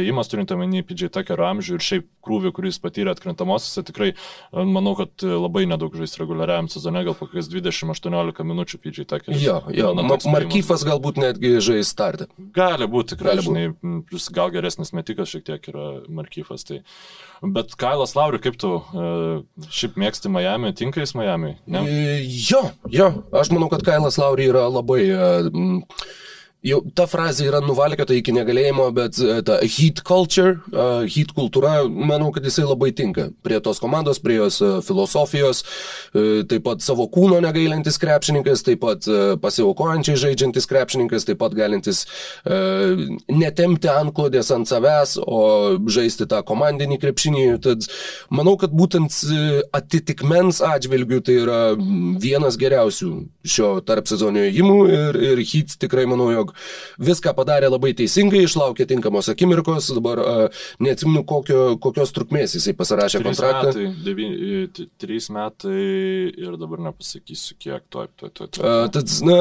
ėjimas, 0.00 0.28
turint 0.30 0.52
omeny 0.54 0.84
PJ 0.86 1.10
Tuckerio 1.14 1.48
amžių 1.48 1.76
ir 1.76 1.84
šiaip 1.84 2.04
krūvį, 2.26 2.52
kuris 2.54 2.78
patyrė 2.82 3.10
atkrintamosiose, 3.12 3.82
tikrai 3.88 4.12
e, 4.12 4.16
manau, 4.62 4.94
kad 4.98 5.24
labai 5.26 5.64
nedaug 5.66 5.94
žais 5.98 6.14
reguliariam 6.20 6.68
sezone, 6.70 7.02
gal 7.06 7.16
kokias 7.18 7.50
20-18 7.52 8.46
minučių 8.50 8.80
PJ 8.84 9.06
Tuckerio. 9.10 9.40
Jo, 9.42 9.56
jo, 9.74 9.92
Markyfas 10.30 10.86
galbūt 10.86 11.18
netgi 11.22 11.56
žais 11.64 11.90
startą. 11.90 12.28
Gali 12.54 12.88
būti, 12.90 13.14
tikrai, 13.14 13.34
gali 13.34 13.46
žinai, 13.48 13.64
būt. 13.74 14.04
plus 14.12 14.28
gal 14.34 14.54
geresnis 14.54 14.94
metikas 14.96 15.32
šiek 15.32 15.46
tiek 15.50 15.66
yra 15.72 15.88
Markyfas. 16.06 16.66
Tai. 16.68 16.80
Bet 17.56 17.74
Kailas 17.80 18.14
Lauriu, 18.18 18.40
kaip 18.42 18.60
tu 18.62 18.76
šiaip 19.66 19.98
mėgsti 20.00 20.30
Miami, 20.32 20.70
tinka 20.76 21.02
jis 21.02 21.16
Miami? 21.18 21.56
Ne? 21.66 21.82
Jo, 22.26 22.62
jo, 22.92 23.10
aš 23.34 23.50
manau, 23.54 23.70
kad 23.72 23.84
Kailas 23.86 24.20
Lauriu 24.22 24.52
yra 24.54 24.68
labai... 24.70 25.02
Uh, 25.10 26.32
jau 26.66 26.80
ta 26.96 27.06
frazė 27.08 27.46
yra 27.50 27.60
nuvalkiota 27.64 28.16
iki 28.16 28.34
negalėjimo, 28.34 28.88
bet 28.96 29.20
e, 29.22 29.38
ta 29.46 29.58
heat 29.62 30.02
culture, 30.06 30.56
uh, 30.72 31.04
heat 31.08 31.32
kultūra, 31.36 31.84
manau, 31.86 32.30
kad 32.34 32.44
jisai 32.46 32.66
labai 32.66 32.90
tinka 32.96 33.28
prie 33.46 33.60
tos 33.62 33.80
komandos, 33.82 34.20
prie 34.22 34.38
jos 34.38 34.58
uh, 34.64 34.78
filosofijos, 34.84 35.62
taip 36.50 36.64
pat 36.66 36.82
savo 36.84 37.06
kūno 37.12 37.38
negailintis 37.44 37.98
krepšininkas, 38.00 38.62
taip 38.66 38.80
pat 38.82 39.06
pasiaukojančiai 39.42 40.18
žaidžiantis 40.20 40.68
krepšininkas, 40.68 41.26
taip 41.28 41.38
pat 41.40 41.54
galintis 41.56 42.04
netemti 43.32 43.90
antklodės 43.92 44.50
ant 44.54 44.68
savęs, 44.68 45.16
o 45.22 45.40
žaisti 45.92 46.28
tą 46.30 46.42
komandinį 46.46 46.98
krepšinį. 47.02 47.44
Tad 47.66 47.86
manau, 48.34 48.56
kad 48.60 48.74
būtent 48.76 49.14
atitikmens 49.76 50.62
atžvilgių 50.64 51.20
tai 51.26 51.38
yra 51.42 51.60
vienas 52.22 52.58
geriausių 52.60 53.12
šio 53.46 53.72
tarp 53.86 54.08
sezonio 54.10 54.46
įimų 54.50 54.78
ir, 54.92 55.20
ir 55.32 55.44
heat 55.46 55.76
tikrai 55.82 56.06
manau, 56.10 56.30
jog 56.34 56.55
viską 57.02 57.34
padarė 57.36 57.70
labai 57.72 57.92
teisingai, 57.98 58.44
išlaukė 58.46 58.86
tinkamos 58.90 59.30
akimirkos, 59.32 59.90
dabar 59.96 60.22
neatsimenu, 60.82 61.24
kokio, 61.28 61.60
kokios 61.82 62.14
trukmės 62.16 62.56
jisai 62.58 62.76
pasirašė 62.78 63.22
trys 63.22 63.28
kontraktą. 63.30 63.74
Metai, 63.74 64.06
devyni, 64.06 64.88
trys 65.00 65.30
metai 65.34 65.84
ir 66.32 66.56
dabar 66.60 66.82
nepasakysiu, 66.90 67.58
kiek 67.60 67.86
to. 67.90 68.06
to, 68.16 68.30
to, 68.30 68.48
to. 68.58 68.74
Tad, 68.94 69.14
na, 69.26 69.38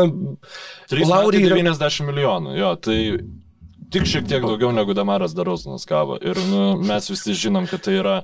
Laurija. 1.05 1.51
90 1.55 2.07
milijonų, 2.09 2.55
jo, 2.59 2.71
tai 2.81 2.99
tik 3.93 4.07
šiek 4.09 4.27
tiek 4.29 4.43
daugiau 4.43 4.71
negu 4.75 4.95
Damaras 4.97 5.35
Darusnas 5.37 5.85
gavo. 5.87 6.17
Ir 6.21 6.39
nu, 6.49 6.63
mes 6.81 7.09
visi 7.11 7.35
žinom, 7.45 7.67
kad 7.69 7.85
tai 7.85 7.99
yra 7.99 8.15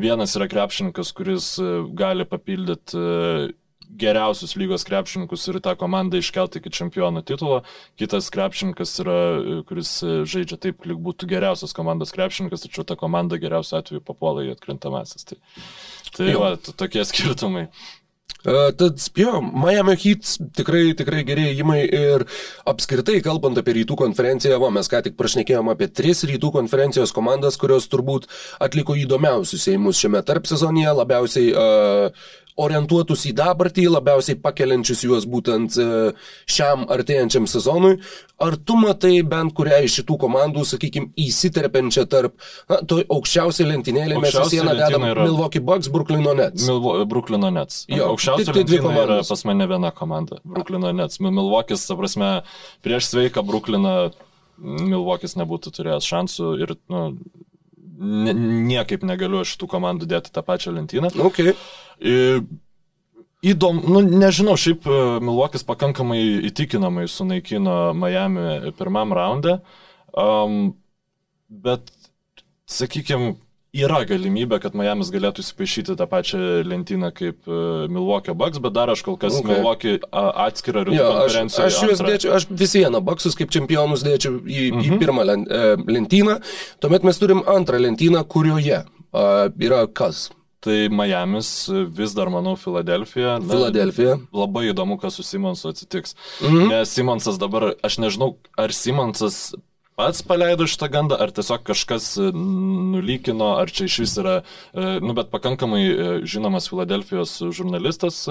vienas 0.00 0.34
yra 0.38 0.48
krepšininkas, 0.50 1.12
kuris 1.16 1.52
gali 1.96 2.26
papildyti 2.28 3.04
geriausius 3.98 4.56
lygos 4.58 4.84
krepšininkus 4.88 5.46
ir 5.50 5.60
tą 5.64 5.74
komandą 5.78 6.20
iškelti 6.20 6.60
iki 6.60 6.72
čempionų 6.80 7.24
titulo. 7.26 7.60
Kitas 8.00 8.30
krepšininkas 8.34 8.94
yra, 9.02 9.18
kuris 9.68 9.94
žaidžia 10.02 10.60
taip, 10.60 10.84
lyg 10.88 11.00
būtų 11.02 11.30
geriausias 11.30 11.74
komandos 11.76 12.14
krepšininkas, 12.16 12.66
tačiau 12.66 12.86
ta 12.86 12.98
komanda 13.00 13.40
geriausiu 13.40 13.80
atveju 13.80 14.04
papuola 14.04 14.46
į 14.46 14.54
atkrintamasis. 14.56 15.26
Tai, 15.30 15.40
tai 16.16 16.36
va, 16.38 16.54
tokie 16.56 17.04
skirtumai. 17.08 17.68
Uh, 18.40 18.70
tad, 18.72 18.96
jo, 19.20 19.34
Miami 19.44 19.92
Heat 20.00 20.24
tikrai, 20.56 20.94
tikrai 20.96 21.26
gerėjimai 21.28 21.80
ir 21.84 22.22
apskritai, 22.70 23.18
kalbant 23.20 23.58
apie 23.60 23.74
rytų 23.76 23.98
konferenciją, 24.00 24.56
va, 24.62 24.70
mes 24.72 24.88
ką 24.88 25.02
tik 25.04 25.18
prašnekėjom 25.18 25.68
apie 25.68 25.90
tris 25.92 26.24
rytų 26.24 26.48
konferencijos 26.54 27.12
komandas, 27.12 27.58
kurios 27.60 27.90
turbūt 27.92 28.30
atliko 28.64 28.96
įdomiausius 28.96 29.68
įėjimus 29.68 30.00
šiame 30.00 30.24
tarp 30.24 30.48
sezonėje, 30.48 30.94
labiausiai 31.02 31.52
uh, 31.52 32.32
orientuotus 32.64 33.26
į 33.30 33.34
dabartį, 33.38 33.86
labiausiai 33.90 34.38
pakeliančius 34.40 35.04
juos 35.06 35.26
būtent 35.30 35.76
e, 35.80 35.88
šiam 36.50 36.86
artėjančiam 36.90 37.48
sezonui. 37.50 37.96
Ar 38.40 38.56
tu 38.56 38.76
matai 38.80 39.18
bent 39.26 39.52
kurią 39.56 39.82
iš 39.84 39.98
šitų 40.00 40.16
komandų, 40.22 40.64
sakykime, 40.68 41.10
įsiterpiančią 41.20 42.06
tarp, 42.08 42.38
na, 42.70 42.80
to 42.88 43.02
aukščiausiai 43.04 43.68
lentynėlė, 43.68 44.16
mes 44.22 44.38
į 44.38 44.46
sieną 44.54 44.76
dedam 44.78 45.04
yra... 45.10 45.26
Milwaukee 45.28 45.60
Bucks, 45.64 45.90
Brooklyno 45.92 46.32
Nets. 46.38 46.64
Milvo, 46.70 46.96
Brooklyno 47.10 47.52
Nets. 47.52 47.84
Jo, 47.92 48.14
aukščiausiai 48.14 48.54
tai, 48.54 48.64
tai 48.64 48.80
komandos. 48.80 49.26
Yra 49.26 49.28
pas 49.28 49.44
mane 49.50 49.68
viena 49.74 49.92
komanda. 49.96 50.40
Brooklyno 50.56 50.94
Nets. 50.96 51.20
Milwaukee'is, 51.20 51.84
ta 51.88 51.98
prasme, 52.00 52.32
prieš 52.86 53.12
sveiką 53.12 53.44
Brooklyną 53.44 53.94
Milwaukee'is 54.60 55.36
nebūtų 55.40 55.72
turėjęs 55.76 56.08
šansų 56.08 56.50
ir, 56.60 56.74
nu, 56.92 57.04
niekaip 58.00 59.04
negaliu 59.04 59.44
šitų 59.44 59.68
komandų 59.70 60.08
dėti 60.10 60.32
tą 60.32 60.42
pačią 60.46 60.72
lentyną. 60.72 61.12
Okay. 61.28 61.54
Įdomu, 63.40 63.86
nu, 63.88 64.00
nežinau, 64.04 64.52
šiaip 64.60 64.84
e, 64.84 64.96
Milvokis 65.24 65.62
pakankamai 65.64 66.18
įtikinamai 66.50 67.06
sunaikino 67.08 67.94
Miami 67.96 68.72
pirmam 68.76 69.14
raunde. 69.16 69.54
Um, 70.12 70.74
bet, 71.48 71.88
sakykime, 72.68 73.38
yra 73.76 74.00
galimybė, 74.08 74.58
kad 74.62 74.74
Miamis 74.78 75.12
galėtų 75.14 75.44
įsipaišyti 75.44 75.96
tą 75.98 76.06
pačią 76.10 76.40
lentyną 76.66 77.12
kaip 77.14 77.46
uh, 77.46 77.86
Milwaukee 77.92 78.34
Bucks, 78.34 78.58
bet 78.62 78.74
dar 78.76 78.90
aš 78.90 79.04
kol 79.06 79.18
kas 79.20 79.38
okay. 79.38 79.52
Milwaukee 79.52 80.00
atskirą 80.10 80.84
rytų 80.88 80.98
Jo, 80.98 81.06
aš, 81.12 81.20
konferenciją. 81.20 81.68
aš 81.68 81.78
juos 81.86 82.02
dėčiau, 82.06 82.34
aš 82.38 82.48
vis 82.50 82.74
vieną 82.80 83.02
baksus 83.06 83.38
kaip 83.38 83.52
čempionus 83.54 84.04
dėčiau 84.06 84.40
į, 84.42 84.66
mhm. 84.72 84.82
į 84.82 85.00
pirmą 85.02 85.28
e, 85.30 85.62
lentyną, 85.86 86.40
tuomet 86.82 87.06
mes 87.06 87.22
turim 87.22 87.44
antrą 87.50 87.80
lentyną, 87.82 88.24
kurioje 88.30 88.82
a, 88.82 89.24
yra 89.62 89.86
kas? 89.86 90.28
Tai 90.60 90.76
Miamis 90.92 91.70
vis 91.96 92.12
dar, 92.12 92.28
manau, 92.28 92.52
Filadelfija. 92.60 93.38
Filadelfija. 93.48 94.18
Labai 94.36 94.66
įdomu, 94.74 94.98
kas 95.00 95.16
su 95.16 95.24
Simonsu 95.24 95.70
atsitiks. 95.70 96.12
Mhm. 96.42 96.66
Nes 96.68 96.92
Simonsas 96.92 97.40
dabar, 97.40 97.70
aš 97.86 97.96
nežinau, 98.02 98.34
ar 98.60 98.74
Simonsas 98.76 99.54
pats 100.00 100.24
paleido 100.26 100.66
šitą 100.70 100.90
gandą, 100.96 101.20
ar 101.20 101.30
tiesiog 101.36 101.62
kažkas 101.70 102.10
e, 102.18 102.32
nulykino, 102.34 103.52
ar 103.60 103.70
čia 103.70 103.86
iš 103.86 104.00
vis 104.06 104.16
yra, 104.24 104.40
e, 104.74 104.96
nu, 105.04 105.14
bet 105.18 105.30
pakankamai 105.32 105.84
e, 105.86 106.10
žinomas 106.28 106.66
Filadelfijos 106.72 107.36
žurnalistas, 107.54 108.24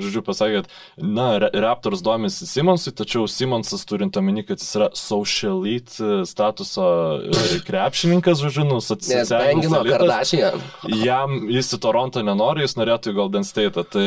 žodžiu, 0.00 0.24
pasakė, 0.26 0.64
kad, 0.64 0.74
na, 0.98 1.30
Ra- 1.44 1.52
Raptors 1.68 2.02
domisi 2.04 2.48
Simonsui, 2.48 2.92
tačiau 2.96 3.28
Simonsas 3.30 3.86
turint 3.88 4.16
omeny, 4.18 4.42
kad 4.48 4.58
jis 4.58 4.74
yra 4.80 4.90
social 4.98 5.60
elite 5.60 6.00
e, 6.00 6.24
statuso 6.26 7.20
krepšininkas, 7.66 8.40
žodžiu, 8.40 8.64
nu, 8.68 8.80
socialinis. 8.80 9.70
Jam 11.04 11.36
jis 11.50 11.72
į 11.76 11.80
Torontą 11.82 12.22
nenori, 12.26 12.64
jis 12.64 12.76
norėtų 12.78 13.12
į 13.12 13.16
Golden 13.16 13.46
State. 13.46 13.84
Tai 13.90 14.06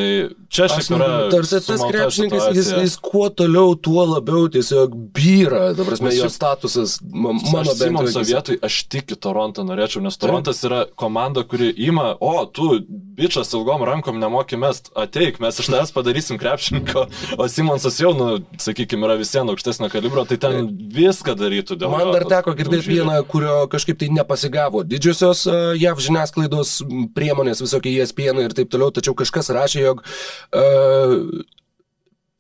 čia 0.54 0.68
Aš 0.68 0.76
šiaip 0.78 0.98
yra. 0.98 1.10
Tarsi 1.34 1.62
tas 1.66 1.84
krepšininkas, 1.84 2.50
jis, 2.58 2.72
jis 2.84 2.98
kuo 3.04 3.28
toliau, 3.34 3.76
tuo 3.76 4.06
labiau 4.08 4.48
tiesiog 4.54 4.96
byra. 5.16 5.64
Dabar 5.78 5.98
Nes 6.04 6.20
jo 6.20 6.30
statusas, 6.32 6.98
mano 7.12 7.74
bent 7.80 8.00
jau 8.14 8.24
vietoj, 8.26 8.58
aš 8.64 8.78
tik 8.92 9.14
į 9.14 9.18
Torontą 9.24 9.66
norėčiau, 9.68 10.02
nes 10.04 10.18
Torontas 10.20 10.62
yra 10.66 10.84
komanda, 11.00 11.44
kuri 11.48 11.70
ima, 11.86 12.14
o 12.24 12.46
tu, 12.46 12.80
bičias 13.18 13.54
ilgom 13.54 13.84
rankom 13.88 14.20
nemoki 14.22 14.58
mest, 14.60 14.92
ateik, 15.00 15.40
mes 15.44 15.60
iš 15.60 15.70
tavęs 15.72 15.94
padarysim 15.96 16.40
krepšininko, 16.42 17.06
o 17.42 17.48
Simonsas 17.52 18.00
jau, 18.02 18.14
nu, 18.18 18.30
sakykime, 18.62 19.08
yra 19.08 19.18
visiems 19.20 19.54
aukštesnio 19.54 19.90
kalibro, 19.94 20.26
tai 20.30 20.40
ten 20.42 20.70
viską 20.96 21.36
darytų 21.40 21.80
dėl 21.82 21.94
Man 21.94 22.08
jo, 22.08 22.14
dar 22.18 22.28
teko 22.38 22.56
girdėti 22.60 22.96
vieną, 22.96 23.20
kurio 23.30 23.64
kažkaip 23.72 24.00
tai 24.02 24.12
nepasigavo. 24.14 24.86
Didžiosios 24.88 25.46
uh, 25.50 25.74
JAV 25.80 26.02
žiniasklaidos 26.04 26.78
priemonės, 27.18 27.64
visokie 27.64 27.98
ESPN 28.00 28.46
ir 28.46 28.56
taip 28.58 28.72
toliau, 28.74 28.94
tačiau 28.96 29.18
kažkas 29.18 29.52
rašė, 29.54 29.84
jog 29.90 30.06
uh, 30.06 31.44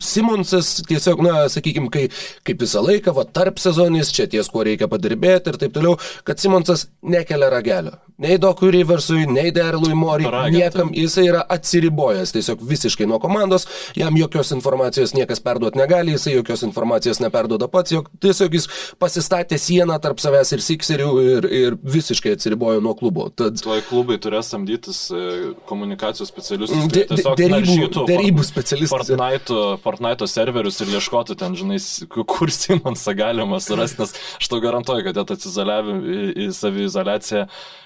Simonsas 0.03 0.75
tiesiog, 0.87 1.21
na, 1.25 1.33
sakykime, 1.51 1.89
kai, 1.93 2.07
kaip 2.47 2.61
visą 2.63 2.83
laiką, 2.85 3.13
va, 3.17 3.25
tarp 3.25 3.59
sezonis, 3.61 4.11
čia 4.15 4.27
ties, 4.31 4.49
kuo 4.51 4.63
reikia 4.67 4.89
padirbėti 4.91 5.53
ir 5.53 5.59
taip 5.61 5.73
toliau, 5.75 5.97
kad 6.27 6.41
Simonsas 6.43 6.87
nekelia 7.03 7.49
ragelio. 7.53 7.97
Nei 8.23 8.35
Dokui 8.37 8.69
Riversui, 8.71 9.23
nei 9.25 9.49
Derlui 9.51 9.95
Mori, 9.97 10.27
niekam 10.53 10.91
jisai 10.93 11.23
yra 11.31 11.39
atsiribojęs 11.49 12.29
tiesiog 12.35 12.61
visiškai 12.69 13.07
nuo 13.09 13.17
komandos, 13.19 13.65
jam 13.97 14.13
jokios 14.19 14.51
informacijos 14.53 15.15
niekas 15.17 15.41
perduoti 15.43 15.79
negali, 15.81 16.13
jisai 16.13 16.35
jokios 16.35 16.61
informacijos 16.63 17.19
neperduoda 17.23 17.67
pats, 17.73 17.91
jog 17.95 18.11
tiesiog 18.21 18.53
jis 18.53 18.67
pasistatė 19.01 19.57
sieną 19.59 19.97
tarp 20.03 20.21
savęs 20.21 20.53
ir 20.53 20.61
Sikserių 20.63 21.09
ir, 21.23 21.47
ir 21.63 21.77
visiškai 21.83 22.35
atsiribojo 22.37 22.83
nuo 22.85 22.93
klubo. 22.99 23.25
Tad 23.33 23.57
Tuoj 23.65 23.81
klubai 23.89 24.19
turės 24.21 24.53
samdytis 24.53 25.01
e, 25.11 25.25
komunikacijos 25.69 26.29
specialistus. 26.29 26.77
Mm, 26.77 26.93
kurie 26.93 27.05
de- 27.09 27.35
derybų- 27.41 28.05
derybų 28.13 28.45
specialistus. 28.47 28.93
Fortnite, 28.93 29.57
Fortnite 29.93 30.25
serverius 30.25 30.79
ir 30.81 30.89
ieškotų 30.97 31.35
ten, 31.37 31.53
žinai, 31.57 31.77
kur 32.09 32.49
Simonsą 32.53 33.13
galima 33.17 33.59
surasti, 33.61 34.01
nes 34.01 34.15
aš 34.39 34.49
to 34.49 34.57
garantuoju, 34.63 35.05
kad 35.05 35.19
jie 35.19 35.35
atsizoliavę 35.35 35.97
į, 36.33 36.47
savizolaciją. 36.57 37.43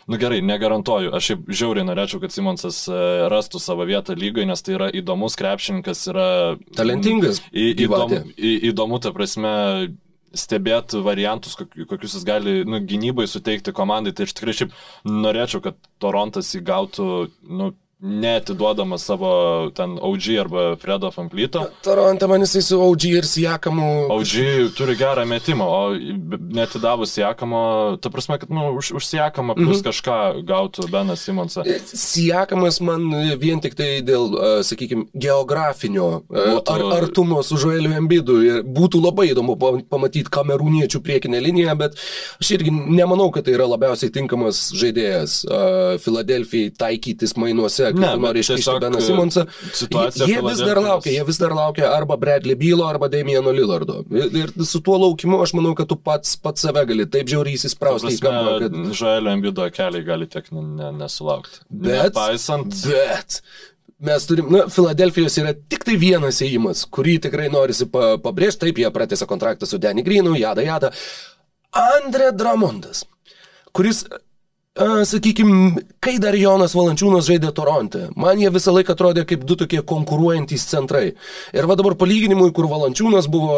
Nu 0.08 0.20
gerai, 0.22 0.40
negarantuoju. 0.46 1.12
Aš 1.18 1.32
šiaip 1.34 1.50
žiauriai 1.52 1.84
norėčiau, 1.90 2.22
kad 2.24 2.32
Simonsas 2.32 2.86
e, 2.88 3.00
rastų 3.28 3.60
savo 3.60 3.84
vietą 3.90 4.16
lygoje, 4.16 4.48
nes 4.48 4.64
tai 4.64 4.78
yra 4.78 4.88
įdomus 4.96 5.36
krepšininkas, 5.40 6.06
yra... 6.14 6.28
talentingas. 6.78 7.42
Į, 7.52 7.74
įdomu, 7.90 8.22
į, 8.40 8.54
įdomu, 8.72 9.02
ta 9.04 9.12
prasme, 9.16 9.52
stebėti 10.38 11.02
variantus, 11.04 11.58
kokiu- 11.60 11.90
kokius 11.90 12.16
jis 12.16 12.24
gali 12.28 12.62
nu, 12.68 12.80
gynybai 12.88 13.28
suteikti 13.28 13.76
komandai. 13.76 14.16
Tai 14.16 14.30
aš 14.30 14.38
tikrai 14.38 14.56
šiaip 14.62 14.80
norėčiau, 15.12 15.66
kad 15.68 15.76
Torontas 16.00 16.54
įgautų 16.56 17.10
nu, 17.52 17.74
neatiduodamas 18.02 19.02
savo 19.06 19.70
ten 19.76 19.98
OG 20.02 20.38
arba 20.40 20.76
Fredo 20.76 21.12
Famplyto. 21.12 21.66
Toronte 21.84 22.28
man 22.28 22.42
jisai 22.42 22.62
su 22.62 22.82
OG 22.82 23.04
ir 23.06 23.26
Siakamu. 23.26 24.06
OG 24.14 24.34
turi 24.78 24.96
gerą 24.96 25.26
metimą, 25.26 25.66
o 25.66 25.94
netidavus 26.54 27.12
Siakamo, 27.14 27.98
ta 28.02 28.10
prasme, 28.10 28.38
kad 28.40 28.50
nu, 28.50 28.70
už, 28.78 28.92
už 28.92 29.06
Siakamą 29.06 29.56
plus 29.56 29.78
Mhm. 29.82 29.84
kažką 29.90 30.44
gautų 30.46 30.90
Benas 30.92 31.26
Simonsą. 31.26 31.64
Siekamas 31.86 32.82
man 32.82 33.10
vien 33.40 33.60
tik 33.62 33.74
tai 33.76 34.02
dėl, 34.02 34.30
sakykime, 34.64 35.08
geografinio 35.16 36.22
Būtų- 36.30 36.70
ar, 36.74 37.02
artumo 37.04 37.44
su 37.44 37.58
Žoeliu 37.58 37.94
Embidu. 37.98 38.38
Būtų 38.64 39.02
labai 39.02 39.34
įdomu 39.34 39.58
pa- 39.58 39.82
pamatyti 39.98 40.30
kamerūniečių 40.30 41.00
priekinę 41.02 41.42
liniją, 41.42 41.76
bet 41.78 41.94
aš 42.42 42.52
irgi 42.52 42.70
nemanau, 42.72 43.32
kad 43.32 43.46
tai 43.46 43.54
yra 43.54 43.66
labiausiai 43.66 44.12
tinkamas 44.12 44.72
žaidėjas 44.72 45.46
Filadelfijai 46.00 46.72
taikytis 46.78 47.34
mainuose, 47.38 47.87
kai 47.94 48.04
Ne, 48.04 48.12
nori 48.22 48.44
iškišti 48.44 48.76
Beną 48.84 49.02
Simonsą. 49.04 49.46
situacija 49.74 50.28
Jie 50.30 50.42
vis 50.46 50.62
dar 50.64 50.82
laukia, 50.84 51.14
jie 51.16 51.24
vis 51.28 51.40
dar 51.42 51.56
laukia 51.58 51.92
arba 51.94 52.18
Bradley 52.20 52.58
Bylo, 52.60 52.88
arba 52.88 53.10
Damieno 53.12 53.54
Lillardo. 53.56 54.02
Ir, 54.12 54.30
ir 54.44 54.54
su 54.66 54.82
tuo 54.84 54.98
laukimu 55.02 55.42
aš 55.46 55.54
manau, 55.58 55.74
kad 55.78 55.90
tu 55.90 55.98
pats, 56.00 56.36
pats 56.42 56.66
save 56.68 56.84
gali 56.90 57.08
taip 57.10 57.30
žiauriai 57.32 57.60
įsisprausti 57.60 58.16
į 58.18 58.20
kampą, 58.24 58.58
kad... 58.66 58.78
Žaelio 59.00 59.34
Embido 59.38 59.66
keliai 59.74 60.06
gali 60.08 60.28
tiek 60.32 60.52
ne, 60.56 60.66
ne, 60.82 60.92
nesulaukti. 61.02 61.64
Bet, 61.70 62.14
Nepaisant, 62.14 62.78
bet 62.88 63.42
mes 64.08 64.28
turim, 64.30 64.52
na, 64.54 64.68
Filadelfijos 64.74 65.40
yra 65.42 65.56
tik 65.58 65.86
tai 65.88 65.98
vienas 66.02 66.42
įėjimas, 66.44 66.86
kurį 66.94 67.18
tikrai 67.28 67.50
norisi 67.54 67.88
pa, 67.90 68.16
pabrėžti, 68.22 68.68
taip 68.68 68.82
jie 68.84 68.92
pratęsė 68.94 69.28
kontraktą 69.30 69.70
su 69.70 69.80
Danny 69.82 70.06
Greenu, 70.06 70.36
jada 70.38 70.66
jada. 70.66 70.92
Andre 71.78 72.32
Dramondas, 72.34 73.04
kuris, 73.76 74.04
sakykime, 74.78 75.82
kai 76.04 76.18
dar 76.22 76.36
Jonas 76.38 76.76
Valančiūnas 76.78 77.28
žaidė 77.28 77.50
Toronte, 77.56 78.08
man 78.16 78.40
jie 78.42 78.50
visą 78.54 78.74
laiką 78.76 78.94
atrodė 78.96 79.24
kaip 79.28 79.44
du 79.48 79.56
tokie 79.60 79.82
konkuruojantys 79.82 80.68
centrai. 80.70 81.14
Ir 81.56 81.68
va 81.70 81.76
dabar 81.80 81.96
palyginimui, 82.00 82.52
kur 82.56 82.70
Valančiūnas 82.72 83.30
buvo, 83.32 83.58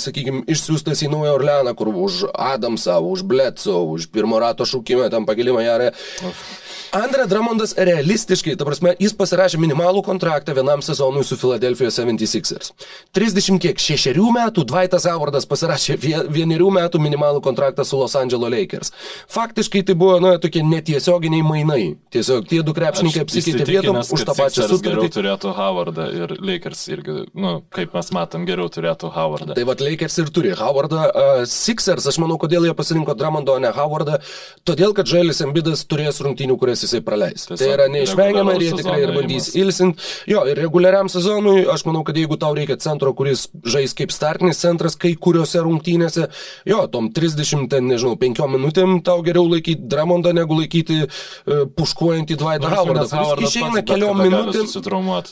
sakykime, 0.00 0.44
išsiųstas 0.50 1.02
į 1.06 1.10
Naują 1.12 1.34
Orleaną, 1.38 1.74
kur 1.78 1.90
už 1.90 2.24
Adamsą, 2.34 3.00
už 3.02 3.24
Bledso, 3.26 3.80
už 3.96 4.08
pirmo 4.14 4.38
rato 4.42 4.64
šūkimą, 4.68 5.10
tam 5.10 5.26
pagilimą 5.26 5.64
jarę. 5.66 5.92
Andre 6.94 7.24
Dramondas 7.26 7.72
realistiškai, 7.74 8.52
ta 8.54 8.62
prasme, 8.68 8.92
jis 9.02 9.10
pasirašė 9.18 9.58
minimalų 9.58 10.04
kontraktą 10.06 10.54
vienam 10.54 10.78
sezonui 10.84 11.24
su 11.26 11.34
Philadelphijos 11.40 11.96
76ers. 11.98 12.70
30 13.18 13.58
kiek, 13.64 13.80
šešerių 13.82 14.28
metų 14.36 14.62
Dvaitas 14.70 15.08
Howardas 15.10 15.48
pasirašė 15.50 15.96
vie- 15.98 16.20
vienerių 16.36 16.68
metų 16.76 17.00
minimalų 17.02 17.42
kontraktą 17.42 17.82
su 17.82 17.98
Los 17.98 18.14
Angeles 18.14 18.46
Lakers. 18.54 18.92
Faktiškai 19.26 19.82
tai 19.88 19.96
buvo, 19.98 20.20
na, 20.22 20.36
tokie 20.44 20.62
netiesioginiai 20.66 21.44
mainai. 21.46 21.82
Tiesiog 22.14 22.46
tie 22.50 22.60
du 22.66 22.74
krepšininkai 22.76 23.24
apsikeitė 23.24 23.66
vietom 23.68 23.98
už 24.02 24.24
tą 24.28 24.34
pačią 24.36 24.64
Geriau 24.64 24.78
sutartį. 24.78 25.10
turėtų 25.16 25.54
Howardą 25.56 26.06
ir 26.14 26.34
Lakers 26.38 26.84
irgi, 26.92 27.16
nu, 27.34 27.54
kaip 27.74 27.94
mes 27.96 28.10
matom, 28.14 28.44
geriau 28.48 28.68
turėtų 28.72 29.10
Howardą. 29.14 29.56
Tai 29.56 29.66
vad 29.68 29.82
Lakers 29.84 30.18
ir 30.22 30.32
turi 30.34 30.52
Howardą. 30.58 31.06
Uh, 31.08 31.42
Sixers, 31.48 32.06
aš 32.10 32.20
manau, 32.22 32.38
kodėl 32.40 32.68
jie 32.68 32.74
pasirinko 32.76 33.16
Dramondo, 33.18 33.56
o 33.56 33.62
ne 33.62 33.72
Howardą. 33.74 34.20
Todėl, 34.68 34.94
kad 34.96 35.08
Žaelis 35.10 35.42
Embidas 35.44 35.84
turės 35.88 36.20
rungtynių, 36.24 36.58
kurias 36.60 36.84
jisai 36.84 37.00
praleis. 37.04 37.46
Tiesiog 37.48 37.62
tai 37.62 37.70
yra 37.72 37.88
neišvengiama 37.92 38.56
ir 38.58 38.66
jie 38.66 38.72
tikrai 38.80 39.00
ir 39.02 39.14
bandys 39.16 39.50
ėjimas. 39.50 39.60
ilsint. 39.62 40.06
Jo, 40.30 40.44
ir 40.50 40.60
reguliariam 40.60 41.10
sezonui, 41.12 41.64
aš 41.70 41.86
manau, 41.88 42.04
kad 42.06 42.18
jeigu 42.18 42.38
tau 42.40 42.54
reikia 42.56 42.76
centro, 42.82 43.14
kuris 43.16 43.46
žais 43.64 43.94
kaip 43.96 44.12
startinis 44.14 44.60
centras 44.62 44.98
kai 45.00 45.14
kuriuose 45.14 45.62
rungtynėse, 45.64 46.28
jo, 46.68 46.80
tom 46.92 47.10
30, 47.14 47.68
ten, 47.72 47.88
nežinau, 47.90 48.18
5 48.20 48.44
minutėm 48.54 48.98
tau 49.04 49.22
geriau 49.26 49.46
laikyti 49.50 49.88
Dramondą, 49.90 50.33
negu 50.36 50.58
laikyti 50.58 51.00
uh, 51.06 51.64
puškuojantį 51.78 52.38
Dvaitą 52.40 52.72
Howardą. 52.74 53.06
kuris 53.34 53.54
Išeina 53.54 53.84
keliom 53.86 54.22
minutėm. 54.24 54.68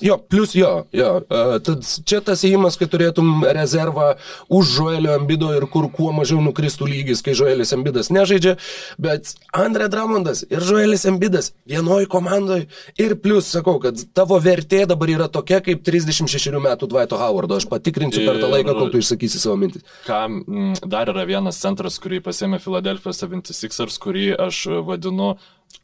Jo, 0.05 0.19
plus 0.19 0.55
jo, 0.59 0.73
jo. 0.97 1.11
Uh, 1.27 1.57
tad 1.65 1.87
čia 2.09 2.23
tas 2.25 2.43
įimas, 2.49 2.79
kad 2.81 2.93
turėtum 2.93 3.45
rezervą 3.57 4.13
už 4.53 4.75
Žoelio 4.79 5.17
Ambido 5.19 5.53
ir 5.57 5.67
kur 5.71 5.89
kuo 5.93 6.13
mažiau 6.17 6.41
nukristų 6.45 6.89
lygis, 6.91 7.23
kai 7.25 7.35
Žoelis 7.39 7.75
Ambidas 7.77 8.11
nežaidžia, 8.15 8.57
bet 9.03 9.35
Andre 9.57 9.89
Dramondas 9.93 10.45
ir 10.49 10.65
Žoelis 10.65 11.07
Ambidas 11.11 11.53
vienoje 11.69 12.09
komandoje 12.11 12.69
ir 13.01 13.17
plus 13.23 13.51
sakau, 13.53 13.79
kad 13.83 13.99
tavo 14.15 14.39
vertė 14.43 14.85
dabar 14.89 15.11
yra 15.13 15.29
tokia 15.33 15.61
kaip 15.65 15.83
36 15.87 16.53
metų 16.63 16.89
Dvaito 16.91 17.19
Howardo. 17.21 17.59
Aš 17.61 17.69
patikrinsiu 17.71 18.25
per 18.27 18.41
tą 18.43 18.51
laiką, 18.53 18.75
kol 18.79 18.93
tu 18.93 19.01
išsakysi 19.03 19.41
savo 19.43 19.57
mintis. 19.61 19.85
Ką, 20.07 20.21
m, 20.29 20.73
dar 20.89 21.11
yra 21.13 21.25
vienas 21.29 21.61
centras, 21.63 21.99
kurį 22.03 22.23
pasėmė 22.25 22.61
Philadelphia 22.63 23.15
76ers, 23.17 23.99
kurį 24.03 24.27
aš 24.47 24.63
vadinu, 24.93 25.33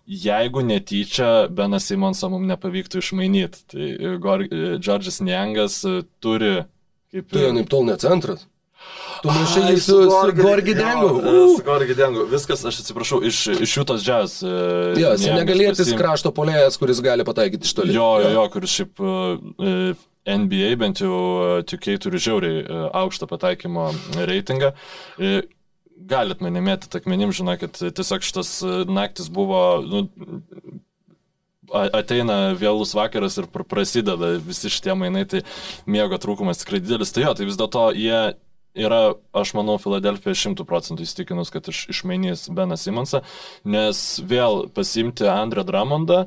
jeigu 0.09 0.63
netyčia 0.65 1.49
Benas 1.53 1.89
Simonsą 1.91 2.31
mums 2.33 2.49
nepavyktų 2.53 3.03
išmainyti. 3.03 3.65
Tai 3.73 3.89
Gor- 4.25 4.47
Džordžas 4.79 5.21
Niangas 5.25 5.83
e, 5.89 5.99
turi 6.25 6.55
kaip 7.13 7.33
Tu 7.33 7.43
jau 7.45 7.53
naip 7.57 7.69
tol 7.73 7.85
ne 7.89 7.97
centras. 8.01 8.47
Tu 9.23 9.29
maišai 9.29 9.73
jį 9.73 9.79
su, 9.83 9.97
su 10.07 10.35
Gorgi 10.39 10.75
Dengu. 10.79 11.09
Su 11.57 11.65
Gorgi 11.67 11.97
Dengu. 11.99 12.27
Viskas, 12.31 12.61
aš 12.69 12.79
atsiprašau, 12.85 13.19
iš, 13.27 13.41
iš 13.67 13.73
jų 13.81 13.85
tas 13.91 14.05
džiaz. 14.05 14.37
Jo, 15.01 15.11
senegalėtis 15.19 15.91
krašto 15.99 16.31
polėjas, 16.37 16.79
kuris 16.79 17.01
gali 17.05 17.27
pataikyti 17.27 17.67
iš 17.67 17.75
toli. 17.75 17.97
Jo, 17.97 18.07
jo, 18.23 18.31
jo, 18.37 18.45
kuris 18.55 18.77
šiaip 18.79 19.03
uh, 19.03 20.07
NBA 20.29 20.71
bent 20.79 21.03
jau 21.03 21.11
uh, 21.19 21.53
tikiai 21.67 21.99
turi 22.05 22.21
žiauriai 22.23 22.63
uh, 22.63 22.87
aukštą 23.03 23.27
pataikymo 23.33 23.89
reitingą. 24.31 24.71
Uh, 25.99 26.09
galit 26.09 26.42
mane 26.44 26.62
mėtyti 26.64 27.01
akmenim, 27.01 27.32
žinokit, 27.34 27.80
tiesiog 27.96 28.24
šitas 28.26 28.53
naktis 28.88 29.30
buvo, 29.32 29.61
nu, 29.84 30.05
ateina 31.68 32.55
vėlus 32.59 32.94
vakaras 32.96 33.38
ir 33.40 33.49
prasideda 33.53 34.36
visi 34.42 34.72
šitie 34.72 34.94
mainai, 34.99 35.26
tai 35.28 35.44
miego 35.86 36.18
trūkumas 36.20 36.62
tikrai 36.62 36.80
didelis. 36.84 37.12
Tai 37.12 37.26
jo, 37.26 37.34
tai 37.36 37.49
vis 37.49 37.59
dėlto 37.61 37.88
jie 37.99 38.20
yra, 38.78 39.01
aš 39.36 39.55
manau, 39.59 39.76
Filadelfija 39.82 40.36
šimtų 40.38 40.64
procentų 40.68 41.05
įstikinus, 41.05 41.53
kad 41.53 41.68
iš, 41.72 41.86
išmainys 41.92 42.46
Beną 42.55 42.78
Simonsą, 42.80 43.24
nes 43.68 44.03
vėl 44.24 44.68
pasimti 44.74 45.28
Andrę 45.28 45.66
Dramondą, 45.68 46.26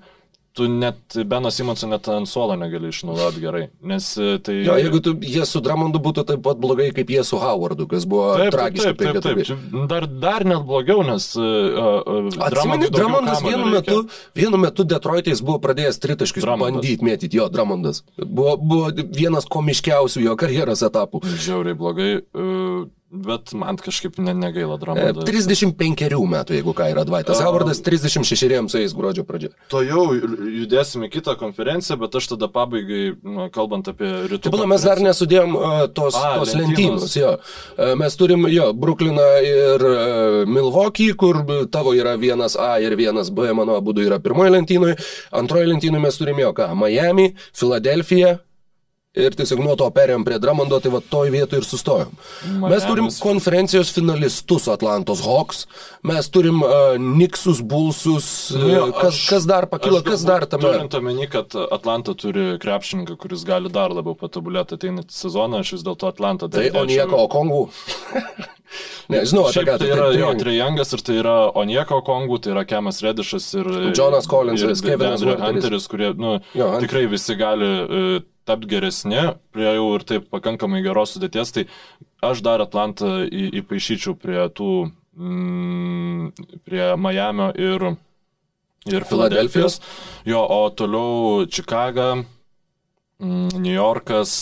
tu 0.53 0.67
net 0.67 1.17
Beno 1.25 1.51
Simonso 1.51 1.87
net 1.87 2.07
ant 2.11 2.27
suolo 2.27 2.55
negali 2.59 2.89
išnaudoti 2.91 3.41
gerai. 3.43 3.63
Nes 3.87 4.07
e, 4.19 4.35
tai... 4.43 4.57
Jo, 4.65 4.75
jeigu 4.79 4.99
tu, 5.03 5.13
jie 5.23 5.45
su 5.47 5.61
Dramondu 5.63 6.01
būtų 6.03 6.25
taip 6.27 6.43
pat 6.45 6.59
blogai 6.61 6.89
kaip 6.95 7.13
jie 7.13 7.23
su 7.27 7.39
Howardu, 7.39 7.87
kas 7.91 8.07
buvo 8.09 8.33
taip, 8.41 8.51
tragiška. 8.55 8.93
Taip, 8.99 9.19
taip, 9.19 9.23
taip. 9.23 9.41
taip. 9.47 9.87
Dar, 9.91 10.07
dar 10.23 10.47
net 10.47 10.65
blogiau, 10.67 11.05
nes... 11.07 11.29
Uh, 11.39 12.29
Atsimeni, 12.43 12.91
Dramondas 12.91 13.43
vienu 13.45 13.71
metu, 13.71 13.99
vienu 14.37 14.59
metu 14.61 14.87
Detroitais 14.87 15.43
buvo 15.45 15.61
pradėjęs 15.63 16.01
tritaškius 16.03 16.47
bandyti 16.47 17.07
mėtyti, 17.07 17.39
jo, 17.39 17.47
Dramondas. 17.51 18.03
Buvo, 18.19 18.57
buvo 18.59 18.91
vienas 19.15 19.47
komiškiausių 19.51 20.25
jo 20.27 20.39
karjeros 20.39 20.83
etapų. 20.87 21.23
Žiauriai 21.31 21.79
blogai. 21.79 22.11
Uh, 22.35 22.89
Bet 23.11 23.51
man 23.51 23.75
kažkaip 23.75 24.15
ne, 24.23 24.31
negaila 24.31 24.77
dramos. 24.79 25.25
35 25.27 26.15
metų, 26.31 26.55
jeigu 26.55 26.73
ką 26.75 26.85
yra 26.93 27.03
Dvaitas. 27.03 27.41
Howardas 27.43 27.81
36 27.83 28.69
su 28.71 28.79
jais 28.79 28.93
gruodžio 28.95 29.25
pradžioje. 29.27 29.51
To 29.73 29.81
jau 29.83 30.05
judėsime 30.15 31.09
kitą 31.11 31.35
konferenciją, 31.39 31.97
bet 31.99 32.15
aš 32.15 32.29
tada 32.31 32.47
pabaigai, 32.51 33.17
nu, 33.19 33.49
kalbant 33.51 33.89
apie 33.91 34.07
rytų. 34.31 34.47
Taip, 34.47 34.63
mes 34.71 34.85
dar 34.87 35.01
nesudėjom 35.03 35.57
uh, 35.59 35.81
tos, 35.91 36.15
A, 36.15 36.37
tos 36.39 36.53
lentynos. 36.55 37.17
Jo. 37.19 37.33
Uh, 37.75 37.91
mes 37.99 38.15
turim, 38.15 38.47
jo, 38.47 38.69
Brooklyną 38.79 39.27
ir 39.43 39.85
Milwaukee, 40.47 41.11
kur 41.11 41.41
tavo 41.73 41.91
yra 41.97 42.15
vienas 42.21 42.55
A 42.55 42.77
ir 42.79 42.95
vienas 42.95 43.33
B, 43.35 43.51
mano 43.57 43.75
abu 43.75 43.91
yra 43.99 44.21
pirmoje 44.23 44.55
lentynoje. 44.55 44.95
Antroje 45.35 45.67
lentynoje 45.67 46.07
mes 46.07 46.21
turime 46.21 46.47
jo 46.47 46.55
ką? 46.55 46.71
Miami, 46.79 47.33
Filadelfija, 47.51 48.37
Ir 49.11 49.33
tiesiog 49.35 49.59
nuo 49.59 49.73
to 49.75 49.89
perėjom 49.91 50.23
prie 50.23 50.37
Dramondo, 50.39 50.77
tai 50.79 50.87
va 50.93 51.01
toj 51.03 51.33
vietoje 51.33 51.59
ir 51.59 51.65
sustojom. 51.67 52.13
Miamis. 52.45 52.71
Mes 52.71 52.85
turim 52.87 53.09
konferencijos 53.19 53.89
finalistus 53.91 54.69
Atlantos 54.71 55.19
Hawks, 55.25 55.65
mes 56.07 56.29
turim 56.31 56.61
uh, 56.63 56.95
Niksus, 56.95 57.59
Bulsus, 57.59 58.29
uh, 58.55 58.63
nu, 58.63 58.85
kas, 58.95 59.09
aš, 59.09 59.19
kas 59.33 59.49
dar 59.51 59.67
pakilo, 59.67 59.99
kas 60.05 60.23
dar 60.23 60.47
tame. 60.47 60.63
Turint 60.63 60.95
omeny, 61.01 61.27
kad 61.33 61.51
Atlanta 61.59 62.15
turi 62.15 62.55
krepšininką, 62.63 63.19
kuris 63.19 63.43
gali 63.43 63.73
dar 63.73 63.91
labiau 63.91 64.15
patobulėti 64.15 64.79
ateinantį 64.79 65.17
sezoną, 65.17 65.59
aš 65.59 65.75
vis 65.75 65.85
dėlto 65.89 66.07
Atlantą. 66.13 66.47
Tai 66.55 66.69
o 66.71 66.87
nieko, 66.87 67.19
o 67.19 67.27
Kongų. 67.35 67.61
Nežinau, 69.11 69.49
apie 69.51 69.67
ką 69.67 69.75
tai 69.75 69.91
yra. 69.91 70.07
Tai, 70.07 70.19
jo, 70.21 70.33
Trijangas 70.39 70.95
ir 70.95 71.01
tai 71.03 71.19
yra 71.19 71.37
Onieko 71.59 71.99
Kongų, 72.07 72.37
tai 72.45 72.55
yra 72.55 72.63
Kemas 72.63 73.03
Redišas 73.03 73.51
ir 73.59 73.67
Jonas 73.91 74.31
Collinsas, 74.31 74.79
Kevinas 74.85 75.27
Hunteris, 75.27 75.91
kurie 75.91 76.13
nu, 76.15 76.37
jo, 76.55 76.69
tikrai 76.79 77.09
visi 77.11 77.35
gali 77.35 77.71
uh, 77.81 78.21
tapti 78.47 78.69
geresni, 78.71 79.21
prie 79.53 79.69
jau 79.75 79.87
ir 79.95 80.05
taip 80.07 80.29
pakankamai 80.33 80.81
geros 80.85 81.15
sudėties, 81.15 81.53
tai 81.55 81.65
aš 82.25 82.43
dar 82.45 82.63
Atlantą 82.63 83.21
į, 83.25 83.47
įpašyčiau 83.61 84.15
prie 84.19 84.41
tų, 84.57 84.71
mm, 85.17 86.45
prie 86.67 86.83
Miamio 86.97 87.51
ir, 87.55 87.87
ir 88.89 89.07
Filadelfijos. 89.09 89.79
Jo, 90.27 90.43
o 90.45 90.61
toliau 90.73 91.47
Čikaga, 91.49 92.13
New 93.21 93.73
Yorkas, 93.73 94.33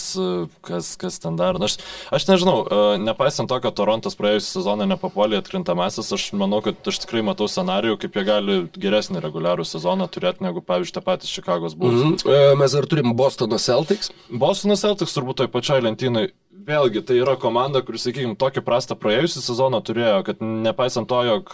kas, 0.64 0.94
kas 1.00 1.18
ten 1.20 1.36
dar. 1.36 1.58
Aš, 1.60 1.76
aš 2.10 2.26
nežinau, 2.30 2.56
e, 2.64 2.98
nepaisant 3.02 3.50
to, 3.50 3.58
kad 3.60 3.76
Torontas 3.76 4.16
praėjusią 4.16 4.60
sezoną 4.60 4.86
nepapolė 4.88 5.40
atkrintamasis, 5.42 6.08
aš 6.16 6.30
manau, 6.40 6.62
kad 6.64 6.80
aš 6.88 7.02
tikrai 7.04 7.22
matau 7.26 7.48
scenarijų, 7.50 7.98
kaip 8.00 8.16
jie 8.16 8.26
gali 8.28 8.58
geresnį 8.80 9.20
reguliarų 9.24 9.66
sezoną 9.68 10.08
turėti 10.08 10.46
negu, 10.46 10.64
pavyzdžiui, 10.64 10.96
tą 10.96 11.04
patį 11.04 11.28
Čikagos 11.28 11.76
Bulls. 11.76 12.00
Mm 12.00 12.16
-hmm. 12.16 12.56
Mes 12.60 12.72
dar 12.72 12.86
turim 12.86 13.16
Bostono 13.16 13.58
Celtics. 13.58 14.12
Bostono 14.30 14.76
Celtics 14.76 15.16
turbūt 15.16 15.42
toj 15.42 15.52
pačioj 15.52 15.84
lentynai 15.84 16.30
vėlgi 16.66 17.02
tai 17.06 17.18
yra 17.20 17.36
komanda, 17.40 17.82
kuris, 17.82 18.04
sakykime, 18.06 18.36
tokį 18.40 18.62
prastą 18.66 18.96
praėjusią 18.98 19.42
sezoną 19.44 19.80
turėjo, 19.86 20.22
kad 20.26 20.40
nepaisant 20.40 21.08
to, 21.10 21.20
jog 21.24 21.52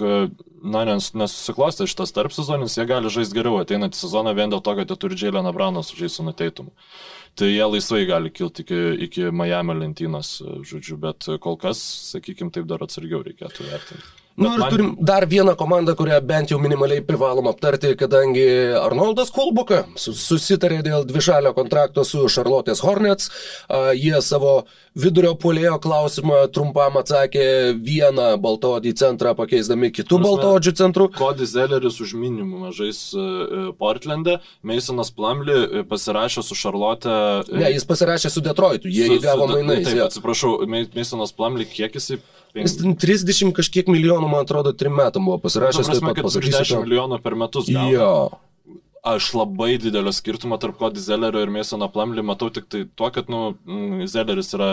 na, 0.62 0.84
nes, 0.88 1.10
nesusiklostė 1.14 1.86
šitas 1.90 2.14
tarp 2.16 2.34
sezonis, 2.34 2.76
jie 2.78 2.86
gali 2.88 3.12
žaisti 3.12 3.38
geriau 3.38 3.60
ateinantį 3.62 4.00
sezoną 4.00 4.34
vien 4.36 4.52
dėl 4.52 4.62
to, 4.64 4.74
kad 4.78 4.90
jie 4.90 4.98
turi 5.02 5.18
Džiailę 5.18 5.44
Nabraną 5.46 5.84
su 5.86 5.98
Žaisonu 5.98 6.34
Teitumu. 6.36 6.74
Tai 7.36 7.48
jie 7.52 7.64
laisvai 7.68 8.06
gali 8.08 8.30
kilti 8.32 8.64
iki, 8.64 8.78
iki 9.04 9.26
Miami 9.28 9.74
lentynos, 9.76 10.38
žodžiu, 10.64 10.96
bet 11.00 11.26
kol 11.44 11.58
kas, 11.60 11.82
sakykime, 12.14 12.48
taip 12.54 12.64
dar 12.70 12.84
atsargiau 12.86 13.20
reikėtų 13.26 13.66
vertinti. 13.68 14.25
Na 14.36 14.48
nu, 14.48 14.54
ir 14.54 14.60
man... 14.60 14.70
turim 14.70 14.88
dar 15.00 15.26
vieną 15.28 15.54
komandą, 15.56 15.94
kurią 15.96 16.20
bent 16.28 16.50
jau 16.52 16.58
minimaliai 16.60 17.04
privalom 17.04 17.48
aptarti, 17.48 17.94
kadangi 17.96 18.46
Arnoldas 18.80 19.32
Kolbuka 19.32 19.84
susitarė 19.96 20.82
dėl 20.84 21.06
dvišalio 21.08 21.54
kontrakto 21.56 22.04
su 22.04 22.26
Charlotte's 22.28 22.84
Hornets. 22.84 23.30
Jie 23.96 24.20
savo 24.20 24.58
vidurio 24.96 25.34
polėjo 25.40 25.76
klausimą 25.82 26.42
trumpam 26.54 26.96
atsakė 27.00 27.46
vieną 27.76 28.28
baltodį 28.42 28.94
centrą 28.96 29.34
pakeisdami 29.38 29.90
kitų 29.94 30.20
baltodžių 30.24 30.72
centrų. 30.80 31.08
Kodis 31.16 31.52
Zelleris 31.52 32.00
už 32.04 32.14
minimumą 32.18 32.72
žais 32.76 33.00
e, 33.12 33.20
e, 33.20 33.64
Portlande, 33.78 34.38
Masonas 34.66 35.12
Plumley 35.14 35.82
e, 35.82 35.84
pasirašė 35.88 36.44
su 36.46 36.56
Charlotte. 36.58 37.12
Ne, 37.52 37.70
jis 37.74 37.86
pasirašė 37.88 38.32
su 38.32 38.44
Detroitu, 38.44 38.92
jie 38.92 39.10
įgavo 39.18 39.50
mainais. 39.52 39.88
Taip, 39.90 40.06
atsiprašau, 40.08 40.58
Masonas 40.68 41.34
Plumley 41.36 41.68
kiek 41.68 41.96
jisai 41.96 42.20
Jis 42.56 42.76
30 42.80 43.52
kažkiek 43.56 43.90
milijonų, 43.92 44.30
man 44.32 44.46
atrodo, 44.46 44.72
trim 44.76 44.96
metam 44.96 45.28
buvo 45.28 45.38
pasirašęs. 45.44 45.90
Taip 45.92 46.08
pat 46.08 46.22
pasakysiu. 46.24 46.62
10 46.62 46.84
milijonų 46.86 47.20
per 47.24 47.36
metus. 47.38 47.70
Gauna. 47.70 47.92
Jo. 47.92 48.10
Aš 49.06 49.28
labai 49.38 49.76
didelio 49.78 50.10
skirtumo 50.14 50.58
tarp 50.58 50.80
Cody 50.80 51.02
Zellerio 51.02 51.44
ir 51.44 51.52
Masono 51.54 51.86
Plumley 51.92 52.26
matau 52.26 52.48
tik 52.50 52.66
tai 52.72 52.80
tuo, 52.90 53.12
kad, 53.14 53.28
nu, 53.30 53.52
Zelleris 54.10 54.50
yra 54.56 54.70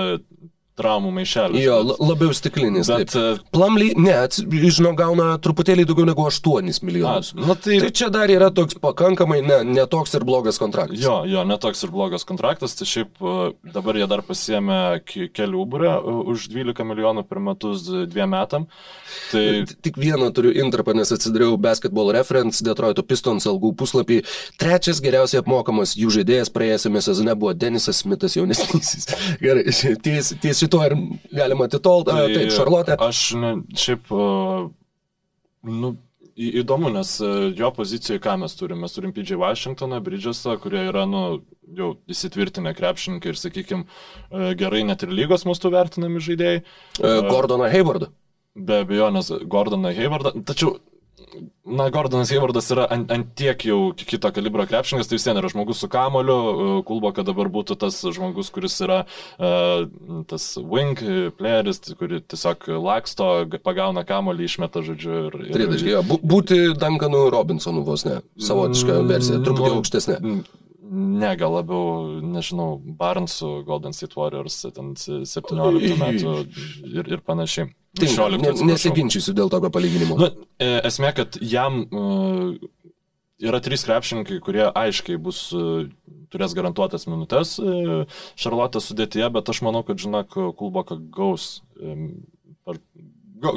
traumų 0.80 1.12
maišelis. 1.20 1.62
Jo, 1.64 1.78
labiau 2.02 2.34
stiklinis. 2.36 2.90
Bet 2.90 3.14
uh, 3.18 3.42
Plumly, 3.54 3.92
ne, 4.00 4.16
žinau, 4.74 4.94
gauna 4.98 5.34
truputėlį 5.44 5.86
daugiau 5.90 6.08
negu 6.10 6.26
8 6.26 6.82
milijonus. 6.86 7.34
A, 7.38 7.44
na, 7.44 7.58
tai... 7.60 7.78
tai 7.84 7.92
čia 7.96 8.10
dar 8.14 8.32
yra 8.34 8.50
toks 8.56 8.80
pakankamai 8.82 9.42
ne, 9.46 9.60
netoks 9.70 10.16
ir 10.18 10.26
blogas 10.28 10.58
kontraktas. 10.62 11.02
Jo, 11.04 11.22
jo, 11.30 11.44
netoks 11.48 11.86
ir 11.86 11.94
blogas 11.94 12.26
kontraktas, 12.30 12.74
tai 12.80 12.88
šiaip 12.90 13.22
uh, 13.22 13.54
dabar 13.76 14.00
jie 14.00 14.08
dar 14.10 14.24
pasiemė 14.26 14.80
kelių 15.06 15.68
būrę 15.76 15.94
uh, 16.00 16.24
už 16.34 16.50
12 16.54 16.90
milijonų 16.90 17.26
per 17.30 17.44
metus 17.44 17.86
dviem 17.88 18.34
metam. 18.34 18.68
Tai... 19.30 19.46
Tik 19.84 20.00
vieną 20.00 20.32
turiu 20.34 20.56
intrapą, 20.64 20.96
nes 20.98 21.14
atsidariau 21.14 21.58
Basketball 21.62 22.12
Reference 22.16 22.66
Detroito 22.66 23.06
Pistons 23.06 23.46
algų 23.50 23.74
puslapį. 23.78 24.22
Trečias 24.62 25.02
geriausiai 25.04 25.44
apmokamas 25.44 25.94
jų 26.00 26.12
žaidėjas 26.18 26.52
praėjusiame 26.54 27.02
sezone 27.04 27.36
buvo 27.38 27.54
Denisas 27.58 28.02
Smithas 28.04 28.38
jaunesnysis. 28.38 29.10
Gerai, 29.44 29.66
ties, 30.06 30.34
ties 30.42 30.63
šituo 30.64 30.82
ir 30.88 30.98
galima 31.36 31.68
atitolti. 31.70 32.16
Tai, 32.16 32.26
taip, 32.32 32.56
Šarlotė. 32.56 32.98
Aš 33.04 33.22
ne, 33.40 33.54
šiaip, 33.78 34.10
nu, 35.70 35.94
įdomu, 36.34 36.90
nes 36.94 37.16
jo 37.58 37.72
pozicijoje 37.76 38.22
ką 38.24 38.38
mes 38.42 38.56
turime? 38.58 38.84
Mes 38.86 38.96
turim 38.96 39.14
PJ 39.14 39.38
Washingtoną, 39.42 40.00
Bridgesą, 40.04 40.58
kurie 40.62 40.88
yra, 40.90 41.06
nu, 41.10 41.44
jau 41.78 41.94
įsitvirtinę 42.10 42.74
krepšininkai 42.78 43.34
ir, 43.34 43.40
sakykime, 43.40 43.86
gerai 44.60 44.84
net 44.88 45.06
ir 45.06 45.14
lygos 45.14 45.46
mūsų 45.50 45.74
vertinami 45.74 46.24
žaidėjai. 46.24 46.64
Gordoną 47.30 47.70
Haywardą. 47.74 48.10
Be 48.54 48.84
abejonės, 48.84 49.32
Gordoną 49.50 49.94
Haywardą. 49.98 50.36
Tačiau 50.46 50.76
Na, 51.64 51.88
Gordonas 51.94 52.32
Haywardas 52.34 52.68
yra 52.74 52.86
ant, 52.92 53.12
ant 53.14 53.30
tiek 53.40 53.62
jau 53.66 53.78
kito 53.96 54.30
kalibro 54.36 54.66
krepšininkas, 54.68 55.08
tai 55.10 55.18
vis 55.18 55.28
vien 55.28 55.40
yra 55.40 55.52
žmogus 55.52 55.80
su 55.80 55.88
kamoliu, 55.92 56.36
e, 56.36 56.80
kulbo, 56.88 57.14
kad 57.16 57.28
dabar 57.30 57.50
būtų 57.54 57.78
tas 57.80 58.00
žmogus, 58.04 58.52
kuris 58.54 58.76
yra 58.84 59.04
uh, 59.06 59.86
tas 60.30 60.50
wing 60.60 61.00
playeris, 61.38 61.82
kuri 62.00 62.20
tiesiog 62.20 62.68
laksto, 62.84 63.30
pagauna 63.64 64.04
kamolį, 64.08 64.50
išmeta 64.50 64.84
žodžiu. 64.86 65.14
Ir, 65.30 65.40
ir... 65.48 65.56
Tridaškai, 65.56 66.20
būti 66.34 66.60
Duncanu 66.80 67.26
Robinsonu 67.34 67.86
vos 67.88 68.06
ne, 68.08 68.20
savotiška 68.42 69.00
versija, 69.08 69.40
truputį 69.46 69.72
nu, 69.72 69.80
aukštesnė. 69.80 70.20
Ne, 70.84 71.30
gal 71.40 71.54
labiau, 71.56 72.20
nežinau, 72.28 72.76
Barnsų 73.00 73.62
Golden 73.68 73.96
State 73.96 74.18
Warriors, 74.20 74.58
ten 74.76 74.92
17 75.00 75.96
metų 76.02 76.34
ir, 76.92 77.08
ir 77.08 77.24
panašiai. 77.24 77.70
Taip, 77.96 78.64
nesiginčysiu 78.68 79.36
dėl 79.38 79.52
tokio 79.54 79.70
palyginimo. 79.72 80.18
Nu, 80.20 80.30
e, 80.60 80.70
esmė, 80.90 81.14
kad 81.16 81.38
jam 81.40 81.84
uh, 81.86 82.52
yra 83.40 83.62
trys 83.64 83.86
krepšininkai, 83.88 84.42
kurie 84.44 84.66
aiškiai 84.66 85.22
bus 85.22 85.46
uh, 85.56 85.86
turės 86.34 86.56
garantuotas 86.58 87.06
minutės 87.08 87.56
Šarlotės 88.42 88.90
sudėtyje, 88.90 89.30
bet 89.38 89.54
aš 89.54 89.62
manau, 89.64 89.86
kad, 89.88 90.02
žinok, 90.02 90.36
Kulboka 90.60 90.98
gaus 91.14 91.62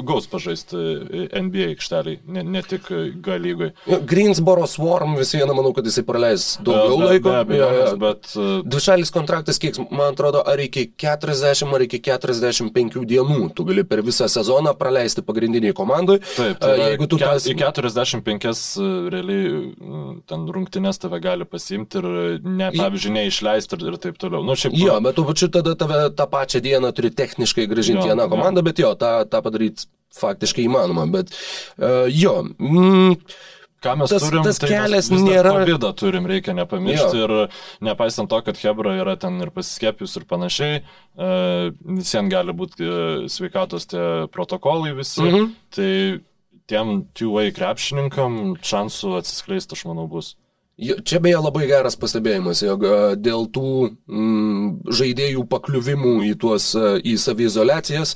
gaus 0.07 0.27
pažaisti 0.31 0.77
NBA 1.47 1.71
aikšteliai, 1.73 2.19
ne, 2.27 2.43
ne 2.43 2.63
tik 2.65 2.89
G 3.23 3.37
lygoj. 3.41 3.71
Greensboro 4.07 4.67
Swarm 4.69 5.15
vis 5.19 5.33
viena, 5.35 5.55
manau, 5.57 5.73
kad 5.75 5.87
jisai 5.87 6.03
praleis 6.07 6.47
daugiau 6.61 6.97
be, 6.99 7.09
laiko. 7.11 7.29
Be 7.29 7.37
abejo, 7.41 7.69
ja, 7.71 7.85
ja. 7.85 7.95
bet... 8.01 8.31
Dvišalis 8.67 9.11
kontraktas, 9.15 9.59
kiek, 9.61 9.79
man 9.91 10.11
atrodo, 10.13 10.43
ar 10.47 10.61
iki 10.61 10.87
40 10.99 11.75
ar 11.77 11.85
iki 11.85 12.01
45 12.03 13.05
dienų 13.07 13.51
tu 13.55 13.65
gali 13.67 13.85
per 13.87 14.03
visą 14.05 14.27
sezoną 14.31 14.73
praleisti 14.79 15.23
pagrindiniai 15.25 15.75
komandai. 15.77 16.19
Taip, 16.35 16.59
tai 16.61 16.75
jeigu 16.81 17.09
tu... 17.09 17.19
Ke, 17.21 17.31
tas... 17.31 17.47
Į 17.47 17.55
45 17.61 19.11
realiai 19.13 20.21
ten 20.29 20.45
rungtynės 20.53 21.01
tave 21.01 21.19
gali 21.23 21.47
pasimti 21.47 22.01
ir, 22.01 22.09
ne, 22.43 22.69
pavyzdžiui, 22.75 23.13
neišleisti 23.19 23.77
ir, 23.77 23.85
ir 23.91 23.99
taip 24.03 24.19
toliau. 24.21 24.43
Nu, 24.45 24.57
šiaip... 24.59 24.75
Jo, 24.77 24.97
bet 25.03 25.17
tu 25.17 25.25
pačiu 25.27 25.49
tada 25.53 25.75
tave 25.79 26.01
tą 26.17 26.27
pačią 26.31 26.61
dieną 26.65 26.91
turi 26.97 27.11
techniškai 27.15 27.67
gražinti 27.69 28.07
vieną 28.09 28.27
komandą, 28.31 28.63
bet 28.65 28.81
jo, 28.81 28.93
tą, 28.99 29.11
tą 29.29 29.41
padaryti 29.45 29.76
faktiškai 30.17 30.65
įmanoma, 30.65 31.05
bet 31.13 31.31
uh, 31.33 32.07
jo. 32.09 32.39
Mm, 32.57 33.19
Ką 33.77 33.93
mes 33.93 34.09
tas, 34.09 34.23
turim, 34.25 34.41
tas 34.41 34.57
tai 34.57 34.71
kelias 34.71 35.11
mes 35.13 35.21
nėra. 35.21 35.51
Kovidą 35.53 35.91
turim, 35.97 36.25
reikia 36.29 36.55
nepamiršti 36.57 37.19
jo. 37.19 37.27
ir 37.27 37.59
nepaisant 37.85 38.29
to, 38.31 38.39
kad 38.41 38.57
Hebra 38.57 38.95
yra 38.97 39.13
ten 39.21 39.37
ir 39.43 39.51
pasiskėpius 39.53 40.17
ir 40.17 40.25
panašiai, 40.29 40.79
e, 40.81 41.27
visiems 41.99 42.33
gali 42.33 42.55
būti 42.57 42.81
e, 42.87 43.03
sveikatos 43.29 43.85
tie 43.91 44.07
protokolai 44.33 44.95
visi, 44.97 45.21
mhm. 45.21 45.53
tai 45.77 45.91
tiem 46.67 47.05
two-way 47.15 47.53
krepšininkam 47.53 48.57
šansų 48.65 49.13
atsiskleisti, 49.21 49.77
aš 49.77 49.85
manau, 49.91 50.09
bus. 50.09 50.33
Čia 50.77 51.17
beje 51.21 51.37
labai 51.41 51.65
geras 51.69 51.95
pastebėjimas, 51.97 52.59
jog 52.61 52.83
dėl 53.17 53.47
tų 53.49 53.69
mm, 54.05 54.65
žaidėjų 54.93 55.45
pakliuvimų 55.49 56.19
į 56.27 56.35
tuos 56.41 56.67
į 56.77 57.15
savizolacijas, 57.17 58.13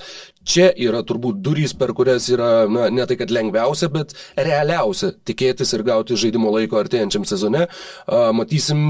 čia 0.47 0.69
yra 0.73 1.01
turbūt 1.05 1.41
durys, 1.43 1.73
per 1.77 1.93
kurias 1.97 2.27
yra, 2.31 2.65
na, 2.71 2.87
ne 2.93 3.05
tai 3.07 3.17
kad 3.19 3.31
lengviausia, 3.33 3.89
bet 3.93 4.13
realiausia 4.37 5.11
tikėtis 5.27 5.73
ir 5.75 5.83
gauti 5.87 6.17
žaidimo 6.19 6.51
laiko 6.53 6.79
artėjančiam 6.81 7.25
sezone. 7.29 7.67
A, 7.67 8.21
matysim 8.35 8.81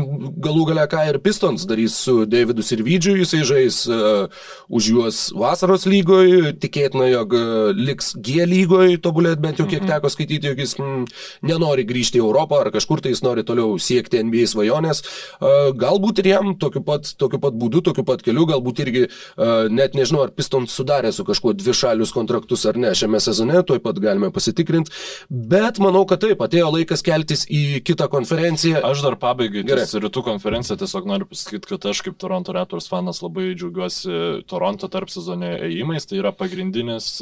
galų 0.41 0.70
gale, 0.72 0.86
ką 0.91 1.04
ir 1.10 1.20
Pistons 1.24 1.66
darys 1.70 1.97
su 2.06 2.26
Davidu 2.30 2.64
Sirvidžiu, 2.66 3.18
jisai 3.20 3.43
žais 3.47 3.82
a, 3.88 4.28
už 4.72 4.89
juos 4.93 5.22
vasaros 5.38 5.86
lygoje, 5.89 6.56
tikėtina, 6.62 7.10
jog 7.12 7.36
liks 7.78 8.14
G 8.16 8.45
lygoje, 8.47 8.99
tobulėt 9.04 9.43
bent 9.43 9.60
jau 9.62 9.68
kiek 9.68 9.84
mhm. 9.84 9.91
teko 9.91 10.12
skaityti, 10.14 10.52
jog 10.52 10.64
jis 10.64 10.78
mm, 10.80 11.06
nenori 11.52 11.86
grįžti 11.88 12.22
į 12.22 12.26
Europą 12.26 12.62
ar 12.64 12.72
kažkur 12.74 13.04
tai 13.04 13.14
jis 13.14 13.24
nori 13.26 13.45
toliau 13.47 13.76
siekti 13.82 14.24
NBA 14.24 14.47
svajonės. 14.54 15.04
A, 15.04 15.54
galbūt 15.76 16.24
ir 16.24 16.32
jam 16.34 16.56
tokiu 16.62 16.84
pat, 16.88 17.12
tokiu 17.20 17.41
pat 17.43 17.60
būdu, 17.60 17.84
tokiu 17.91 18.08
pat 18.08 18.24
keliu, 18.26 18.47
galbūt 18.49 18.84
irgi 18.86 19.06
a, 19.08 19.68
net 19.72 19.99
nežinau, 19.99 20.24
ar 20.26 20.36
Pistons 20.36 20.72
sudarė 20.72 21.12
su 21.12 21.28
kažkuo 21.28 21.40
kažkuo 21.41 21.53
dvišalius 21.53 22.11
kontraktus 22.11 22.65
ar 22.65 22.77
ne 22.77 22.93
šiame 22.93 23.19
sezone, 23.19 23.63
tuoj 23.65 23.81
pat 23.81 23.99
galime 23.99 24.31
pasitikrinti. 24.31 24.91
Bet 25.29 25.79
manau, 25.79 26.05
kad 26.05 26.21
taip, 26.21 26.41
atėjo 26.41 26.69
laikas 26.75 27.01
keltis 27.01 27.47
į 27.49 27.81
kitą 27.83 28.07
konferenciją. 28.09 28.81
Aš 28.85 29.01
dar 29.01 29.17
pabaigai, 29.17 29.65
ties 29.65 29.95
rytų 29.95 30.23
konferenciją 30.23 30.77
tiesiog 30.77 31.07
noriu 31.09 31.25
pasakyti, 31.25 31.73
kad 31.73 31.89
aš 31.89 32.03
kaip 32.05 32.19
Toronto 32.21 32.53
Raptors 32.53 32.89
fanas 32.91 33.21
labai 33.21 33.55
džiaugiuosi 33.55 34.45
Toronto 34.47 34.87
tarp 34.87 35.09
sezonė 35.09 35.57
ėjimais. 35.65 36.05
Tai 36.05 36.21
yra 36.21 36.31
pagrindinis 36.31 37.17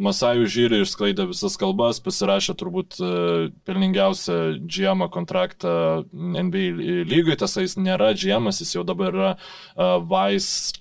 Masajų 0.00 0.46
žyrį 0.48 0.78
išsklaidė 0.80 1.26
visas 1.28 1.58
kalbas, 1.60 1.98
pasirašė 2.00 2.54
turbūt 2.56 2.96
pelningiausią 3.68 4.36
GM 4.64 5.02
kontraktą 5.12 6.06
NBA 6.14 7.02
lygui, 7.10 7.36
tiesa 7.36 7.66
jis 7.66 7.76
nėra 7.76 8.14
GM, 8.16 8.48
jis 8.48 8.78
jau 8.78 8.86
dabar 8.86 9.12
yra 9.12 9.32
uh, 9.34 9.98
Vice 10.00 10.80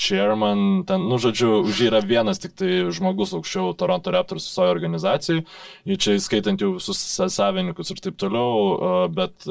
chairman, 0.00 0.84
ten, 0.88 1.04
nu, 1.10 1.18
žodžiu, 1.20 1.60
už 1.68 1.82
jį 1.82 1.90
yra 1.90 2.00
vienas 2.04 2.40
tik 2.40 2.54
tai 2.56 2.70
žmogus 2.94 3.34
aukščiau 3.36 3.74
Toronto 3.78 4.14
Raptors 4.14 4.48
visoje 4.48 4.72
organizacijoje, 4.72 5.44
jį 5.88 5.98
čia 6.00 6.16
įskaitant 6.16 6.64
jau 6.64 6.72
visus 6.78 7.02
savininkus 7.34 7.92
ir 7.92 8.00
taip 8.04 8.16
toliau, 8.20 9.08
bet 9.12 9.44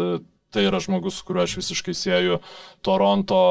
tai 0.49 0.65
yra 0.65 0.81
žmogus, 0.81 1.21
kuriuo 1.25 1.45
aš 1.45 1.59
visiškai 1.59 1.93
sieju 1.93 2.39
Toronto 2.85 3.43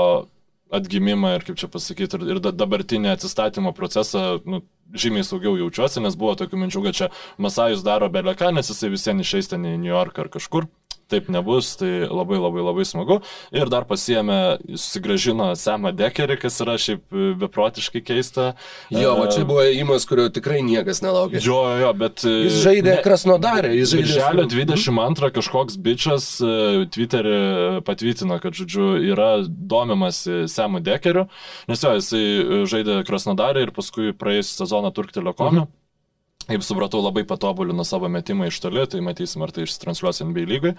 atgimimą 0.75 1.37
ir, 1.37 1.47
kaip 1.47 1.61
čia 1.61 1.69
pasakyti, 1.73 2.19
ir, 2.19 2.35
ir 2.35 2.43
dabartinį 2.51 3.13
atsistatymo 3.15 3.73
procesą, 3.77 4.41
nu, 4.45 4.61
žymiai 4.93 5.25
saugiau 5.25 5.55
jaučiuosi, 5.61 6.03
nes 6.05 6.17
buvo 6.19 6.35
tokių 6.41 6.61
minčių, 6.65 6.83
kad 6.85 6.99
čia 6.99 7.09
Masajus 7.41 7.85
daro 7.87 8.11
beleką, 8.13 8.51
nes 8.57 8.69
jisai 8.73 8.93
visiems 8.93 9.25
išeis 9.25 9.53
ten 9.53 9.65
į 9.69 9.79
New 9.79 9.93
York 9.93 10.19
ar 10.21 10.33
kažkur 10.33 10.69
taip 11.11 11.29
nebus, 11.33 11.73
tai 11.81 12.07
labai 12.07 12.39
labai 12.41 12.65
labai 12.65 12.85
smagu. 12.89 13.21
Ir 13.55 13.71
dar 13.73 13.87
pasiemė, 13.89 14.59
susigražino 14.75 15.51
Semą 15.59 15.93
Dekerį, 15.97 16.39
kas 16.43 16.61
yra 16.65 16.77
šiaip 16.81 17.17
beprotiškai 17.41 18.03
keista. 18.05 18.51
Jo, 18.93 19.15
o 19.23 19.27
čia 19.33 19.45
buvo 19.49 19.65
įimas, 19.67 20.07
kurio 20.09 20.29
tikrai 20.33 20.61
niekas 20.67 21.03
nelaukė. 21.05 21.41
Jo, 21.45 21.63
jo, 21.83 21.95
bet... 21.99 22.25
Jis 22.27 22.61
žaidė 22.65 22.99
ne, 22.99 22.99
Krasnodarė, 23.07 23.73
jis 23.79 23.95
žaidė... 23.95 24.13
Birželio 24.13 24.47
22 24.53 25.33
kažkoks 25.39 25.81
bičias 25.83 26.29
e, 26.45 26.53
Twitterį 26.95 27.41
patvirtino, 27.89 28.39
kad, 28.43 28.57
žodžiu, 28.59 28.93
yra 29.13 29.31
domimas 29.49 30.23
Semu 30.53 30.83
Dekeriu, 30.85 31.29
nes 31.71 31.85
jo, 31.85 31.97
jisai 31.99 32.65
žaidė 32.69 33.03
Krasnodarė 33.09 33.67
ir 33.67 33.75
paskui 33.77 34.15
praėjusią 34.17 34.65
sezoną 34.65 34.95
Turk 34.97 35.15
Telekomė. 35.17 35.65
Mhm 35.65 35.78
kaip 36.49 36.65
supratau, 36.65 37.03
labai 37.05 37.25
patobulino 37.29 37.85
savo 37.85 38.09
metimą 38.13 38.49
iš 38.49 38.59
toli, 38.65 38.85
tai 38.89 39.03
matysim, 39.05 39.43
ar 39.45 39.53
tai 39.53 39.67
ištransliuos 39.67 40.23
NBA 40.25 40.47
lygai. 40.49 40.73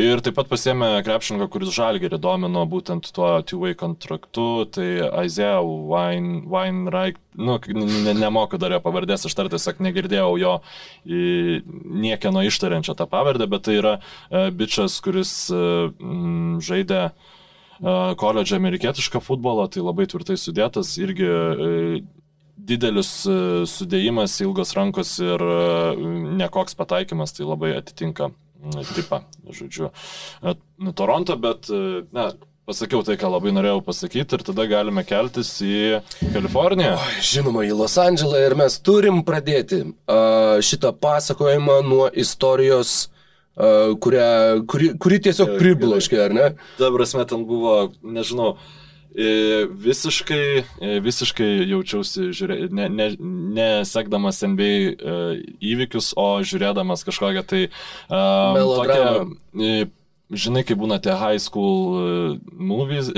Ir 0.00 0.22
taip 0.24 0.34
pat 0.38 0.48
pasėmė 0.50 0.88
krepšininką, 1.06 1.46
kuris 1.52 1.70
žalgerį 1.76 2.18
domino 2.22 2.64
būtent 2.70 3.12
tuo 3.14 3.28
two-way 3.46 3.76
kontraktu, 3.78 4.46
tai 4.74 4.88
Isaiah 5.22 5.62
Wine, 5.62 6.42
Weinreich, 6.50 7.20
nu, 7.38 7.60
ne, 7.78 8.16
nemoku 8.18 8.58
dar 8.58 8.74
jo 8.74 8.80
pavardės, 8.82 9.26
aš 9.28 9.38
dar 9.38 9.52
tiesiog 9.52 9.82
negirdėjau 9.86 10.34
jo 10.42 10.56
niekieno 11.06 12.42
ištariančią 12.50 12.96
tą 12.98 13.06
pavardę, 13.10 13.46
bet 13.50 13.68
tai 13.68 13.78
yra 13.78 13.94
uh, 14.00 14.50
bičias, 14.54 14.98
kuris 15.04 15.36
uh, 15.54 15.94
m, 16.02 16.58
žaidė 16.64 17.06
uh, 17.06 18.12
koledžą 18.18 18.58
amerikietišką 18.58 19.22
futbolą, 19.22 19.70
tai 19.70 19.86
labai 19.86 20.10
tvirtai 20.10 20.38
sudėtas, 20.40 20.96
irgi 20.98 21.30
didelis 22.68 23.10
e, 23.28 23.36
sudėjimas, 23.68 24.38
ilgos 24.44 24.74
rankos 24.76 25.16
ir 25.22 25.42
e, 25.42 25.60
nekoks 26.40 26.76
pataikymas, 26.78 27.34
tai 27.36 27.46
labai 27.48 27.74
atitinka 27.78 28.30
tipą, 28.94 29.20
žodžiu, 29.52 29.90
e, 30.42 30.56
Toronto, 30.96 31.36
bet, 31.40 31.68
na, 32.14 32.30
pasakiau 32.68 33.04
tai, 33.04 33.18
ką 33.20 33.28
labai 33.34 33.52
norėjau 33.54 33.82
pasakyti 33.84 34.38
ir 34.38 34.44
tada 34.46 34.64
galime 34.70 35.04
keltis 35.06 35.50
į 35.64 36.00
Kaliforniją. 36.32 36.94
O, 36.96 37.08
žinoma, 37.24 37.64
į 37.68 37.74
Los 37.76 37.98
Andželą 38.00 38.40
ir 38.46 38.56
mes 38.58 38.78
turim 38.80 39.20
pradėti 39.26 39.82
uh, 39.84 40.62
šitą 40.64 40.94
pasakojimą 40.96 41.82
nuo 41.84 42.06
istorijos 42.08 42.94
uh, 43.04 43.92
kurią, 44.00 44.30
kuri, 44.70 44.94
kuri 44.96 45.20
tiesiog 45.28 45.58
pribloškė, 45.60 46.22
ar 46.24 46.36
ne? 46.36 46.48
Dabar 46.80 47.04
mes 47.04 47.28
ten 47.28 47.44
buvo, 47.48 47.76
nežinau, 48.16 48.54
uh, 48.56 48.83
visiškai, 49.14 50.46
e, 50.82 50.94
visiškai 51.04 51.50
jaučiausi, 51.70 52.30
žiūrė, 52.34 52.56
ne, 52.74 52.88
ne, 52.90 53.08
nesekdamas 53.58 54.42
NBA 54.42 54.70
e, 54.70 55.18
įvykius, 55.72 56.12
o 56.18 56.40
žiūrėdamas 56.42 57.06
kažkokią 57.06 57.44
tai 57.46 57.60
um, 58.08 58.58
tokią, 58.58 59.84
žinai, 60.34 60.64
kaip 60.66 60.80
būna 60.80 60.98
tie 61.04 61.14
high 61.14 61.38
school 61.38 62.40
movies, 62.58 63.12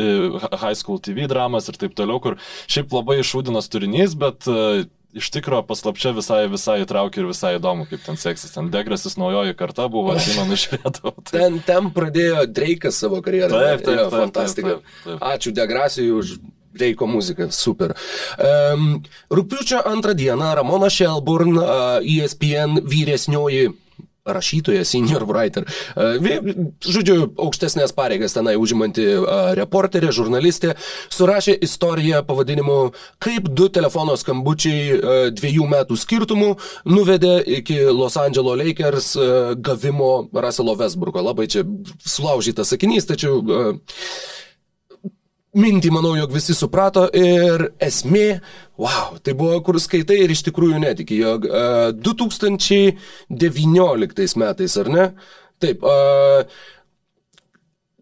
high 0.60 0.76
school 0.76 1.00
TV 1.00 1.28
dramas 1.30 1.70
ir 1.70 1.80
taip 1.80 1.96
toliau, 1.96 2.20
kur 2.20 2.36
šiaip 2.68 2.92
labai 2.92 3.22
išūdinas 3.22 3.70
turinys, 3.72 4.18
bet 4.18 4.44
iš 5.16 5.30
tikrųjų 5.34 5.64
paslapčia 5.68 6.12
visai, 6.16 6.42
visai 6.52 6.80
įtraukia 6.84 7.22
ir 7.22 7.30
visai 7.30 7.54
įdomu, 7.56 7.86
kaip 7.90 8.02
ten 8.04 8.18
seksis. 8.20 8.52
Ten 8.54 8.68
Degrasis 8.72 9.16
naujoji 9.20 9.56
karta 9.58 9.88
buvo, 9.92 10.16
žinau, 10.20 10.44
nužiūrėdavau. 10.50 11.14
Tai... 11.22 11.32
Ten, 11.32 11.58
ten 11.66 11.88
pradėjo 11.96 12.44
Dreikas 12.52 13.00
savo 13.02 13.22
karjerą. 13.24 13.50
Taip, 13.54 13.86
taip, 13.86 14.02
taip, 14.02 14.12
fantastika. 14.14 14.76
Taip, 14.76 14.92
taip, 14.92 15.08
taip. 15.08 15.26
Ačiū 15.32 15.54
Degrasijui 15.56 16.12
už 16.16 16.36
Reiko 16.76 17.06
muzika, 17.08 17.48
super. 17.56 17.94
Um, 18.36 18.98
rūpiučio 19.32 19.80
antrą 19.88 20.12
dieną 20.12 20.50
Ramona 20.58 20.90
Shelburne, 20.92 21.56
uh, 21.56 22.04
ESPN 22.04 22.82
vyresnioji 22.84 23.70
rašytoja, 24.26 24.84
senior 24.84 25.24
writer. 25.28 25.66
Žodžiu, 25.96 27.16
aukštesnės 27.46 27.94
pareigas 27.96 28.36
tenai 28.36 28.56
užimanti 28.60 29.06
reporterė, 29.58 30.12
žurnalistė, 30.14 30.74
surašė 31.14 31.56
istoriją 31.66 32.22
pavadinimu 32.26 32.78
Kaip 33.22 33.48
du 33.56 33.68
telefono 33.72 34.16
skambučiai 34.18 35.30
dviejų 35.36 35.66
metų 35.70 35.96
skirtumų 35.98 36.50
nuvedė 36.90 37.38
iki 37.58 37.78
Los 37.90 38.16
Angeles 38.20 38.60
Lakers 38.60 39.12
gavimo 39.62 40.28
Russelo 40.34 40.76
Westbrooko. 40.78 41.22
Labai 41.24 41.48
čia 41.50 41.64
sulaužytas 42.04 42.74
sakinys, 42.74 43.08
tačiau 43.08 43.40
mintį 45.56 45.88
manau, 45.94 46.16
jog 46.18 46.32
visi 46.34 46.54
suprato 46.56 47.06
ir 47.16 47.72
esmė, 47.82 48.40
wow, 48.80 49.16
tai 49.24 49.32
buvo, 49.38 49.60
kur 49.64 49.76
skaitai 49.80 50.18
ir 50.24 50.30
iš 50.34 50.42
tikrųjų 50.50 50.76
netiki, 50.82 51.14
jog 51.22 51.40
uh, 51.48 51.90
2019 51.96 54.40
metais, 54.42 54.72
ar 54.82 54.88
ne? 54.92 55.04
Taip, 55.62 55.78
uh, 55.88 56.40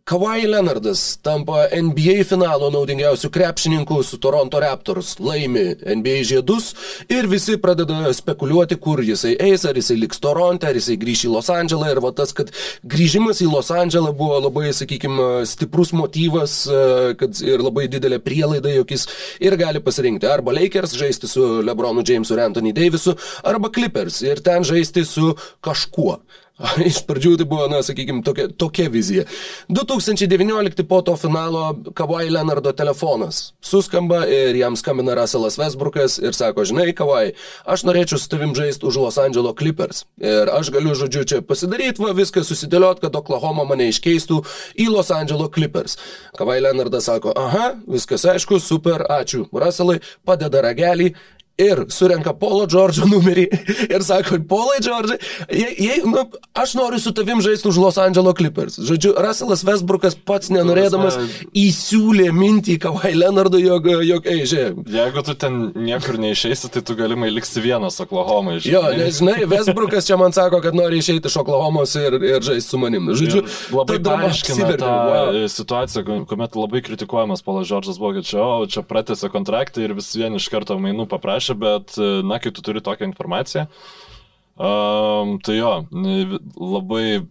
Kawhi 0.05 0.44
Leonardas 0.44 1.16
tampa 1.24 1.62
NBA 1.72 2.26
finalo 2.28 2.66
naudingiausių 2.68 3.30
krepšininkų 3.32 4.02
su 4.05 4.18
Toronto 4.20 4.59
Raptors, 4.61 5.14
laimi 5.16 5.62
NBA 5.80 6.18
žiedus 6.28 6.66
ir 7.09 7.24
visi 7.24 7.57
pradeda 7.57 8.12
spekuliuoti, 8.12 8.76
kur 8.76 9.00
jisai 9.00 9.32
eis, 9.46 9.64
ar 9.64 9.80
jisai 9.80 9.96
liks 10.02 10.20
Toronte, 10.20 10.68
ar 10.68 10.76
jisai 10.76 10.98
grįš 11.00 11.24
į 11.24 11.32
Los 11.32 11.48
Andželą 11.48 11.88
ir 11.94 12.02
va 12.05 12.12
tas, 12.20 12.36
kad 12.36 12.52
grįžimas 12.84 13.40
į 13.40 13.48
Los 13.48 13.72
Andželą 13.72 14.12
buvo 14.12 14.42
labai, 14.44 14.74
sakykime, 14.76 15.30
stiprus 15.48 15.94
motyvas 15.96 16.61
kad 17.16 17.40
ir 17.40 17.64
labai 17.64 17.88
didelė 17.88 18.20
prielaida, 18.20 18.76
jog 18.76 18.92
jis 18.92 19.09
ir 19.40 19.57
gali 19.57 19.80
pasirinkti 19.80 20.28
arba 20.28 20.52
Lakers 20.52 20.98
žaisti 21.00 21.32
su 21.32 21.48
LeBronu 21.64 22.05
Jamesu 22.05 22.36
ir 22.36 22.44
Anthony 22.44 22.76
Davisu, 22.76 23.16
arba 23.40 23.72
Clippers 23.72 24.20
ir 24.20 24.44
ten 24.44 24.68
žaisti 24.68 25.09
su 25.09 25.32
kažkuo. 25.64 26.20
Iš 26.90 27.00
pradžių 27.09 27.32
tai 27.40 27.46
buvo, 27.50 27.64
na, 27.70 27.80
sakykime, 27.82 28.22
tokia, 28.22 28.46
tokia 28.46 28.86
vizija. 28.92 29.24
2019 29.74 30.84
po 30.86 31.00
to 31.02 31.16
finalo 31.18 31.72
Kawhi 31.98 32.30
Leonardo 32.30 32.70
telefonas 32.72 33.40
suskamba 33.64 34.22
ir 34.30 34.55
jam 34.61 34.76
skambina 34.78 35.16
Russellas 35.18 35.59
Westbrookas 35.59 36.20
ir 36.22 36.36
sako, 36.36 36.62
žinai, 36.68 36.92
Kawhi, 36.94 37.34
aš 37.66 37.86
norėčiau 37.88 38.22
su 38.22 38.30
tavim 38.30 38.55
žaisti 38.55 38.86
už 38.86 39.00
Los 39.02 39.18
Angeles 39.18 39.59
Clippers. 39.59 40.05
Ir 40.22 40.52
aš 40.55 40.70
galiu, 40.74 40.94
žodžiu, 40.94 41.26
čia 41.26 41.42
pasidaryti, 41.42 42.05
va, 42.05 42.14
viską 42.14 42.46
susidėliot, 42.46 43.02
kad 43.02 43.18
Oklahoma 43.18 43.66
mane 43.66 43.90
iškeistų 43.90 44.44
į 44.78 44.90
Los 44.94 45.11
Angeles 45.14 45.50
Clippers. 45.55 45.98
Kawhi 46.38 46.62
Leonardas 46.62 47.11
sako, 47.11 47.34
aha, 47.34 47.72
viskas 47.90 48.28
aišku, 48.30 48.62
super, 48.62 49.09
ačiū. 49.11 49.48
Russellai 49.50 49.98
padeda 50.22 50.62
ragelį 50.62 51.16
ir 51.59 51.84
surenka 51.88 52.34
Polo 52.34 52.66
Džordžo 52.66 53.07
numerį 53.07 53.44
ir 53.86 54.05
sako, 54.05 54.40
Polai 54.48 54.80
Džordžai, 54.82 55.18
nu, 56.09 56.24
aš 56.59 56.74
noriu 56.78 56.98
su 57.02 57.12
tavim 57.14 57.42
žaisti 57.44 57.68
už 57.70 57.78
Los 57.78 57.98
Angeles 58.00 58.34
Clippers. 58.38 58.78
Žodžiu, 58.82 59.14
Russellas 59.22 59.62
Westbrookas 59.66 60.16
pats 60.26 60.50
nenorėdamas 60.55 61.18
įsiūlė 61.55 62.30
mintį 62.34 62.78
Kawhi 62.82 63.14
Leonardo, 63.14 63.61
jog, 63.62 63.86
jog, 64.02 64.26
ei, 64.30 64.42
žiūrėk. 64.50 64.82
Jeigu 64.94 65.24
tu 65.26 65.36
ten 65.38 65.61
niekur 65.78 66.18
neišeisi, 66.22 66.72
tai 66.74 66.82
tu 66.86 66.96
galimai 66.98 67.30
liksi 67.32 67.62
vienas 67.62 68.00
Oklahoma 68.02 68.57
iš. 68.59 68.68
Jo, 68.72 68.82
nes 68.96 69.20
žinai, 69.20 69.36
Westbrookas 69.50 70.11
čia 70.11 70.18
man 70.20 70.34
sako, 70.34 70.59
kad 70.64 70.74
nori 70.74 70.98
išeiti 71.02 71.30
iš 71.30 71.38
Oklahomos 71.44 71.94
ir, 72.00 72.18
ir 72.18 72.42
žaisti 72.42 72.74
su 72.74 72.82
manim. 72.82 73.12
Žodžiu, 73.14 73.44
ir 73.44 73.78
labai 73.78 74.00
paaiškina 74.02 74.72
tą 74.82 74.90
wow. 74.90 75.40
situaciją, 75.55 76.18
kuomet 76.30 76.59
labai 76.59 76.82
kritikuojamas 76.88 77.46
Polas 77.46 77.70
Džordžas 77.70 78.00
buvo, 78.02 78.14
kad 78.18 78.26
čia, 78.26 78.42
o, 78.42 78.66
čia 78.70 78.82
pratęsė 78.86 79.30
kontraktą 79.30 79.84
ir 79.84 79.94
vis 79.94 80.11
vien 80.18 80.34
iš 80.34 80.50
karto 80.52 80.78
mainų 80.80 81.07
paprašė 81.11 81.43
parašė, 81.45 81.59
bet, 81.59 81.97
na, 82.24 82.38
kai 82.38 82.53
tu 82.53 82.62
turi 82.62 82.80
tokią 82.80 83.09
informaciją, 83.11 83.66
um, 84.57 85.38
tai 85.42 85.59
jo, 85.59 85.86
labai 86.57 87.26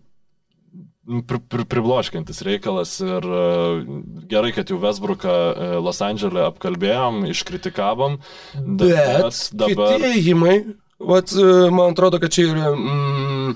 pri, 1.28 1.40
pri, 1.50 1.66
pribloškintis 1.66 2.42
reikalas 2.44 3.00
ir 3.02 3.26
uh, 3.26 3.84
gerai, 4.30 4.54
kad 4.54 4.70
jau 4.70 4.80
Vesbruką 4.80 5.30
uh, 5.30 5.76
Los 5.84 6.02
Andželė 6.02 6.48
apkalbėjom, 6.48 7.26
iškritikavom. 7.28 8.20
Bet, 8.56 8.88
bet 8.88 9.44
dabar... 9.54 10.00
Įėjimai, 10.00 10.58
vat, 11.00 11.34
uh, 11.36 11.70
man 11.72 11.94
atrodo, 11.94 12.22
kad 12.24 12.32
čia 12.32 12.50
yra... 12.54 12.74
Mm, 12.74 13.56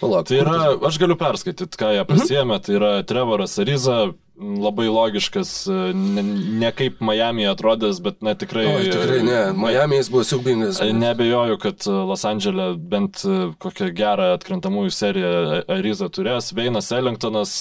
Pala, 0.00 0.22
tai 0.24 0.38
yra, 0.40 0.78
aš 0.88 0.96
galiu 0.96 1.12
perskaityti, 1.20 1.76
ką 1.76 1.90
jie 1.92 2.04
pasėmė, 2.08 2.54
mhm. 2.54 2.62
tai 2.64 2.76
yra 2.78 2.92
Trevoras 3.04 3.58
Ariza, 3.60 3.98
labai 4.40 4.88
logiškas, 4.88 5.52
ne, 5.94 6.24
ne 6.62 6.70
kaip 6.76 7.00
Miami 7.04 7.46
atrodęs, 7.50 8.00
bet 8.04 8.20
na 8.24 8.34
tikrai... 8.38 8.66
O, 8.70 8.76
tikrai 8.84 9.20
ne, 9.26 9.40
Miami 9.56 10.00
jis 10.00 10.10
buvo 10.12 10.24
siaubingas. 10.26 10.80
Nebejoju, 10.80 11.58
kad 11.62 11.86
Los 11.86 12.24
Andželė 12.28 12.70
bent 12.92 13.24
kokią 13.60 13.90
gerą 13.96 14.30
atkrintamųjų 14.38 14.94
seriją 14.96 15.34
Ariza 15.76 16.08
turės. 16.12 16.54
Veinas 16.56 16.92
Ellingtonas 16.96 17.52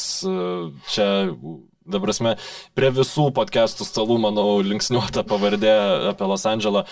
čia 0.94 1.10
Dabar 1.90 2.12
mes 2.22 2.50
prie 2.78 2.90
visų 2.94 3.30
podcastų 3.34 3.86
stalų, 3.88 4.20
manau, 4.22 4.60
linksniuota 4.62 5.24
pavardė 5.26 5.72
apie 6.12 6.28
Los 6.30 6.46
Andželą. 6.46 6.84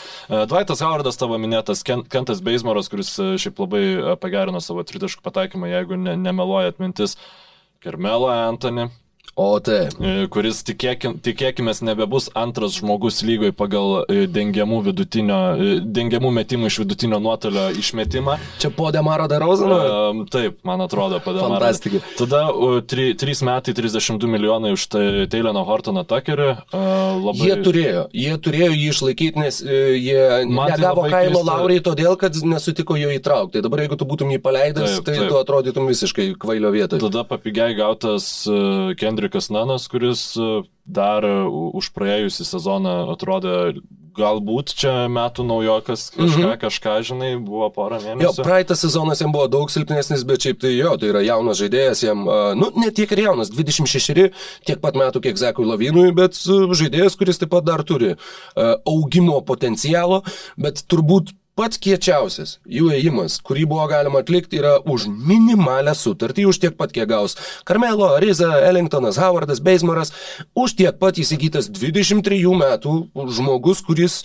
Dvaitas 0.49 0.81
Howardas, 0.81 1.19
tavo 1.21 1.37
minėtas, 1.41 1.83
Kentas 1.85 2.41
Beismaras, 2.41 2.89
kuris 2.89 3.11
šiaip 3.13 3.61
labai 3.61 3.83
pagerino 4.21 4.61
savo 4.63 4.81
tritaškų 4.87 5.21
pataikymą, 5.25 5.69
jeigu 5.69 5.99
ne, 6.01 6.15
nemeluoja 6.17 6.73
atmintis. 6.73 7.13
Kermelo 7.83 8.31
Antony, 8.33 8.87
O 9.37 9.59
taip. 9.61 9.93
E, 10.01 10.25
kuris 10.33 10.63
tikėkim, 10.65 11.19
tikėkime 11.21 11.69
nebebus 11.85 12.25
antras 12.33 12.79
žmogus 12.79 13.19
lygoje 13.21 13.53
pagal 13.53 13.99
e, 14.09 14.23
dengiamų, 14.33 14.79
e, 14.89 15.67
dengiamų 15.85 16.31
metimų 16.39 16.71
iš 16.71 16.79
vidutinio 16.81 17.19
nuotolio 17.21 17.67
išmetimą. 17.77 18.39
Čia 18.57 18.71
po 18.73 18.89
Demaro 18.89 19.27
Darozano? 19.29 19.77
Uh, 19.77 20.23
taip, 20.33 20.57
man 20.65 20.81
atrodo, 20.81 21.19
po 21.21 21.35
Demaro. 21.35 21.59
Fantastika. 21.59 22.01
Tada 22.17 22.47
uh, 22.49 22.79
3, 22.81 23.13
3 23.21 23.43
metai 23.45 23.75
32 23.77 24.31
milijonai 24.31 24.71
už 24.73 24.87
tai 24.95 25.05
Tayleno 25.29 25.61
Hortoną 25.69 26.01
Tuckerį. 26.09 26.49
Uh, 26.73 27.21
labai... 27.27 27.51
Jie 27.51 27.59
turėjo, 27.67 28.07
jie 28.17 28.33
turėjo 28.41 28.71
jį 28.73 28.89
išlaikyti, 28.95 29.43
nes 29.45 29.61
jie 29.61 30.17
man 30.49 30.73
tai 30.73 30.79
negavo 30.79 31.05
tai 31.05 31.13
kaimo 31.13 31.43
keista... 31.43 31.51
lauriai 31.51 31.85
todėl, 31.85 32.17
kad 32.17 32.41
nesutiko 32.41 32.97
jo 32.97 33.13
įtraukti. 33.13 33.59
Tai 33.59 33.65
dabar 33.69 33.85
jeigu 33.85 34.01
tu 34.01 34.09
būtum 34.09 34.33
jį 34.33 34.41
paleidęs, 34.41 34.97
taip, 34.97 35.05
tai 35.11 35.19
taip. 35.21 35.29
tu 35.29 35.39
atrodytum 35.43 35.93
visiškai 35.93 36.31
kvailio 36.41 36.73
vietoje. 36.73 37.05
Tada 37.05 37.21
papigiai 37.27 37.77
gautas 37.77 38.31
Kendrick 38.97 39.26
Henrikas 39.27 39.49
Nanas, 39.49 39.87
kuris 39.87 40.37
e, 40.37 40.63
dar 40.85 41.23
e, 41.23 41.43
už 41.75 41.91
praėjusią 41.91 42.45
sezoną 42.47 43.11
atrodė 43.11 43.81
galbūt 44.17 44.71
čia 44.73 45.05
metų 45.13 45.43
naujokas, 45.45 46.07
kažką, 46.09 46.25
mm 46.25 46.45
-hmm. 46.45 46.57
kažką, 46.57 46.93
žinai, 47.05 47.31
buvo 47.37 47.69
porą 47.69 47.99
mėnesių. 48.01 48.23
Jo, 48.23 48.31
praeitą 48.43 48.73
sezoną 48.75 49.13
jam 49.19 49.31
buvo 49.31 49.47
daug 49.47 49.69
silpnesnis, 49.69 50.23
bet 50.23 50.41
šiaip 50.41 50.61
tai 50.61 50.71
jo, 50.73 50.95
tai 50.97 51.11
yra 51.11 51.21
jaunas 51.21 51.59
žaidėjas, 51.59 52.01
jam, 52.03 52.25
uh, 52.25 52.55
nu, 52.57 52.71
ne 52.75 52.89
tiek 52.89 53.11
ir 53.11 53.19
jaunas, 53.27 53.51
26, 53.53 54.31
tiek 54.65 54.81
pat 54.81 54.95
metų 54.95 55.21
kiek 55.21 55.37
Zekui 55.37 55.69
Lavinui, 55.69 56.15
bet 56.17 56.33
žaidėjas, 56.33 57.17
kuris 57.17 57.37
taip 57.37 57.53
pat 57.53 57.63
dar 57.63 57.83
turi 57.83 58.15
augimo 58.85 59.41
potencialo, 59.41 60.23
bet 60.57 60.81
turbūt 60.89 61.29
Pats 61.57 61.79
kiečiausias 61.81 62.59
jų 62.69 62.91
ėjimas, 62.93 63.39
kurį 63.41 63.63
buvo 63.71 63.87
galima 63.89 64.21
atlikti, 64.21 64.59
yra 64.59 64.75
už 64.85 65.07
minimalę 65.09 65.95
sutartį, 65.97 66.45
už 66.51 66.59
tiek 66.61 66.75
pat 66.77 66.93
kiek 66.93 67.09
gaus 67.09 67.33
Karmelo, 67.65 68.11
Ariza, 68.13 68.51
Ellingtonas, 68.67 69.17
Howardas, 69.17 69.63
Beismaras, 69.65 70.13
už 70.53 70.75
tiek 70.77 70.99
pat 71.01 71.17
įsigytas 71.17 71.71
23 71.73 72.43
metų 72.61 72.93
žmogus, 73.39 73.81
kuris 73.87 74.19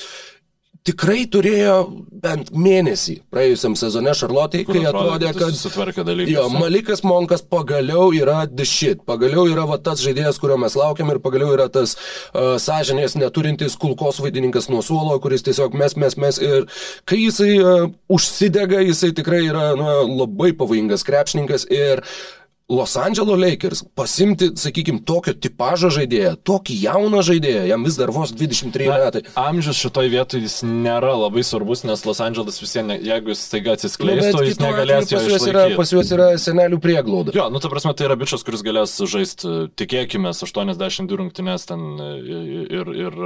tikrai 0.87 1.25
turėjo 1.31 1.77
bent 2.23 2.51
mėnesį 2.55 3.17
praėjusiam 3.33 3.75
sezone 3.79 4.15
Šarlotai, 4.19 4.63
kai 4.67 4.83
atrodė, 4.89 5.31
kad 5.37 6.11
jo, 6.29 6.47
Malikas 6.55 7.05
Monkas 7.07 7.45
pagaliau 7.47 8.11
yra 8.17 8.43
shit, 8.67 9.03
pagaliau 9.07 9.47
yra 9.51 9.67
va, 9.69 9.79
tas 9.79 10.03
žaidėjas, 10.03 10.41
kurio 10.43 10.59
mes 10.61 10.77
laukiam 10.79 11.11
ir 11.13 11.23
pagaliau 11.23 11.55
yra 11.57 11.69
tas 11.73 11.95
uh, 11.97 12.57
sąžinės 12.63 13.17
neturintis 13.21 13.79
kulkos 13.81 14.21
vaidininkas 14.23 14.69
nuo 14.73 14.83
suolo, 14.87 15.19
kuris 15.23 15.47
tiesiog 15.47 15.75
mes, 15.79 15.97
mes, 15.99 16.19
mes 16.19 16.43
ir 16.43 16.69
kai 17.09 17.23
jisai 17.25 17.55
uh, 17.63 17.89
užsidega, 18.13 18.83
jisai 18.91 19.13
tikrai 19.17 19.45
yra 19.49 19.73
nu, 19.79 19.89
labai 20.23 20.53
pavojingas 20.59 21.07
krepšininkas 21.07 21.69
ir 21.71 22.03
uh, 22.03 22.42
Los 22.71 22.97
Angeles 22.97 23.39
Lakers 23.39 23.85
pasimti, 23.95 24.49
sakykime, 24.57 25.03
tokio 25.05 25.35
tipožo 25.35 25.91
žaidėją, 25.93 26.37
tokį 26.47 26.77
jauną 26.87 27.21
žaidėją, 27.27 27.65
jam 27.69 27.83
vis 27.85 27.99
dar 27.99 28.13
vos 28.15 28.33
23 28.33 28.87
Na, 28.89 28.99
metai. 29.03 29.23
Amžius 29.37 29.81
šitoj 29.83 30.09
vietoje 30.13 30.47
jis 30.47 30.61
nėra 30.65 31.13
labai 31.19 31.45
svarbus, 31.45 31.83
nes 31.89 32.05
Los 32.07 32.23
Angeles 32.25 32.61
vis 32.63 32.73
vien, 32.79 32.95
jeigu 33.03 33.35
jis 33.35 33.43
staiga 33.49 33.75
atsiskleistų, 33.77 34.33
nu, 34.39 34.47
jis 34.47 34.61
negalės 34.63 35.13
juos, 35.13 35.47
yra, 35.51 35.67
pas 35.77 35.93
juos 35.93 36.13
yra 36.15 36.31
senelių 36.41 36.79
prieglauda. 36.83 37.35
Jo, 37.37 37.49
nu 37.53 37.61
ta 37.61 37.71
prasme, 37.73 37.93
tai 37.99 38.09
yra 38.09 38.17
bičias, 38.21 38.47
kuris 38.47 38.65
galės 38.65 38.95
žaisti, 39.11 39.67
tikėkime, 39.83 40.33
82 40.33 41.19
rungtynės 41.21 41.69
ten 41.69 41.85
ir, 42.01 42.95
ir 43.09 43.19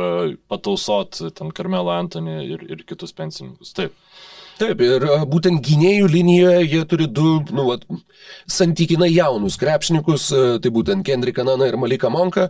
patausot 0.51 1.21
ten 1.37 1.55
Karmelą 1.55 2.01
Antonį 2.01 2.41
ir, 2.57 2.67
ir 2.73 2.83
kitus 2.89 3.15
pensininkus. 3.15 3.77
Taip. 3.77 3.95
Taip, 4.57 4.81
ir 4.81 5.05
būtent 5.29 5.61
gynėjų 5.61 6.07
linijoje 6.09 6.63
jie 6.65 6.83
turi 6.89 7.07
du, 7.13 7.43
nu, 7.53 7.67
vat, 7.69 7.83
santykinai 8.49 9.11
jaunus 9.13 9.59
krepšininkus, 9.61 10.31
tai 10.65 10.73
būtent 10.73 11.05
Kendrick 11.05 11.37
Kananą 11.37 11.69
ir 11.69 11.77
Malika 11.81 12.09
Monka. 12.13 12.47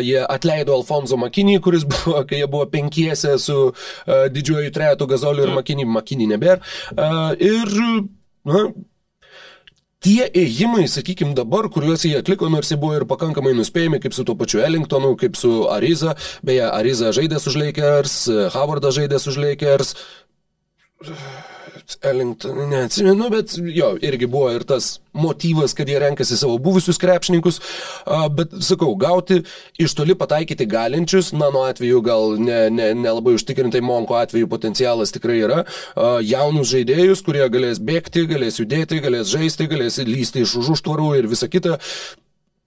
Jie 0.00 0.22
atleido 0.24 0.78
Alfonso 0.78 1.18
Makinį, 1.20 1.58
kuris 1.64 1.84
buvo, 1.90 2.22
kai 2.28 2.40
jie 2.40 2.48
buvo 2.48 2.64
penkiese 2.72 3.36
su 3.42 3.58
didžiuoju 4.06 4.72
trejetu 4.72 5.08
Gazoliu 5.10 5.44
ir 5.44 5.52
Makinį, 5.58 5.84
Makinį 5.98 6.30
nebėra. 6.30 6.62
Ir, 7.44 7.76
na, 8.48 8.62
tie 10.00 10.30
ėjimai, 10.32 10.86
sakykime, 10.88 11.36
dabar, 11.36 11.68
kuriuos 11.72 12.06
jie 12.08 12.16
atliko, 12.22 12.48
nors 12.48 12.72
jie 12.72 12.80
buvo 12.80 12.96
ir 12.96 13.04
pakankamai 13.10 13.52
nuspėjami, 13.58 14.00
kaip 14.00 14.16
su 14.16 14.24
tuo 14.24 14.38
pačiu 14.40 14.64
Ellingtonu, 14.64 15.12
kaip 15.20 15.36
su 15.36 15.52
Ariza, 15.68 16.16
beje, 16.46 16.64
Ariza 16.72 17.12
žaidė 17.16 17.42
už 17.44 17.60
Lakers, 17.60 18.16
Howardas 18.56 18.96
žaidė 18.96 19.20
už 19.20 19.40
Lakers. 19.44 19.94
Ellington, 22.02 22.68
neatsimenu, 22.70 23.28
bet 23.32 23.54
jo, 23.74 23.94
irgi 24.04 24.26
buvo 24.30 24.50
ir 24.52 24.64
tas 24.68 24.98
motyvas, 25.16 25.72
kad 25.76 25.88
jie 25.88 25.98
renkasi 26.00 26.36
savo 26.38 26.58
buvusius 26.62 27.00
krepšininkus, 27.00 27.58
bet 28.36 28.52
sakau, 28.64 28.92
gauti 29.00 29.40
iš 29.80 29.94
toli 29.98 30.14
pataikyti 30.18 30.68
galinčius, 30.70 31.32
nano 31.32 31.64
atveju 31.66 32.02
gal 32.04 32.36
nelabai 32.36 32.70
ne, 32.76 32.94
ne, 32.94 33.10
ne 33.16 33.34
užtikrintai 33.40 33.82
Monko 33.84 34.18
atveju 34.20 34.48
potencialas 34.52 35.12
tikrai 35.16 35.40
yra, 35.42 35.64
jaunus 36.26 36.70
žaidėjus, 36.74 37.24
kurie 37.26 37.46
galės 37.52 37.82
bėgti, 37.82 38.26
galės 38.30 38.60
judėti, 38.62 39.00
galės 39.02 39.32
žaisti, 39.32 39.68
galės 39.70 39.98
lysti 40.06 40.44
iš 40.44 40.58
už 40.60 40.74
užtvarų 40.76 41.14
ir 41.18 41.30
visa 41.32 41.48
kita. 41.50 41.80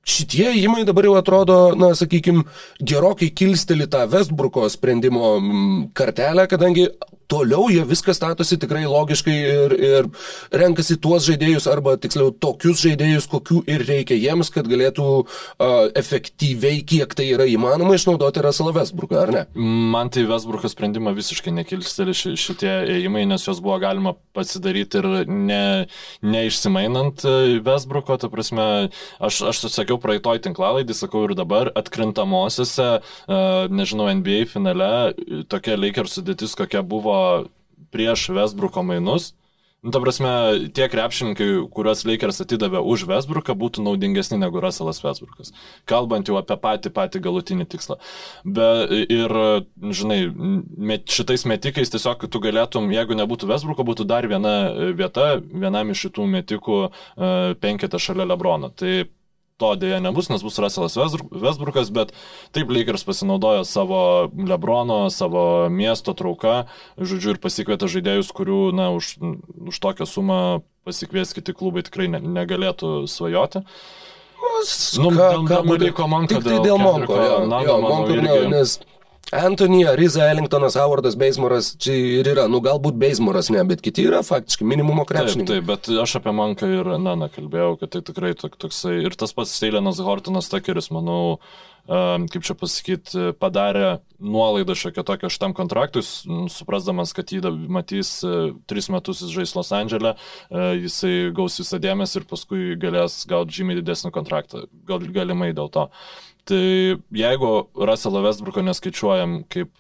Šitie 0.04 0.50
įmai 0.60 0.82
dabar 0.84 1.06
jau 1.08 1.14
atrodo, 1.16 1.58
na, 1.80 1.94
sakykime, 1.96 2.44
gerokai 2.84 3.30
kilsteli 3.32 3.86
tą 3.88 4.02
Westbrooko 4.12 4.66
sprendimo 4.68 5.38
kartelę, 5.96 6.44
kadangi 6.52 6.90
toliau 7.32 7.70
jie 7.72 7.84
viską 7.88 8.14
statosi 8.16 8.58
tikrai 8.62 8.84
logiškai 8.90 9.36
ir, 9.36 9.76
ir 9.78 10.10
renkasi 10.54 10.98
tuos 11.02 11.26
žaidėjus, 11.28 11.68
arba 11.72 11.96
tiksliau 12.02 12.34
tokius 12.44 12.82
žaidėjus, 12.84 13.28
kokių 13.32 13.64
ir 13.72 13.86
reikia 13.88 14.18
jiems, 14.20 14.52
kad 14.54 14.68
galėtų 14.70 15.08
uh, 15.24 15.74
efektyviai, 16.00 16.82
kiek 16.88 17.16
tai 17.18 17.30
yra 17.34 17.48
įmanoma, 17.50 17.96
išnaudoti 17.98 18.44
Russellą 18.46 18.74
Westbrooką, 18.78 19.20
ar 19.24 19.34
ne? 19.36 19.44
Man 19.94 20.12
tai 20.14 20.26
Westbrooko 20.30 20.72
sprendimą 20.72 21.16
visiškai 21.18 21.54
nekilsteli 21.60 22.16
šitie 22.16 22.74
ėjimai, 22.98 23.26
nes 23.30 23.48
juos 23.48 23.62
buvo 23.64 23.80
galima 23.84 24.16
pasidaryti 24.36 25.02
ir 25.02 25.10
ne, 25.30 25.64
neišsimainant 26.26 27.26
e, 27.28 27.36
Westbrooko, 27.66 28.18
ta 28.22 28.30
prasme, 28.34 28.68
aš, 29.24 29.42
aš 29.52 29.64
sakiau 29.74 30.00
praeitoj 30.02 30.42
tinklalaidį, 30.44 30.98
sakau 30.98 31.26
ir 31.28 31.36
dabar, 31.38 31.72
atkrintamosiose, 31.80 32.90
uh, 33.00 33.66
nežinau, 33.74 34.10
NBA 34.20 34.44
finale, 34.52 34.92
tokia 35.52 35.78
Lakers 35.80 36.18
sudėtis, 36.20 36.56
kokia 36.58 36.84
buvo 36.86 37.13
prieš 37.94 38.30
Westbrooko 38.34 38.84
mainus. 38.86 39.34
Nu, 39.84 39.92
ta 39.92 40.00
prasme, 40.00 40.30
tie 40.72 40.86
krepšininkai, 40.88 41.48
kuriuos 41.76 42.06
Lakers 42.08 42.38
atidavė 42.46 42.80
už 42.88 43.02
Westbrooką, 43.10 43.52
būtų 43.60 43.84
naudingesni 43.84 44.38
negu 44.40 44.62
Russellas 44.64 45.02
Westbrookas. 45.04 45.52
Kalbant 45.92 46.30
jau 46.32 46.38
apie 46.40 46.56
patį 46.56 46.92
patį 46.96 47.20
galutinį 47.26 47.68
tikslą. 47.74 47.98
Be, 48.48 48.70
ir, 49.12 49.36
žinai, 49.84 50.22
met, 50.32 51.04
šitais 51.12 51.44
metikais 51.52 51.92
tiesiog 51.92 52.24
tu 52.32 52.40
galėtum, 52.46 52.88
jeigu 52.96 53.18
nebūtų 53.20 53.50
Westbrooko, 53.52 53.84
būtų 53.92 54.08
dar 54.08 54.30
viena 54.32 54.56
vieta, 54.96 55.34
vienam 55.52 55.92
iš 55.92 56.06
šitų 56.08 56.30
metikų 56.38 56.80
uh, 56.88 57.52
penketą 57.60 58.00
šalia 58.00 58.30
Lebrono. 58.32 58.72
Tai 58.72 59.02
to 59.64 59.72
dėja 59.80 60.02
nebus, 60.04 60.30
nes 60.32 60.44
bus 60.44 60.60
Russellas 60.60 60.98
Westbrookas, 61.00 61.92
bet 61.96 62.12
taip 62.56 62.72
Lakers 62.74 63.06
pasinaudojo 63.08 63.64
savo 63.68 64.02
Lebrono, 64.36 65.08
savo 65.14 65.70
miesto 65.72 66.16
trauką, 66.18 66.64
žodžiu, 67.00 67.36
ir 67.36 67.42
pasikvietė 67.44 67.90
žaidėjus, 67.96 68.32
kurių, 68.36 68.62
na, 68.76 68.92
už, 68.96 69.16
už 69.72 69.80
tokią 69.84 70.08
sumą 70.10 70.40
pasikvies 70.84 71.32
kiti 71.36 71.56
klubai 71.56 71.86
tikrai 71.88 72.10
ne, 72.12 72.20
negalėtų 72.20 73.06
svajoti. 73.08 73.64
Nu, 75.00 75.10
ką, 75.16 75.16
dėl, 75.16 75.46
ką 75.48 75.60
dėl 75.64 75.94
Monko, 75.96 76.08
Monko, 76.12 76.40
tai 76.44 76.58
dėl 76.66 76.82
Monko, 76.82 77.16
jo, 77.16 77.38
jo, 77.64 77.78
Monko, 77.80 78.18
irgi... 78.18 78.40
nes 78.52 78.76
Anthony, 79.34 79.82
Riza, 79.98 80.28
Ellingtonas, 80.30 80.78
Howardas, 80.78 81.18
Beismoras, 81.18 81.72
čia 81.82 81.96
ir 82.20 82.30
yra, 82.36 82.46
nu 82.52 82.62
galbūt 82.64 82.98
Beismoras 83.02 83.50
ne, 83.54 83.64
bet 83.68 83.82
kiti 83.84 84.06
yra 84.06 84.22
faktiškai 84.26 84.68
minimumo 84.70 85.06
krepšininkai. 85.10 85.60
Taip, 85.60 85.68
taip, 85.68 85.90
bet 85.90 86.02
aš 86.06 86.18
apie 86.20 86.34
Manką 86.38 86.70
ir 86.70 86.94
Naną 87.02 87.30
kalbėjau, 87.34 87.76
kad 87.82 87.96
tai 87.96 88.04
tikrai 88.06 88.34
toksai, 88.38 89.00
ir 89.08 89.18
tas 89.18 89.34
pats 89.36 89.54
Steilenas 89.58 90.02
Hortonas 90.04 90.52
Takeris, 90.52 90.92
manau, 90.94 91.40
kaip 91.88 92.46
čia 92.48 92.56
pasakyti, 92.56 93.24
padarė 93.42 93.98
nuolaidą 94.24 94.76
šiokią 94.80 95.04
tokią 95.08 95.32
šitam 95.34 95.56
kontraktui, 95.58 96.04
suprasdamas, 96.54 97.12
kad 97.18 97.34
jį 97.34 97.42
matys 97.74 98.20
tris 98.70 98.88
metus 98.94 99.24
jis 99.26 99.34
žais 99.34 99.56
Los 99.58 99.74
Andželė, 99.76 100.14
jisai 100.80 101.34
gaus 101.36 101.60
visą 101.60 101.82
dėmesį 101.84 102.22
ir 102.22 102.30
paskui 102.30 102.78
galės 102.80 103.24
gauti 103.28 103.60
žymiai 103.60 103.82
didesnį 103.82 104.14
kontraktą, 104.16 104.68
gal, 104.88 105.04
galimai 105.12 105.52
dėl 105.58 105.74
to. 105.74 105.90
Tai 106.44 106.64
jeigu 107.16 107.52
Russell 107.88 108.20
Westbrooko 108.26 108.64
neskaičiuojam 108.68 109.44
kaip 109.54 109.80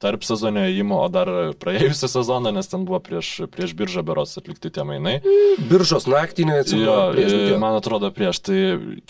tarp 0.00 0.24
sezono 0.24 0.64
įėjimo, 0.64 0.98
o 1.04 1.08
dar 1.12 1.28
praėjusią 1.60 2.08
sezoną, 2.08 2.54
nes 2.56 2.70
ten 2.70 2.86
buvo 2.88 3.00
prieš, 3.04 3.32
prieš 3.52 3.74
biržą 3.76 4.04
beros 4.06 4.36
atlikti 4.40 4.72
tie 4.72 4.84
mainai. 4.88 5.18
Biržos 5.70 6.08
naktį 6.10 6.46
neatsimenu. 6.48 7.20
Jo, 7.20 7.58
man 7.60 7.76
atrodo 7.78 8.08
prieš, 8.14 8.40
tai 8.48 8.60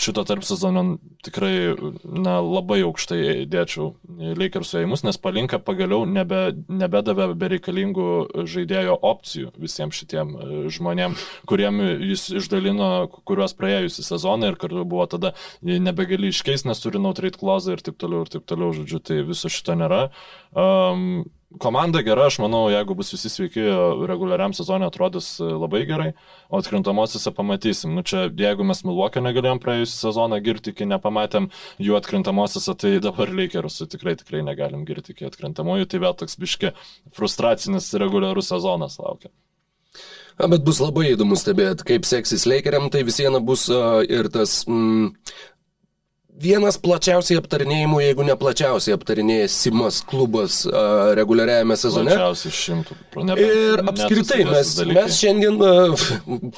šito 0.01 0.25
tarp 0.27 0.47
sezono 0.47 0.99
tikrai 1.25 1.77
na, 2.05 2.39
labai 2.41 2.81
aukštai 2.87 3.47
dėčiau 3.51 3.93
Lakersų 4.41 4.81
įėjimus, 4.81 5.05
nes 5.07 5.19
palinka 5.21 5.61
pagaliau 5.63 6.07
nebe, 6.09 6.41
nebedavė 6.69 7.31
bereikalingų 7.39 8.09
žaidėjo 8.51 8.97
opcijų 9.11 9.53
visiems 9.61 10.01
šitiem 10.01 10.35
e, 10.35 10.49
žmonėm, 10.73 11.17
kuriem 11.51 11.81
jis 12.11 12.27
išdalino, 12.41 12.91
kuriuos 13.29 13.55
praėjusią 13.59 14.07
sezoną 14.07 14.51
ir 14.53 14.59
kartu 14.61 14.85
buvo 14.89 15.07
tada 15.11 15.35
nebegali 15.63 16.33
iškeisti, 16.33 16.71
nes 16.71 16.83
turi 16.83 17.03
trade 17.15 17.39
clause 17.39 17.73
ir 17.73 17.85
taip 17.85 17.99
toliau 18.01 18.25
ir 18.25 18.33
taip 18.33 18.47
toliau, 18.49 18.73
žodžiu, 18.77 19.01
tai 19.05 19.23
viso 19.27 19.51
šito 19.53 19.77
nėra. 19.79 20.09
Um, 20.51 21.25
komanda 21.59 22.03
gera, 22.07 22.27
aš 22.31 22.39
manau, 22.43 22.63
jeigu 22.71 22.95
bus 22.99 23.11
visi 23.15 23.31
sveiki, 23.33 23.63
reguliariam 24.09 24.55
sezonė 24.55 24.87
atrodys 24.87 25.33
labai 25.43 25.83
gerai, 25.89 26.09
o 26.51 26.61
atkrintamosiose 26.61 27.33
pamatysim. 27.35 27.93
Nu 27.97 28.05
čia, 28.07 28.29
jeigu 28.29 28.67
mes 28.67 28.85
Milvokio 28.87 29.23
negalėjom 29.25 29.61
praėjusią 29.63 29.97
sezoną 30.07 30.41
girti, 30.47 30.75
kai 30.77 30.87
nepamatėm 30.91 31.51
jų 31.83 31.99
atkrintamosiose, 31.99 32.77
tai 32.79 32.97
dabar 33.03 33.35
Lakerus 33.35 33.83
tikrai 33.91 34.17
tikrai 34.21 34.45
negalim 34.47 34.87
girti 34.89 35.15
iki 35.15 35.27
atkrintamųjų, 35.31 35.91
tai 35.91 36.03
vėl 36.07 36.17
toks 36.19 36.39
biški 36.41 36.75
frustracinis 37.17 37.91
reguliarus 37.99 38.53
sezonas 38.55 39.01
laukia. 39.03 39.33
Na, 40.41 40.47
bet 40.49 40.63
bus 40.65 40.79
labai 40.81 41.11
įdomu 41.11 41.37
stebėti, 41.37 41.85
kaip 41.85 42.07
seksis 42.09 42.47
Lakeriam, 42.49 42.87
tai 42.93 43.03
vis 43.05 43.19
viena 43.21 43.43
bus 43.45 43.67
uh, 43.69 44.01
ir 44.07 44.31
tas 44.33 44.63
mm, 44.71 45.11
vienas 46.41 46.79
plačiausiai 46.81 47.39
aptarinėjimų, 47.41 48.01
jeigu 48.05 48.25
ne 48.27 48.35
plačiausiai 48.39 48.95
aptarinėjęs 48.97 49.57
Simas 49.65 50.01
klubas 50.07 50.61
uh, 50.69 51.11
reguliariajame 51.19 51.77
sezone. 51.81 52.15
Plačiausiai 52.15 52.57
šimtų. 52.57 52.97
Ne, 53.29 53.37
ir 53.41 53.83
apskritai 53.91 54.41
mes, 54.49 54.73
mes 54.89 55.19
šiandien 55.21 55.61
uh, 55.61 56.07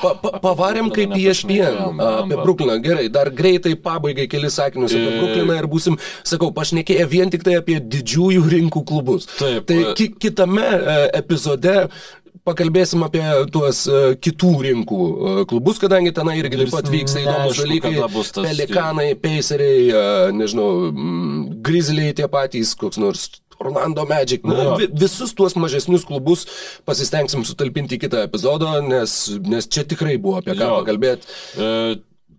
pa, 0.00 0.14
pa, 0.22 0.34
pavarėm 0.44 0.92
kaip 0.94 1.16
ESPN 1.18 2.00
apie 2.06 2.38
Brukliną. 2.38 2.78
Gerai, 2.84 3.08
dar 3.12 3.32
greitai 3.34 3.74
pabaigai 3.88 4.28
keli 4.30 4.52
sakinius 4.52 4.94
apie 4.96 5.18
Brukliną 5.18 5.58
ir 5.58 5.68
būsim, 5.72 5.98
sakau, 6.22 6.52
pašnekėję 6.54 7.08
vien 7.10 7.32
tik 7.34 7.46
tai 7.46 7.58
apie 7.60 7.80
didžiųjų 7.82 8.46
rinkų 8.56 8.84
klubus. 8.88 9.28
Taip. 9.38 9.66
Tai 9.70 9.80
ki 9.98 10.12
kitame 10.22 10.68
uh, 10.78 11.06
epizode 11.18 11.76
pakalbėsim 12.48 13.04
apie 13.06 13.22
tuos 13.54 13.84
uh, 13.90 14.12
kitų 14.18 14.52
rinkų 14.66 15.00
uh, 15.02 15.42
klubus, 15.48 15.78
kadangi 15.82 16.14
tenai 16.16 16.38
irgi 16.40 16.64
taip 16.64 16.74
pat 16.74 16.90
vyksta 16.92 17.22
įdomus 17.22 17.60
dalykai. 17.60 17.94
Pelikanai, 18.48 19.08
Paceriai, 19.20 19.86
uh, 19.92 20.32
nežinau, 20.34 20.68
mm, 20.90 21.62
Grizzliai 21.64 22.16
tie 22.18 22.28
patys, 22.32 22.74
koks 22.78 23.00
nors 23.02 23.28
Orlando 23.62 24.06
Magic. 24.06 24.44
Na, 24.44 24.74
vi, 24.76 24.88
visus 24.90 25.34
tuos 25.38 25.54
mažesnius 25.58 26.06
klubus 26.08 26.46
pasistengsim 26.88 27.46
sutalpinti 27.46 27.98
į 27.98 28.04
kitą 28.06 28.24
epizodą, 28.26 28.78
nes, 28.86 29.16
nes 29.46 29.68
čia 29.70 29.86
tikrai 29.88 30.18
buvo 30.22 30.40
apie 30.40 30.56
ką 30.58 30.70
pakalbėti. 30.80 31.28
E, 31.56 31.68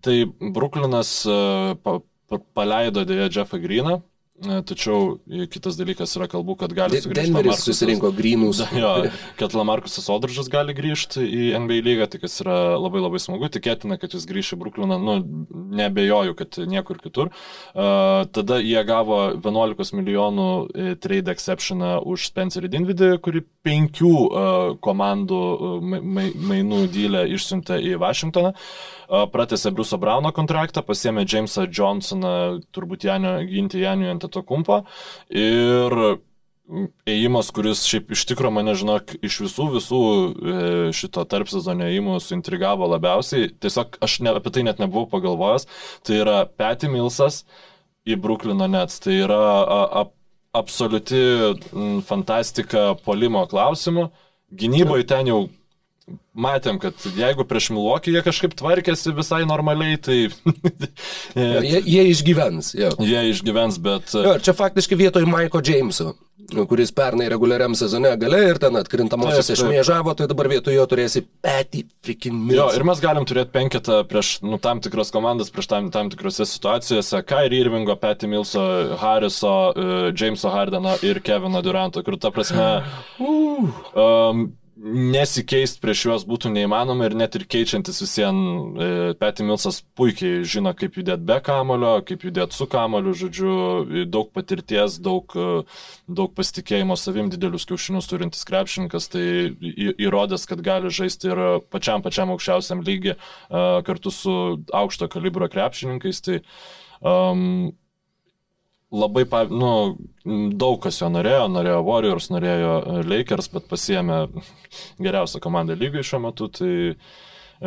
tai 0.04 0.18
Bruklinas 0.28 1.16
e, 1.24 1.38
pa, 1.80 1.98
pa, 2.30 2.40
paleido 2.56 3.06
dėja 3.08 3.30
Jeffą 3.38 3.60
Greeną. 3.62 4.02
Tačiau 4.42 5.20
kitas 5.46 5.76
dalykas 5.78 6.10
yra 6.18 6.26
kalbų, 6.26 6.56
kad 6.58 6.72
gali 6.74 6.98
sugrįžti. 6.98 7.30
Denveris 7.30 7.60
susirinko 7.62 8.10
grynus. 8.16 8.64
Jo, 8.74 8.90
kad 9.38 9.54
Lamarkusas 9.54 10.08
Održas 10.10 10.48
gali 10.50 10.74
grįžti 10.74 11.22
į 11.22 11.44
NBA 11.62 11.78
lygą, 11.86 12.08
tai 12.10 12.18
kas 12.18 12.40
yra 12.42 12.74
labai 12.74 12.98
labai 13.04 13.20
smagu. 13.22 13.46
Tikėtina, 13.54 13.94
kad 14.02 14.16
jis 14.16 14.26
grįš 14.26 14.56
į 14.56 14.58
Brukliną, 14.64 14.98
nu, 14.98 15.14
nebejoju, 15.78 16.34
kad 16.40 16.58
niekur 16.66 16.98
kitur. 17.04 17.30
Uh, 17.30 18.26
tada 18.34 18.58
jie 18.58 18.82
gavo 18.88 19.20
11 19.36 19.94
milijonų 20.00 20.48
e, 20.50 20.88
trade 20.98 21.30
exceptioną 21.30 22.00
už 22.02 22.26
Spencerį 22.32 22.72
Dinvidį, 22.74 23.12
kurį 23.22 23.44
penkių 23.64 24.14
uh, 24.24 24.50
komandų 24.82 25.40
mainų 25.84 26.82
dylę 26.90 27.28
išsiuntė 27.38 27.78
į 27.86 27.94
Vašingtoną. 28.02 28.50
Uh, 28.50 29.03
pratęsė 29.08 29.72
Bruso 29.74 29.98
Brauno 30.00 30.32
kontraktą, 30.36 30.84
pasėmė 30.86 31.26
Jamesą 31.28 31.66
Johnsoną, 31.68 32.36
turbūt 32.74 33.08
Janio, 33.08 33.38
ginti 33.48 33.82
Janio 33.82 34.10
ant 34.12 34.24
Antetokumpo. 34.24 34.82
Ir 35.30 36.18
ėjimas, 37.08 37.50
kuris 37.52 37.84
šiaip 37.84 38.14
iš 38.16 38.24
tikrųjų 38.30 38.54
mane, 38.56 38.74
žinok, 38.78 39.14
iš 39.24 39.36
visų 39.44 39.66
visų 39.74 40.00
e, 40.00 40.54
šito 40.96 41.24
tarp 41.28 41.50
sezonio 41.52 41.90
ėjimų 41.90 42.16
suintrigavo 42.24 42.88
labiausiai. 42.94 43.50
Tiesiog 43.60 43.98
aš 44.04 44.18
ne, 44.24 44.32
apie 44.32 44.52
tai 44.54 44.64
net 44.64 44.80
nebuvau 44.80 45.06
pagalvojęs. 45.12 45.68
Tai 46.06 46.20
yra 46.22 46.38
Petty 46.48 46.88
Milsas 46.88 47.42
į 48.08 48.16
Bruklino 48.20 48.68
Nets. 48.70 48.96
Tai 49.04 49.16
yra 49.26 49.40
a, 49.60 49.80
a, 50.00 50.06
absoliuti 50.56 51.20
fantastika 52.08 52.94
polimo 53.04 53.44
klausimu. 53.50 54.08
Gynyboje 54.54 55.08
ten 55.10 55.28
jau 55.28 55.42
matėm, 56.34 56.80
kad 56.82 56.98
jeigu 57.16 57.46
prieš 57.48 57.70
Milokį 57.74 58.16
jie 58.16 58.22
kažkaip 58.26 58.54
tvarkėsi 58.58 59.14
visai 59.16 59.44
normaliai, 59.48 59.96
tai... 60.02 60.18
jie, 61.70 61.80
jie 61.80 62.04
išgyvens, 62.10 62.74
jo. 62.76 62.92
Jie 63.06 63.28
išgyvens, 63.30 63.80
bet... 63.82 64.12
Jo, 64.12 64.36
čia 64.42 64.56
faktiškai 64.56 64.98
vietoj 64.98 65.26
Maiko 65.30 65.62
Jameso, 65.64 66.12
kuris 66.68 66.90
pernai 66.94 67.28
reguliariam 67.32 67.76
sezone 67.78 68.10
gale 68.20 68.40
ir 68.50 68.58
ten 68.62 68.76
atkrintamosios 68.76 69.52
išmėžavo, 69.54 70.16
tai 70.18 70.26
dabar 70.30 70.50
vietoj 70.52 70.76
jo 70.76 70.88
turėsi 70.90 71.22
petį 71.24 71.84
milą. 72.34 72.58
Jo, 72.58 72.66
ir 72.76 72.84
mes 72.90 73.00
galim 73.02 73.28
turėti 73.28 73.54
penketą 73.54 74.02
prieš 74.10 74.36
nu, 74.44 74.58
tam 74.62 74.82
tikras 74.84 75.14
komandas, 75.14 75.52
prieš 75.54 75.70
tam, 75.70 75.88
tam 75.94 76.10
tikrose 76.12 76.48
situacijose. 76.50 77.22
Kairi 77.24 77.62
Irvingo, 77.62 77.94
Petį 78.00 78.28
Milso, 78.34 78.64
Harriso, 79.00 79.54
uh, 79.70 80.10
Jameso 80.12 80.52
Hardeno 80.52 80.98
ir 81.06 81.22
Kevino 81.24 81.62
Duranto, 81.64 82.04
kur 82.04 82.18
ta 82.20 82.34
prasme... 82.34 82.68
Uh. 83.24 83.68
Um, 83.94 84.40
nesikeist 84.84 85.78
prieš 85.80 86.02
juos 86.04 86.24
būtų 86.28 86.50
neįmanoma 86.52 87.06
ir 87.08 87.14
net 87.16 87.36
ir 87.38 87.46
keičiantis 87.48 88.02
visiems, 88.02 88.76
e, 88.76 88.88
Peti 89.16 89.46
Milsas 89.46 89.78
puikiai 89.96 90.42
žino, 90.44 90.74
kaip 90.76 90.98
judėti 90.98 91.24
be 91.24 91.38
kamulio, 91.44 91.94
kaip 92.04 92.26
judėti 92.28 92.56
su 92.56 92.66
kamoliu, 92.70 93.14
žodžiu, 93.16 93.54
daug 94.12 94.28
patirties, 94.36 94.98
daug, 95.04 95.32
e, 95.32 95.64
daug 96.08 96.34
pasitikėjimo 96.36 96.98
savim, 97.00 97.30
didelius 97.32 97.64
kiaušinius 97.70 98.10
turintis 98.10 98.44
krepšininkas, 98.48 99.08
tai 99.14 99.24
įrodęs, 99.94 100.44
kad 100.50 100.64
gali 100.64 100.92
žaisti 100.92 101.32
ir 101.32 101.42
pačiam 101.72 102.04
pačiam 102.04 102.34
aukščiausiam 102.34 102.84
lygiai 102.84 103.16
kartu 103.86 104.12
su 104.12 104.34
aukšto 104.74 105.08
kalibro 105.12 105.48
krepšininkais. 105.48 106.20
Tai, 106.24 106.40
um, 107.00 107.72
labai, 108.94 109.24
nu, 109.50 109.70
daug 110.56 110.80
kas 110.84 111.00
jo 111.02 111.10
norėjo, 111.12 111.46
norėjo 111.52 111.82
Warriors, 111.86 112.30
norėjo 112.32 112.74
e, 112.80 112.98
Lakers, 113.10 113.50
bet 113.52 113.68
pasiemė 113.70 114.24
geriausią 115.02 115.42
komandą 115.44 115.76
lygai 115.78 116.04
šiuo 116.06 116.22
metu, 116.24 116.48
tai 116.54 116.72
e, 116.92 116.96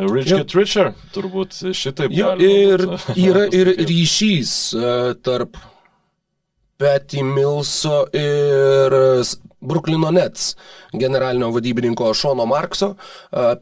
Rich 0.08 0.32
Get 0.32 0.54
Richer, 0.56 0.92
turbūt 1.14 1.60
šitaip. 1.76 2.14
Jo, 2.14 2.34
ir 2.40 2.86
yra 3.28 3.46
ir 3.54 3.74
ryšys 3.88 4.54
e, 4.74 4.94
tarp 5.26 5.58
Patty 6.78 7.24
Milso 7.26 8.04
ir 8.14 8.94
Bruklino 9.60 10.10
Nets 10.14 10.54
generalinio 10.92 11.50
vadybininko 11.54 12.12
Šono 12.14 12.46
Markso. 12.46 12.94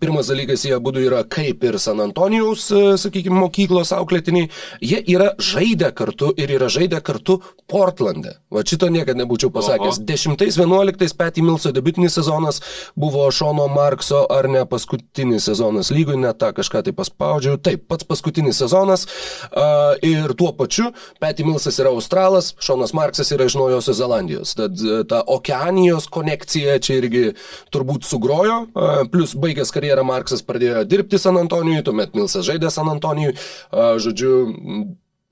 Pirmas 0.01 0.29
dalykas, 0.31 0.65
jie 0.69 0.77
būtų 0.77 1.07
yra 1.09 1.23
kaip 1.25 1.65
ir 1.65 1.79
San 1.83 2.01
Antonijaus, 2.05 2.69
sakykime, 3.03 3.39
mokyklos 3.41 3.93
auklėtiniai. 3.97 4.51
Jie 4.85 5.01
yra 5.15 5.33
žaidę 5.41 5.93
kartu 5.97 6.33
ir 6.37 6.53
yra 6.59 6.69
žaidę 6.73 7.01
kartu 7.05 7.41
Portlande. 7.67 8.37
Va 8.53 8.63
šito 8.63 8.87
niekada 8.93 9.19
nebūčiau 9.19 9.51
pasakęs. 9.51 9.99
10-11 10.07 11.17
Patty 11.19 11.43
Milso 11.43 11.73
debitinis 11.75 12.15
sezonas 12.15 12.61
buvo 12.95 13.25
Šono 13.35 13.67
Markso 13.73 14.23
ar 14.31 14.47
ne 14.53 14.63
paskutinis 14.71 15.49
sezonas 15.49 15.91
lygui, 15.91 16.15
net 16.21 16.39
tą 16.39 16.53
kažką 16.55 16.85
tai 16.87 16.95
paspaudžiau. 16.95 17.59
Taip, 17.59 17.89
pats 17.91 18.07
paskutinis 18.07 18.61
sezonas. 18.63 19.09
Ir 20.07 20.37
tuo 20.39 20.53
pačiu 20.55 20.93
Patty 21.19 21.43
Milsas 21.49 21.81
yra 21.83 21.91
australas, 21.91 22.53
Šonas 22.63 22.95
Marksas 22.95 23.33
yra 23.35 23.49
iš 23.49 23.59
Naujosios 23.59 23.99
Zelandijos. 23.99 24.55
Tad 24.55 24.79
ta 25.11 25.25
Okeanijos 25.87 26.09
konekcija 26.11 26.79
čia 26.83 26.99
irgi 27.01 27.25
turbūt 27.71 28.07
sugrojo, 28.07 28.67
plus 29.13 29.37
baigęs 29.39 29.71
karjerą 29.75 30.05
Marksas 30.07 30.43
pradėjo 30.43 30.85
dirbti 30.89 31.19
San 31.19 31.39
Antonijui, 31.39 31.85
tuomet 31.87 32.15
Milsas 32.17 32.47
žaidė 32.47 32.71
San 32.75 32.89
Antonijui, 32.91 33.37
žodžiu, 34.03 34.33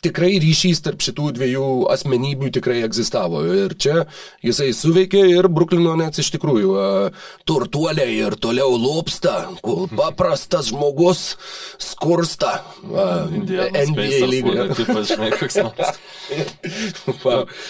tikrai 0.05 0.37
ryšys 0.43 0.83
tarp 0.85 1.01
šitų 1.03 1.33
dviejų 1.39 1.67
asmenybių 1.91 2.51
tikrai 2.55 2.83
egzistavo. 2.85 3.41
Ir 3.49 3.75
čia 3.81 4.05
jisai 4.45 4.71
suveikė 4.77 5.25
ir 5.33 5.49
Bruklino 5.49 5.95
net 5.99 6.19
iš 6.21 6.29
tikrųjų 6.37 6.75
turtuoliai 7.49 8.19
ir 8.21 8.37
toliau 8.39 8.77
lopsta, 8.79 9.49
kol 9.65 9.89
paprastas 9.91 10.69
žmogus 10.71 11.35
skursta. 11.83 12.61
NBA 12.85 14.29
lygiai. 14.29 14.69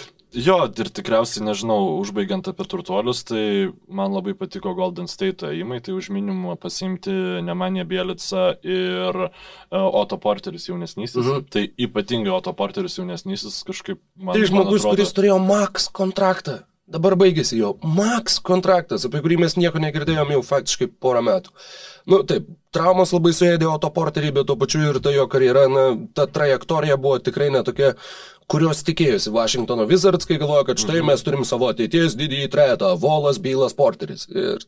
Jo, 0.35 0.57
ir 0.67 0.89
tikriausiai, 0.91 1.45
nežinau, 1.47 1.95
užbaigiant 2.03 2.49
apie 2.51 2.67
turtuolius, 2.67 3.23
tai 3.29 3.71
man 3.87 4.15
labai 4.15 4.35
patiko 4.39 4.75
Golden 4.75 5.07
State 5.11 5.47
įmai, 5.61 5.79
tai 5.85 5.95
už 5.95 6.11
minimumą 6.15 6.57
pasimti 6.61 7.15
Nemanė 7.47 7.87
Bielica 7.87 8.49
ir 8.67 9.21
uh, 9.29 9.31
Otto 9.71 10.19
Porteris 10.19 10.67
jaunesnysis. 10.69 11.23
Mhm. 11.23 11.31
Uh 11.31 11.37
-huh. 11.39 11.49
Tai 11.51 11.65
ypatingai 11.87 12.35
Otto 12.35 12.53
Porteris 12.53 12.99
jaunesnysis 12.99 13.63
kažkaip 13.63 14.01
man. 14.17 14.35
Tai 14.35 14.47
žmogus, 14.47 14.51
man 14.51 14.67
atrodo... 14.67 14.97
kuris 14.97 15.15
turėjo 15.15 15.39
Max 15.39 15.89
kontraktą. 15.89 16.65
Dabar 16.85 17.15
baigėsi 17.17 17.57
jo 17.57 17.71
Max 17.81 18.37
kontraktas, 18.45 19.07
apie 19.09 19.23
kurį 19.25 19.39
mes 19.41 19.57
nieko 19.57 19.81
negirdėjom 19.81 20.35
jau 20.35 20.43
faktiškai 20.45 20.91
porą 21.01 21.23
metų. 21.25 21.55
Nu 22.13 22.19
taip, 22.29 22.51
traumos 22.77 23.15
labai 23.17 23.33
suėdė 23.33 23.71
Otto 23.71 23.89
Porterį, 23.95 24.35
bet 24.37 24.51
tuo 24.51 24.59
pačiu 24.61 24.83
ir 24.91 24.99
ta 25.01 25.15
jo 25.15 25.25
karjera, 25.33 25.65
na, 25.73 25.85
ta 26.13 26.27
trajektorija 26.29 26.99
buvo 27.01 27.23
tikrai 27.25 27.49
netokia 27.55 27.95
kurios 28.51 28.83
tikėjosi 28.85 29.33
Washingtono 29.33 29.87
Wizards, 29.89 30.29
kai 30.29 30.37
galvoja, 30.41 30.67
kad 30.69 30.81
štai 30.83 30.99
mhm. 30.99 31.09
mes 31.09 31.25
turim 31.25 31.45
savo 31.49 31.71
ateities 31.73 32.17
didįjį 32.21 32.51
trejetą- 32.53 32.93
Volas, 33.05 33.41
Bylas, 33.41 33.77
Porteris. 33.77 34.27
Ir 34.29 34.65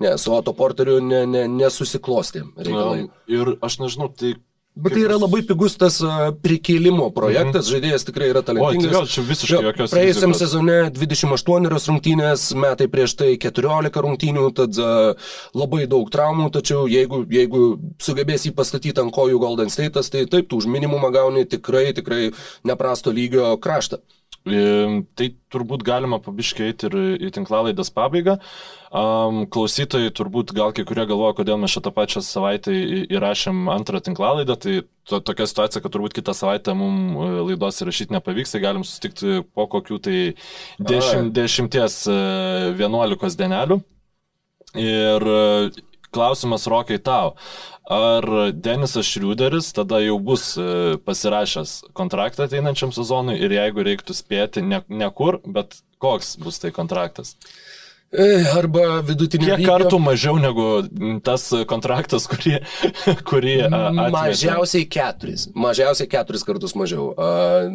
ne, 0.00 0.16
su 0.20 0.34
Otto 0.36 0.52
Porteriu 0.56 1.00
ne, 1.00 1.24
ne, 1.30 1.46
nesusiklostė 1.48 2.44
reikalai. 2.60 3.06
Ir 3.32 3.56
aš 3.64 3.80
nežinau, 3.80 4.10
tai 4.12 4.34
Bet 4.74 4.96
tai 4.96 5.04
yra 5.06 5.14
labai 5.14 5.44
pigus 5.46 5.76
tas 5.78 6.00
prikėlimo 6.42 7.06
projektas, 7.14 7.68
mhm. 7.68 7.70
žaidėjas 7.76 8.06
tikrai 8.08 8.30
yra 8.32 8.40
talentingas. 8.42 8.96
O, 8.98 9.02
tai 9.04 9.12
čia 9.12 9.22
visiškai 9.28 9.60
jokios. 9.68 9.92
Praėjusiam 9.94 10.34
sezone 10.34 10.78
28 10.96 11.70
rungtynės, 11.92 12.46
metai 12.58 12.88
prieš 12.90 13.14
tai 13.20 13.28
14 13.38 14.02
rungtynių, 14.02 14.48
tad 14.58 14.80
uh, 14.82 15.30
labai 15.54 15.84
daug 15.90 16.10
traumų, 16.10 16.48
tačiau 16.56 16.88
jeigu, 16.90 17.22
jeigu 17.30 17.62
sugebės 18.02 18.48
jį 18.48 18.54
pastatyti 18.58 18.98
ant 19.04 19.14
kojų 19.14 19.38
Golden 19.44 19.70
State'as, 19.70 20.10
tai 20.10 20.26
taip, 20.26 20.50
tu 20.50 20.58
už 20.58 20.66
minimumą 20.66 21.12
gauni 21.14 21.46
tikrai, 21.46 21.92
tikrai 21.94 22.32
neprasto 22.66 23.14
lygio 23.14 23.54
kraštą. 23.62 24.02
Tai 24.44 25.26
turbūt 25.48 25.80
galima 25.86 26.18
pabiškiai 26.20 26.74
ir 26.74 26.94
į 27.16 27.30
tinklalaidas 27.32 27.88
pabaigą. 27.96 28.34
Um, 28.94 29.46
klausytojai 29.50 30.10
turbūt 30.14 30.52
gal 30.54 30.74
kai 30.76 30.84
kurie 30.86 31.06
galvoja, 31.08 31.32
kodėl 31.38 31.56
mes 31.62 31.72
šitą 31.72 31.90
pačią 31.96 32.20
savaitę 32.22 32.74
įrašėm 33.08 33.70
antrą 33.72 34.02
tinklalaidą, 34.04 34.58
tai 34.60 34.74
to, 35.08 35.22
tokia 35.24 35.48
situacija, 35.48 35.80
kad 35.82 35.96
turbūt 35.96 36.14
kitą 36.18 36.36
savaitę 36.36 36.76
mums 36.76 37.16
e, 37.24 37.30
laidos 37.48 37.80
įrašyti 37.82 38.14
nepavyks, 38.14 38.52
tai 38.52 38.60
galim 38.62 38.84
susitikti 38.84 39.40
po 39.56 39.66
kokių 39.72 39.98
tai 40.04 40.20
dešimt, 40.92 41.32
dešimties, 41.34 41.98
e, 42.12 42.20
vienuolikos 42.78 43.40
dienelių. 43.40 43.80
Ir 44.84 45.28
klausimas 46.14 46.68
Rokai 46.70 47.00
tau 47.02 47.34
ar 47.90 48.24
Denisas 48.54 49.10
Šriuderis 49.10 49.72
tada 49.76 50.00
jau 50.00 50.16
bus 50.22 50.54
e, 50.56 50.96
pasirašęs 51.04 51.76
kontraktą 51.92 52.46
ateinančiam 52.48 52.94
sezonui 52.96 53.36
ir 53.36 53.52
jeigu 53.58 53.84
reiktų 53.84 54.16
spėti 54.16 54.64
ne, 54.64 54.80
ne 54.88 55.10
kur, 55.12 55.42
bet 55.44 55.82
koks 56.00 56.36
bus 56.40 56.62
tai 56.62 56.72
kontraktas? 56.72 57.34
E, 57.34 57.73
arba 58.54 59.00
vidutinį. 59.04 59.44
Kiek 59.44 59.58
lygio. 59.58 59.68
kartų 59.70 59.98
mažiau 60.02 60.38
negu 60.40 60.66
tas 61.26 61.46
kontraktas, 61.70 62.26
kurį... 62.30 62.58
kurį 63.28 63.56
atmetė. 63.66 64.12
Mažiausiai 64.14 64.86
keturis. 64.90 65.48
Mažiausiai 65.58 66.10
keturis 66.10 66.46
kartus 66.46 66.76
mažiau. 66.78 67.10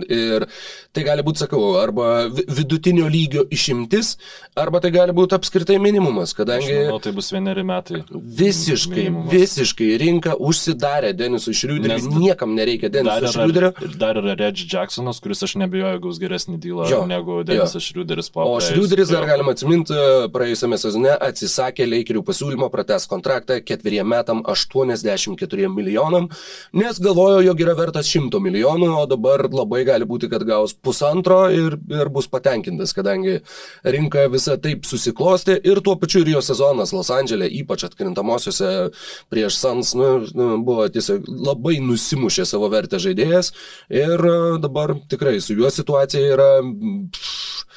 Ir 0.08 0.48
tai 0.96 1.06
gali 1.08 1.26
būti, 1.26 1.44
sakau, 1.44 1.62
arba 1.82 2.30
vidutinio 2.30 3.10
lygio 3.12 3.46
išimtis, 3.52 4.16
arba 4.60 4.82
tai 4.84 4.94
gali 4.96 5.16
būti 5.16 5.38
apskritai 5.38 5.80
minimumas, 5.82 6.34
kadangi... 6.38 6.72
Aš 6.72 6.90
manau, 6.90 7.02
tai 7.04 7.14
bus 7.18 7.32
vieneri 7.36 7.66
metai. 7.68 8.04
Visiškai, 8.40 9.06
minimumas. 9.10 9.34
visiškai 9.34 9.90
rinka 10.02 10.36
užsidarė 10.40 11.14
Denisui 11.18 11.56
Šriuderiui. 11.58 12.16
Niekam 12.20 12.56
nereikia 12.58 12.92
Deniso 12.94 13.34
Šriuderio. 13.36 13.74
Ir 13.86 13.98
dar 14.00 14.20
yra 14.22 14.38
Reggie 14.40 14.68
Jacksonas, 14.70 15.22
kuris 15.24 15.44
aš 15.46 15.58
nebejoju 15.62 16.04
gaus 16.06 16.22
geresnį 16.22 16.60
dylą 16.64 16.90
jo, 16.92 17.04
negu 17.10 17.42
Denisas 17.48 17.86
Šriuderis 17.86 18.32
po. 18.34 18.46
O 18.48 18.60
Šriuderis 18.64 19.12
dar 19.14 19.28
galima 19.30 19.54
atsiminti 19.56 19.98
praėjusiame 20.34 20.78
sezone 20.80 21.12
atsisakė 21.14 21.88
Leikerių 21.90 22.24
pasiūlymo 22.28 22.70
prates 22.74 23.08
kontraktą 23.10 23.60
ketveriem 23.66 24.08
metam 24.10 24.42
84 24.48 25.70
milijonam, 25.74 26.30
nes 26.78 27.00
galvojo, 27.04 27.42
jog 27.46 27.64
yra 27.64 27.76
vertas 27.78 28.10
100 28.12 28.42
milijonų, 28.44 28.90
o 29.02 29.06
dabar 29.10 29.46
labai 29.50 29.84
gali 29.88 30.08
būti, 30.10 30.30
kad 30.32 30.46
gaus 30.48 30.74
pusantro 30.74 31.42
ir, 31.54 31.78
ir 31.94 32.12
bus 32.14 32.30
patenkintas, 32.32 32.94
kadangi 32.98 33.40
rinka 33.84 34.28
visa 34.32 34.58
taip 34.62 34.88
susiklosti 34.90 35.60
ir 35.64 35.84
tuo 35.86 35.98
pačiu 36.00 36.24
ir 36.24 36.34
jo 36.36 36.44
sezonas 36.46 36.94
Los 36.96 37.12
Andželė, 37.14 37.50
ypač 37.62 37.86
atkrintamosiose 37.90 38.72
prieš 39.32 39.60
Sans, 39.60 39.94
nu, 39.98 40.10
nu, 40.36 40.50
buvo 40.66 40.88
tiesiog 40.92 41.28
labai 41.28 41.80
nusimušė 41.84 42.48
savo 42.48 42.70
vertę 42.72 43.00
žaidėjas 43.02 43.54
ir 43.92 44.24
dabar 44.64 44.96
tikrai 45.12 45.40
su 45.44 45.58
juo 45.58 45.72
situacija 45.74 46.36
yra... 46.38 46.52
Pff, 47.10 47.69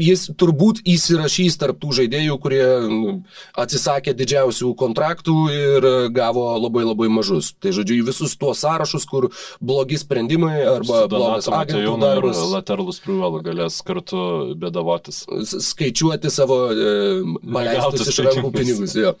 Jis 0.00 0.26
turbūt 0.38 0.82
įsirašys 0.88 1.56
tarp 1.60 1.78
tų 1.80 1.94
žaidėjų, 2.00 2.36
kurie 2.42 2.64
nu, 2.90 3.14
atsisakė 3.58 4.12
didžiausių 4.16 4.72
kontraktų 4.78 5.36
ir 5.54 5.86
gavo 6.14 6.44
labai 6.60 6.84
labai 6.84 7.08
mažus. 7.12 7.52
Tai 7.60 7.72
žodžiu, 7.76 8.00
į 8.00 8.06
visus 8.10 8.36
tuos 8.40 8.60
sąrašus, 8.64 9.06
kur 9.08 9.30
blogi 9.60 9.98
sprendimai 10.00 10.58
arba 10.68 11.04
blogas 11.10 11.48
agentų 11.48 11.96
darbas. 12.02 12.42
Lateralus 12.52 13.00
privalų 13.04 13.42
galės 13.46 13.80
kartu 13.86 14.54
bedavotis. 14.60 15.22
Skaičiuoti 15.70 16.32
savo 16.32 16.60
e, 16.74 16.94
paleistus 17.40 18.12
iš 18.12 18.22
rankų 18.28 18.52
pinigus. 18.54 18.96
Jo. 19.00 19.14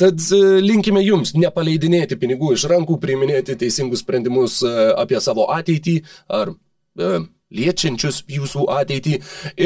Tad 0.00 0.28
e, 0.32 0.42
linkime 0.64 1.02
jums 1.04 1.34
nepaleidinėti 1.36 2.18
pinigų 2.20 2.54
iš 2.56 2.68
rankų, 2.72 3.00
priiminėti 3.02 3.58
teisingus 3.60 4.04
sprendimus 4.04 4.62
e, 4.64 4.76
apie 4.96 5.20
savo 5.24 5.48
ateitį 5.54 6.00
ar 6.40 6.56
liečiančius 7.54 8.22
jūsų 8.28 8.66
ateitį. 8.72 9.14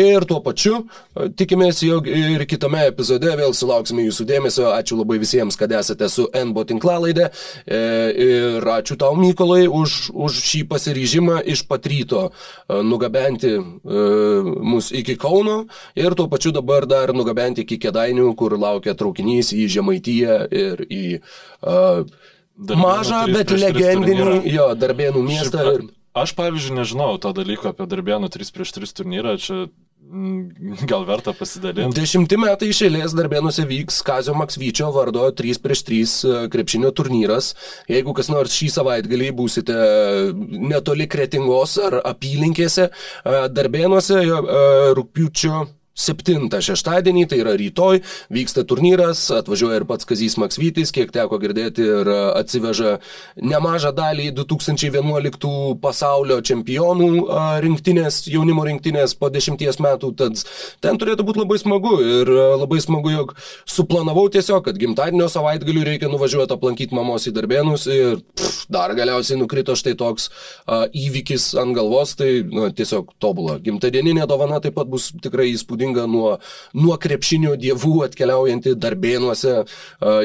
Ir 0.03 0.27
tuo 0.29 0.39
pačiu 0.45 0.75
e, 0.83 1.29
tikimės, 1.39 1.83
jog 1.87 2.09
ir 2.11 2.45
kitame 2.51 2.85
epizode 2.91 3.33
vėl 3.39 3.55
sulauksime 3.57 4.05
jūsų 4.07 4.27
dėmesio. 4.29 4.69
Ačiū 4.73 4.99
labai 5.01 5.19
visiems, 5.23 5.59
kad 5.59 5.73
esate 5.75 6.09
su 6.13 6.29
NBO 6.31 6.65
tinklalaidė. 6.69 7.31
E, 7.67 7.83
ir 8.27 8.69
ačiū 8.77 8.99
tau, 9.01 9.17
Mykolai, 9.19 9.65
už, 9.67 10.13
už 10.15 10.39
šį 10.43 10.65
pasiryžimą 10.71 11.41
iš 11.53 11.65
patryto 11.71 12.29
e, 12.29 12.81
nugabenti 12.87 13.53
mus 13.53 14.91
iki 14.95 15.15
Kauno 15.21 15.65
ir 15.99 16.15
tuo 16.19 16.29
pačiu 16.31 16.53
dabar 16.55 16.87
dar 16.89 17.13
nugabenti 17.15 17.65
iki 17.67 17.79
Kedainių, 17.83 18.31
kur 18.39 18.55
laukia 18.59 18.95
traukinys 18.99 19.53
į 19.57 19.67
Žemaitiją 19.73 20.37
ir 20.53 20.83
į 20.87 21.03
uh, 21.19 22.03
mažą, 22.57 23.25
bet 23.33 23.51
legendinį 23.51 24.43
jo 24.53 24.69
darbėnų 24.79 25.25
miestą. 25.27 25.67
Ir... 25.75 25.91
Aš, 26.13 26.35
pavyzdžiui, 26.37 26.77
nežinau 26.77 27.17
to 27.17 27.31
dalyko 27.33 27.71
apie 27.73 27.87
Darbėnų 27.89 28.29
3 28.33 28.53
prieš 28.53 28.75
3 28.77 28.91
turnyrą, 28.99 29.33
čia 29.41 29.55
mm, 29.65 30.83
gal 30.91 31.07
verta 31.09 31.33
pasidalinti. 31.33 31.97
Dešimti 31.97 32.37
metai 32.37 32.69
iš 32.69 32.83
eilės 32.85 33.15
Darbėnuose 33.17 33.65
vyks 33.71 34.03
Kazio 34.05 34.35
Maksvyčio 34.37 34.91
vardo 34.93 35.25
3 35.33 35.63
prieš 35.65 35.85
3 35.89 36.03
e, 36.05 36.35
krepšinio 36.53 36.93
turnyras. 36.93 37.55
Jeigu 37.89 38.13
kas 38.19 38.29
nors 38.29 38.53
šį 38.59 38.69
savaitgalį 38.77 39.31
būsite 39.41 39.79
netoli 40.37 41.09
Kretingos 41.09 41.79
ar 41.81 42.03
apylinkėse, 42.13 42.91
e, 42.93 43.39
Darbėnuose 43.57 44.21
e, 44.21 44.43
rūpiučio 44.99 45.65
7 45.93 46.48
šeštadienį, 46.48 47.27
tai 47.28 47.39
yra 47.43 47.52
rytoj, 47.59 48.01
vyksta 48.32 48.64
turnyras, 48.69 49.27
atvažiuoja 49.35 49.82
ir 49.82 49.86
pats 49.89 50.09
Kazys 50.09 50.39
Maksvytis, 50.40 50.93
kiek 50.94 51.12
teko 51.12 51.39
girdėti, 51.43 51.85
ir 51.85 52.09
atsiveža 52.40 52.97
nemažą 53.36 53.93
dalį 53.97 54.31
2011 54.39 55.77
pasaulio 55.82 56.39
čempionų 56.40 57.10
rinktinės, 57.64 58.23
jaunimo 58.32 58.64
rinktinės 58.69 59.14
po 59.20 59.28
dešimties 59.32 59.78
metų, 59.85 60.12
tad 60.16 60.40
ten 60.85 61.01
turėtų 61.01 61.27
būti 61.28 61.43
labai 61.44 61.60
smagu 61.60 61.94
ir 62.01 62.32
labai 62.32 62.81
smagu, 62.82 63.12
jog 63.12 63.36
suplanavau 63.69 64.27
tiesiog, 64.32 64.64
kad 64.66 64.81
gimtadienio 64.81 65.28
savaitgaliu 65.32 65.85
reikia 65.86 66.10
nuvažiuoti 66.12 66.56
aplankyti 66.56 66.97
mamos 66.97 67.28
į 67.28 67.35
darbėnus 67.36 67.86
ir 67.93 68.24
pff, 68.32 68.66
dar 68.73 68.97
galiausiai 68.97 69.39
nukrito 69.40 69.77
štai 69.78 69.94
toks 70.01 70.31
a, 70.64 70.86
įvykis 70.89 71.52
ant 71.60 71.77
galvos, 71.77 72.16
tai 72.19 72.40
na, 72.48 72.70
tiesiog 72.73 73.12
tobula. 73.23 73.59
Gimtadieninė 73.62 74.27
dovana 74.31 74.60
taip 74.64 74.77
pat 74.78 74.90
bus 74.90 75.10
tikrai 75.23 75.51
įspūdinga 75.52 75.82
įspūdinga 75.83 76.07
nuo, 76.07 76.39
nuo 76.75 76.97
krepšinio 76.99 77.57
dievų 77.57 78.05
atkeliaujanti 78.07 78.75
darbėnuose 78.77 79.65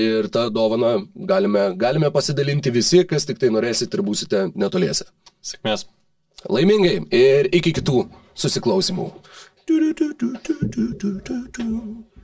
ir 0.02 0.30
tą 0.30 0.50
dovaną 0.50 1.08
galime, 1.16 1.74
galime 1.76 2.12
pasidalinti 2.12 2.72
visi, 2.72 3.06
kas 3.06 3.26
tik 3.26 3.40
tai 3.40 3.50
norėsit 3.50 3.94
ir 3.94 4.04
būsite 4.04 4.52
netoliese. 4.56 5.08
Sėkmės. 5.42 5.88
Laimingai 6.50 7.08
ir 7.12 7.50
iki 7.52 7.74
kitų 7.74 8.08
susiklausimų. 8.36 9.12
Du, 9.68 9.80
du, 9.80 9.92
du, 9.94 10.14
du, 10.20 10.56
du, 10.62 10.94
du, 10.94 11.20
du, 11.26 11.40
du. 11.58 12.16